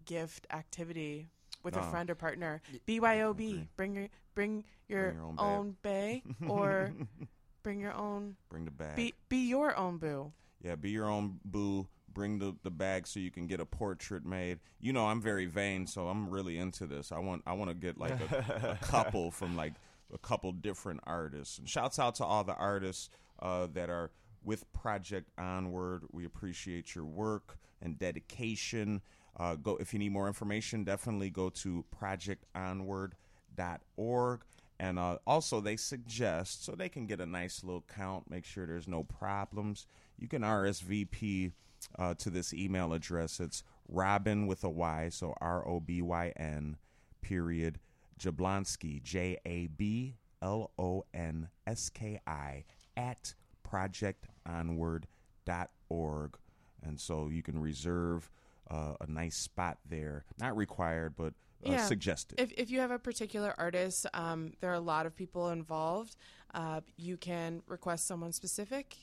gift 0.04 0.46
activity 0.50 1.28
with 1.62 1.76
a 1.76 1.80
Oh. 1.80 1.90
friend 1.90 2.10
or 2.10 2.14
partner. 2.14 2.60
BYOB, 2.86 3.66
bring 3.76 3.94
your 3.96 4.08
bring 4.34 4.64
your, 4.88 5.12
your 5.12 5.22
own 5.22 5.34
own, 5.38 5.76
bay 5.82 6.22
or 6.48 6.92
bring 7.62 7.80
your 7.80 7.92
own 7.94 8.36
Bring 8.50 8.64
the 8.66 8.70
bag. 8.70 8.94
be 8.96 9.14
be 9.28 9.48
your 9.48 9.76
own 9.76 9.98
boo. 9.98 10.32
Yeah, 10.62 10.76
be 10.76 10.90
your 10.90 11.08
own 11.08 11.40
boo. 11.44 11.86
Bring 12.16 12.38
the, 12.38 12.56
the 12.62 12.70
bag 12.70 13.06
so 13.06 13.20
you 13.20 13.30
can 13.30 13.46
get 13.46 13.60
a 13.60 13.66
portrait 13.66 14.24
made. 14.24 14.60
You 14.80 14.94
know, 14.94 15.04
I'm 15.04 15.20
very 15.20 15.44
vain, 15.44 15.86
so 15.86 16.08
I'm 16.08 16.30
really 16.30 16.56
into 16.56 16.86
this. 16.86 17.12
I 17.12 17.18
want 17.18 17.42
I 17.46 17.52
want 17.52 17.68
to 17.68 17.74
get 17.74 17.98
like 17.98 18.18
a, 18.18 18.70
a 18.70 18.76
couple 18.86 19.30
from 19.30 19.54
like 19.54 19.74
a 20.14 20.16
couple 20.16 20.50
different 20.52 21.00
artists. 21.04 21.58
And 21.58 21.68
shouts 21.68 21.98
out 21.98 22.14
to 22.14 22.24
all 22.24 22.42
the 22.42 22.54
artists 22.54 23.10
uh, 23.42 23.66
that 23.74 23.90
are 23.90 24.12
with 24.42 24.64
Project 24.72 25.28
Onward. 25.36 26.04
We 26.10 26.24
appreciate 26.24 26.94
your 26.94 27.04
work 27.04 27.58
and 27.82 27.98
dedication. 27.98 29.02
Uh, 29.38 29.56
go 29.56 29.76
if 29.76 29.92
you 29.92 29.98
need 29.98 30.12
more 30.12 30.26
information, 30.26 30.84
definitely 30.84 31.28
go 31.28 31.50
to 31.50 31.84
projectonward.org. 32.00 34.40
And 34.78 34.98
uh, 34.98 35.18
also, 35.26 35.60
they 35.60 35.76
suggest 35.76 36.64
so 36.64 36.72
they 36.72 36.88
can 36.88 37.06
get 37.06 37.20
a 37.20 37.26
nice 37.26 37.62
little 37.62 37.84
count, 37.94 38.30
make 38.30 38.46
sure 38.46 38.66
there's 38.66 38.88
no 38.88 39.04
problems. 39.04 39.86
You 40.18 40.28
can 40.28 40.40
RSVP 40.40 41.52
uh, 41.98 42.14
to 42.14 42.30
this 42.30 42.54
email 42.54 42.92
address. 42.92 43.40
It's 43.40 43.64
Robin 43.88 44.46
with 44.46 44.62
a 44.64 44.70
Y, 44.70 45.08
so 45.10 45.34
R 45.40 45.66
O 45.66 45.80
B 45.80 46.02
Y 46.02 46.32
N, 46.36 46.76
period, 47.22 47.80
Jablonski, 48.20 49.02
J 49.02 49.38
A 49.44 49.66
B 49.68 50.16
L 50.42 50.70
O 50.78 51.04
N 51.14 51.48
S 51.66 51.88
K 51.90 52.20
I, 52.26 52.64
at 52.96 53.34
projectonward.org. 53.66 56.38
And 56.82 57.00
so 57.00 57.28
you 57.28 57.42
can 57.42 57.58
reserve 57.60 58.30
uh, 58.70 58.94
a 59.00 59.10
nice 59.10 59.36
spot 59.36 59.78
there. 59.88 60.24
Not 60.38 60.56
required, 60.56 61.14
but 61.16 61.34
uh, 61.64 61.78
suggested. 61.78 62.40
If 62.40 62.52
if 62.52 62.70
you 62.70 62.80
have 62.80 62.90
a 62.90 62.98
particular 62.98 63.54
artist, 63.58 64.06
um, 64.14 64.52
there 64.60 64.70
are 64.70 64.74
a 64.74 64.80
lot 64.80 65.06
of 65.06 65.16
people 65.16 65.50
involved. 65.50 66.16
Uh, 66.54 66.80
you 66.96 67.16
can 67.16 67.62
request 67.66 68.06
someone 68.06 68.32
specific, 68.32 68.96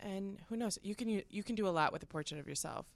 and 0.00 0.38
who 0.48 0.56
knows? 0.56 0.78
You 0.82 0.94
can 0.94 1.08
you 1.08 1.42
can 1.42 1.54
do 1.54 1.66
a 1.66 1.70
lot 1.70 1.92
with 1.92 2.02
a 2.02 2.06
portrait 2.06 2.40
of 2.40 2.48
yourself. 2.48 2.86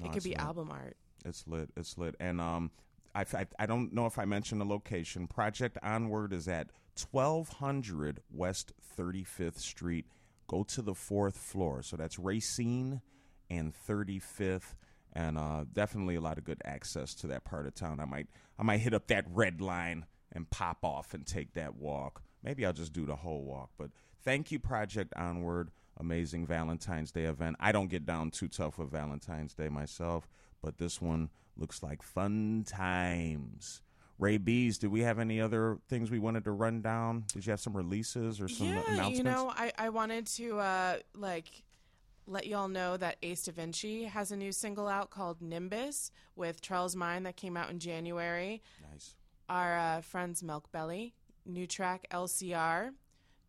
No, 0.00 0.06
it 0.06 0.12
could 0.12 0.22
be 0.22 0.30
lit. 0.30 0.40
album 0.40 0.70
art. 0.70 0.96
It's 1.24 1.46
lit. 1.46 1.70
It's 1.76 1.98
lit. 1.98 2.14
And 2.20 2.40
um, 2.40 2.70
I, 3.14 3.24
I, 3.34 3.46
I 3.58 3.66
don't 3.66 3.92
know 3.92 4.06
if 4.06 4.18
I 4.18 4.24
mentioned 4.24 4.60
the 4.60 4.64
location. 4.64 5.26
Project 5.26 5.78
Onward 5.82 6.32
is 6.32 6.46
at 6.48 6.68
1200 7.10 8.20
West 8.32 8.72
35th 8.96 9.58
Street, 9.58 10.06
go 10.46 10.62
to 10.64 10.82
the 10.82 10.94
fourth 10.94 11.36
floor. 11.36 11.82
So 11.82 11.96
that's 11.96 12.18
Racine 12.18 13.00
and 13.50 13.72
35th, 13.88 14.74
and 15.12 15.38
uh, 15.38 15.64
definitely 15.72 16.16
a 16.16 16.20
lot 16.20 16.38
of 16.38 16.44
good 16.44 16.60
access 16.64 17.14
to 17.16 17.26
that 17.28 17.44
part 17.44 17.66
of 17.66 17.74
town. 17.74 18.00
I 18.00 18.04
might 18.04 18.26
I 18.58 18.62
might 18.62 18.78
hit 18.78 18.94
up 18.94 19.06
that 19.08 19.24
red 19.28 19.60
line 19.60 20.06
and 20.32 20.48
pop 20.50 20.78
off 20.84 21.14
and 21.14 21.26
take 21.26 21.54
that 21.54 21.76
walk. 21.76 22.22
Maybe 22.42 22.64
I'll 22.66 22.72
just 22.72 22.92
do 22.92 23.06
the 23.06 23.16
whole 23.16 23.42
walk. 23.42 23.70
But 23.78 23.90
thank 24.22 24.52
you, 24.52 24.58
Project 24.58 25.12
Onward. 25.16 25.70
Amazing 25.98 26.46
Valentine's 26.46 27.10
Day 27.10 27.24
event. 27.24 27.56
I 27.60 27.72
don't 27.72 27.88
get 27.88 28.06
down 28.06 28.30
too 28.30 28.48
tough 28.48 28.78
with 28.78 28.90
Valentine's 28.90 29.54
Day 29.54 29.68
myself, 29.68 30.28
but 30.62 30.78
this 30.78 31.00
one 31.02 31.30
looks 31.56 31.82
like 31.82 32.02
fun 32.02 32.64
times. 32.66 33.82
Ray 34.18 34.38
Bees, 34.38 34.78
did 34.78 34.90
we 34.90 35.00
have 35.02 35.18
any 35.18 35.40
other 35.40 35.78
things 35.88 36.10
we 36.10 36.18
wanted 36.18 36.44
to 36.44 36.50
run 36.50 36.82
down? 36.82 37.24
Did 37.32 37.46
you 37.46 37.50
have 37.50 37.60
some 37.60 37.76
releases 37.76 38.40
or 38.40 38.48
some 38.48 38.68
yeah, 38.68 38.82
announcements? 38.88 39.18
you 39.18 39.24
know, 39.24 39.52
I, 39.54 39.72
I 39.78 39.88
wanted 39.90 40.26
to 40.26 40.58
uh, 40.58 40.96
like 41.14 41.62
let 42.26 42.46
y'all 42.46 42.68
know 42.68 42.96
that 42.96 43.16
Ace 43.22 43.44
Da 43.44 43.52
Vinci 43.52 44.04
has 44.04 44.32
a 44.32 44.36
new 44.36 44.52
single 44.52 44.88
out 44.88 45.10
called 45.10 45.40
Nimbus 45.40 46.10
with 46.34 46.60
Charles 46.60 46.96
Mine 46.96 47.22
that 47.22 47.36
came 47.36 47.56
out 47.56 47.70
in 47.70 47.78
January. 47.78 48.62
Nice. 48.92 49.14
Our 49.48 49.78
uh, 49.78 50.00
friends 50.00 50.42
Milk 50.42 50.70
Belly, 50.72 51.14
new 51.46 51.66
track 51.66 52.06
LCR. 52.10 52.90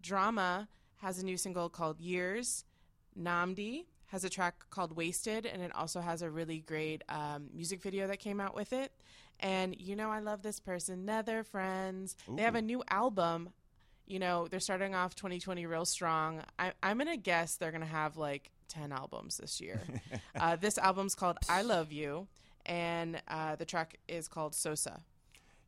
Drama 0.01 0.69
has 0.99 1.19
a 1.19 1.25
new 1.25 1.37
single 1.37 1.69
called 1.69 1.99
Years. 1.99 2.65
Nnamdi 3.19 3.85
has 4.07 4.23
a 4.23 4.29
track 4.29 4.55
called 4.69 4.95
Wasted, 4.95 5.45
and 5.45 5.61
it 5.61 5.75
also 5.75 6.01
has 6.01 6.21
a 6.21 6.29
really 6.29 6.59
great 6.59 7.03
um, 7.09 7.49
music 7.53 7.81
video 7.81 8.07
that 8.07 8.17
came 8.17 8.39
out 8.39 8.55
with 8.55 8.73
it. 8.73 8.91
And 9.39 9.79
you 9.79 9.95
know, 9.95 10.09
I 10.09 10.19
love 10.19 10.41
this 10.41 10.59
person, 10.59 11.05
Netherfriends. 11.05 12.15
They 12.27 12.41
have 12.41 12.55
a 12.55 12.61
new 12.61 12.83
album. 12.89 13.49
You 14.05 14.19
know, 14.19 14.47
they're 14.47 14.59
starting 14.59 14.95
off 14.95 15.15
2020 15.15 15.65
real 15.65 15.85
strong. 15.85 16.41
I, 16.57 16.73
I'm 16.81 16.97
gonna 16.97 17.17
guess 17.17 17.55
they're 17.55 17.71
gonna 17.71 17.85
have 17.85 18.17
like 18.17 18.51
10 18.69 18.91
albums 18.91 19.37
this 19.37 19.61
year. 19.61 19.81
uh, 20.39 20.55
this 20.55 20.77
album's 20.77 21.15
called 21.15 21.37
I 21.47 21.61
Love 21.61 21.91
You, 21.91 22.27
and 22.65 23.21
uh, 23.27 23.55
the 23.55 23.65
track 23.65 23.97
is 24.07 24.27
called 24.27 24.55
Sosa. 24.55 25.01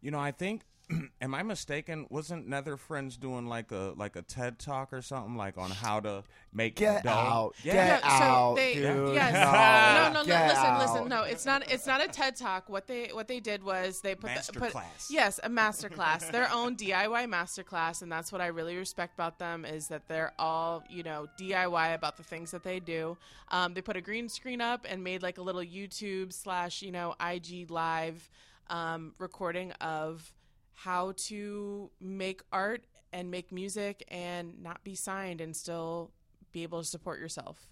You 0.01 0.11
know, 0.11 0.19
I 0.19 0.31
think. 0.31 0.63
Am 1.21 1.33
I 1.35 1.43
mistaken? 1.43 2.05
Wasn't 2.09 2.49
Netherfriends 2.49 3.19
doing 3.19 3.45
like 3.47 3.71
a 3.71 3.93
like 3.95 4.15
a 4.15 4.21
TED 4.21 4.59
talk 4.59 4.91
or 4.93 5.01
something 5.01 5.35
like 5.35 5.57
on 5.57 5.71
how 5.71 5.99
to 6.01 6.23
make 6.53 6.75
Get 6.75 7.03
dough? 7.03 7.09
out. 7.09 7.55
Yeah. 7.63 7.73
Get 7.73 8.01
Yeah, 8.03 8.19
so 8.19 8.23
out, 8.25 8.55
they, 8.55 8.73
dude. 8.75 9.13
Yes, 9.15 9.33
No, 9.33 9.41
no, 9.41 10.13
no, 10.13 10.19
no. 10.21 10.25
get 10.25 10.47
Listen, 10.49 10.65
out. 10.65 10.79
listen. 10.79 11.09
No, 11.09 11.21
it's 11.23 11.45
not. 11.45 11.71
It's 11.71 11.85
not 11.87 12.03
a 12.03 12.07
TED 12.07 12.35
talk. 12.35 12.69
What 12.69 12.87
they 12.87 13.07
what 13.13 13.27
they 13.27 13.39
did 13.39 13.63
was 13.63 14.01
they 14.01 14.15
put 14.15 14.31
the, 14.35 14.53
put 14.53 14.73
Masterclass. 14.73 15.07
yes 15.09 15.39
a 15.43 15.49
master 15.49 15.89
class, 15.89 16.27
their 16.29 16.49
own 16.51 16.75
DIY 16.75 17.29
master 17.29 17.63
class, 17.63 18.01
and 18.01 18.11
that's 18.11 18.31
what 18.31 18.41
I 18.41 18.47
really 18.47 18.75
respect 18.75 19.13
about 19.13 19.39
them 19.39 19.65
is 19.65 19.87
that 19.89 20.07
they're 20.07 20.33
all 20.39 20.83
you 20.89 21.03
know 21.03 21.27
DIY 21.39 21.93
about 21.95 22.17
the 22.17 22.23
things 22.23 22.51
that 22.51 22.63
they 22.63 22.79
do. 22.79 23.17
Um, 23.49 23.73
they 23.73 23.81
put 23.81 23.95
a 23.97 24.01
green 24.01 24.29
screen 24.29 24.61
up 24.61 24.85
and 24.89 25.03
made 25.03 25.21
like 25.21 25.37
a 25.37 25.41
little 25.41 25.61
YouTube 25.61 26.33
slash 26.33 26.81
you 26.81 26.91
know 26.91 27.15
IG 27.25 27.69
live 27.71 28.29
um, 28.69 29.13
recording 29.19 29.71
of 29.73 30.31
how 30.73 31.13
to 31.27 31.91
make 31.99 32.41
art 32.51 32.85
and 33.13 33.29
make 33.29 33.51
music 33.51 34.03
and 34.07 34.61
not 34.61 34.83
be 34.83 34.95
signed 34.95 35.41
and 35.41 35.55
still 35.55 36.11
be 36.51 36.63
able 36.63 36.79
to 36.81 36.87
support 36.87 37.19
yourself. 37.19 37.67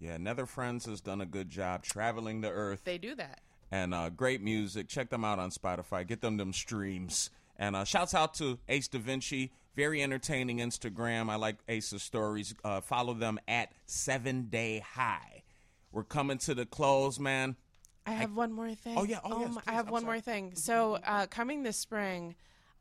Yeah, 0.00 0.16
Netherfriends 0.18 0.86
has 0.86 1.00
done 1.00 1.20
a 1.20 1.26
good 1.26 1.50
job 1.50 1.82
traveling 1.82 2.40
the 2.40 2.50
earth 2.50 2.82
They 2.84 2.98
do 2.98 3.14
that. 3.14 3.40
and 3.70 3.94
uh, 3.94 4.10
great 4.10 4.42
music. 4.42 4.88
Check 4.88 5.10
them 5.10 5.24
out 5.24 5.38
on 5.38 5.50
Spotify. 5.50 6.06
Get 6.06 6.20
them 6.20 6.36
them 6.36 6.52
streams. 6.52 7.30
And 7.56 7.76
uh, 7.76 7.84
shouts 7.84 8.14
out 8.14 8.34
to 8.34 8.58
Ace 8.68 8.88
Da 8.88 8.98
Vinci. 8.98 9.52
Very 9.76 10.02
entertaining 10.02 10.58
Instagram. 10.58 11.30
I 11.30 11.36
like 11.36 11.56
Ace's 11.68 12.02
stories. 12.02 12.54
Uh, 12.64 12.80
follow 12.80 13.14
them 13.14 13.38
at 13.48 13.72
Seven 13.86 14.48
Day 14.48 14.80
High. 14.94 15.42
We're 15.92 16.04
coming 16.04 16.38
to 16.38 16.54
the 16.54 16.66
close, 16.66 17.18
man. 17.20 17.56
I 18.06 18.12
have 18.12 18.34
one 18.34 18.52
more 18.52 18.74
thing. 18.74 18.96
Oh, 18.98 19.04
yeah. 19.04 19.20
Oh, 19.24 19.40
yes, 19.40 19.54
please. 19.54 19.62
I 19.66 19.72
have 19.72 19.86
I'm 19.86 19.92
one 19.92 20.02
sorry. 20.02 20.14
more 20.16 20.20
thing. 20.20 20.52
So, 20.54 20.98
uh, 21.04 21.26
coming 21.26 21.62
this 21.62 21.76
spring, 21.76 22.34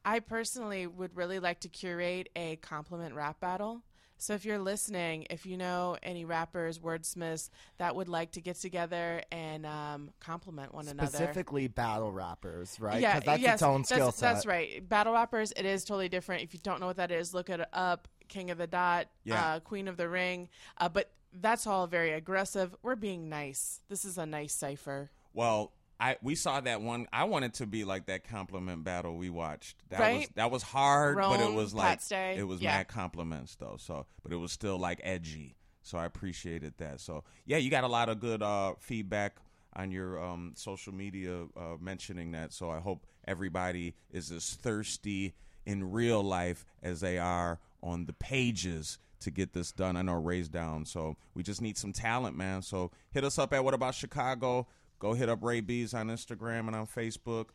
I 0.04 0.20
personally 0.20 0.86
would 0.88 1.16
really 1.16 1.40
like 1.40 1.62
to 1.62 1.70
curate 1.70 2.30
a 2.36 2.58
compliment 2.58 3.16
rap 3.16 3.40
battle. 3.40 3.82
So, 4.18 4.34
if 4.34 4.46
you're 4.46 4.60
listening, 4.60 5.28
if 5.30 5.46
you 5.46 5.58
know 5.58 5.98
any 6.04 6.24
rappers, 6.26 6.80
wordsmiths 6.80 7.50
that 7.78 7.96
would 7.96 8.08
like 8.08 8.32
to 8.32 8.42
get 8.42 8.58
together 8.58 9.22
and 9.32 9.66
um, 9.66 10.12
compliment 10.20 10.74
one 10.74 10.88
another, 10.88 11.08
Specifically 11.10 11.68
battle 11.68 12.12
rappers, 12.12 12.78
right? 12.80 13.02
Yeah, 13.02 13.16
Because 13.20 13.26
that's 13.26 13.42
yes, 13.42 13.54
its 13.56 13.64
own 13.64 13.84
skill 13.84 14.12
set. 14.12 14.34
That's 14.34 14.46
right. 14.46 14.88
Battle 14.88 15.14
rappers, 15.14 15.54
it 15.56 15.66
is 15.66 15.84
totally 15.84 16.10
different. 16.10 16.44
If 16.44 16.54
you 16.54 16.60
don't 16.64 16.80
know 16.80 16.88
what 16.88 16.98
that 16.98 17.12
is, 17.12 17.34
look 17.34 17.50
it 17.50 17.62
up. 17.74 18.08
King 18.30 18.52
of 18.52 18.58
the 18.58 18.68
Dot, 18.68 19.08
Yeah. 19.26 19.56
uh, 19.56 19.60
Queen 19.60 19.88
of 19.88 19.98
the 19.98 20.08
Ring. 20.10 20.48
Uh, 20.78 20.90
but 20.90 21.12
that's 21.40 21.68
all 21.68 21.88
very 21.88 22.14
aggressive. 22.14 22.76
We're 22.82 22.96
being 22.96 23.30
nice. 23.30 23.82
This 23.90 24.06
is 24.06 24.18
a 24.18 24.26
nice 24.26 24.54
cipher. 24.54 25.12
Well, 25.34 25.74
I 26.00 26.18
we 26.22 26.36
saw 26.36 26.60
that 26.62 26.82
one. 26.82 27.08
I 27.14 27.26
wanted 27.26 27.56
to 27.56 27.66
be 27.66 27.84
like 27.84 28.08
that 28.08 28.28
compliment 28.28 28.84
battle 28.84 29.16
we 29.18 29.30
watched. 29.30 29.78
That 29.90 30.00
was 30.00 30.08
Right? 30.08 30.36
that 30.36 30.52
was 30.52 30.64
hard, 30.64 31.16
but 31.18 31.40
it 31.40 31.54
was 31.54 31.74
like 31.74 32.00
it 32.12 32.44
was 32.48 32.62
yeah. 32.62 32.78
mad 32.78 32.88
compliments 32.88 33.56
though. 33.56 33.78
So, 33.80 34.06
but 34.22 34.32
it 34.32 34.38
was 34.38 34.52
still 34.52 34.78
like 34.78 35.00
edgy. 35.04 35.56
So 35.82 35.98
I 35.98 36.06
appreciated 36.06 36.74
that. 36.78 37.00
So 37.00 37.24
yeah, 37.46 37.58
you 37.58 37.70
got 37.70 37.84
a 37.84 37.88
lot 37.88 38.10
of 38.10 38.20
good 38.20 38.42
uh, 38.42 38.74
feedback 38.80 39.38
on 39.76 39.92
your 39.92 40.22
um, 40.24 40.54
social 40.56 40.94
media 40.94 41.44
uh, 41.58 41.76
mentioning 41.80 42.32
that. 42.32 42.54
So 42.54 42.70
I 42.70 42.80
hope 42.80 43.06
everybody 43.28 43.96
is 44.12 44.32
as 44.32 44.54
thirsty 44.54 45.34
in 45.66 45.92
real 45.92 46.22
life 46.24 46.66
as 46.82 47.00
they 47.00 47.18
are 47.18 47.60
on 47.82 48.06
the 48.06 48.14
pages 48.14 48.98
to 49.24 49.32
get 49.32 49.54
this 49.54 49.72
done. 49.72 49.98
I 49.98 50.02
know 50.02 50.14
Ray's 50.14 50.50
down, 50.50 50.86
so 50.86 51.18
we 51.34 51.44
just 51.44 51.62
need 51.62 51.78
some 51.78 51.94
talent, 51.94 52.38
man. 52.38 52.62
So 52.62 52.92
hit 53.12 53.24
us 53.24 53.38
up 53.38 53.54
at 53.54 53.64
What 53.64 53.74
About 53.74 53.96
Chicago. 53.96 54.68
Go 55.00 55.14
hit 55.14 55.30
up 55.30 55.44
Ray 55.44 55.62
Bees 55.62 55.94
on 55.94 56.08
Instagram 56.08 56.68
and 56.68 56.76
on 56.76 56.88
Facebook. 56.88 57.48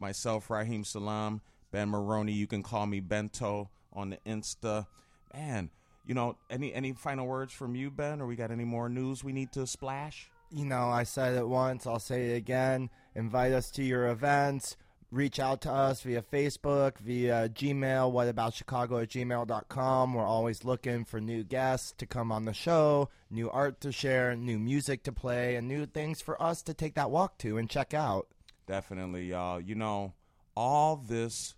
Myself, 0.00 0.50
Raheem 0.50 0.84
Salam, 0.84 1.40
Ben 1.70 1.88
Maroney. 1.88 2.32
You 2.32 2.46
can 2.46 2.62
call 2.62 2.86
me 2.86 3.00
Bento 3.00 3.70
on 3.92 4.10
the 4.10 4.18
Insta. 4.26 4.86
Man, 5.34 5.70
you 6.06 6.14
know, 6.14 6.36
any 6.48 6.72
any 6.72 6.92
final 6.92 7.26
words 7.26 7.52
from 7.52 7.74
you, 7.74 7.90
Ben, 7.90 8.20
or 8.20 8.26
we 8.26 8.36
got 8.36 8.50
any 8.50 8.64
more 8.64 8.88
news 8.88 9.22
we 9.22 9.32
need 9.32 9.52
to 9.52 9.66
splash? 9.66 10.30
you 10.54 10.64
know, 10.64 10.88
I 10.88 11.02
said 11.02 11.34
it 11.34 11.48
once, 11.48 11.86
I'll 11.86 11.98
say 11.98 12.30
it 12.30 12.36
again. 12.36 12.88
Invite 13.14 13.52
us 13.52 13.70
to 13.72 13.82
your 13.82 14.08
events. 14.08 14.76
Reach 15.14 15.38
out 15.38 15.60
to 15.60 15.70
us 15.70 16.02
via 16.02 16.22
Facebook, 16.22 16.98
via 16.98 17.48
Gmail, 17.48 18.12
whataboutchicago 18.12 19.00
at 19.00 19.10
gmail.com. 19.10 20.12
We're 20.12 20.26
always 20.26 20.64
looking 20.64 21.04
for 21.04 21.20
new 21.20 21.44
guests 21.44 21.94
to 21.98 22.06
come 22.06 22.32
on 22.32 22.46
the 22.46 22.52
show, 22.52 23.10
new 23.30 23.48
art 23.48 23.80
to 23.82 23.92
share, 23.92 24.34
new 24.34 24.58
music 24.58 25.04
to 25.04 25.12
play, 25.12 25.54
and 25.54 25.68
new 25.68 25.86
things 25.86 26.20
for 26.20 26.42
us 26.42 26.62
to 26.62 26.74
take 26.74 26.96
that 26.96 27.12
walk 27.12 27.38
to 27.38 27.58
and 27.58 27.70
check 27.70 27.94
out. 27.94 28.26
Definitely, 28.66 29.26
y'all. 29.26 29.60
You 29.60 29.76
know, 29.76 30.14
all 30.56 30.96
this 30.96 31.54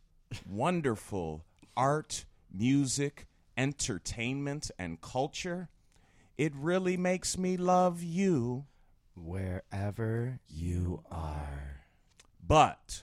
wonderful 0.46 1.42
art, 1.74 2.26
music, 2.52 3.26
entertainment, 3.56 4.70
and 4.78 5.00
culture, 5.00 5.70
it 6.36 6.52
really 6.54 6.98
makes 6.98 7.38
me 7.38 7.56
love 7.56 8.02
you 8.02 8.66
Wherever 9.14 10.40
you 10.46 11.02
are. 11.10 11.86
But 12.46 13.02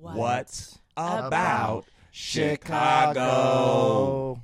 What 0.00 0.16
what, 0.16 0.74
about 0.96 1.26
about 1.26 1.84
Chicago? 2.10 3.12
Chicago? 3.12 4.42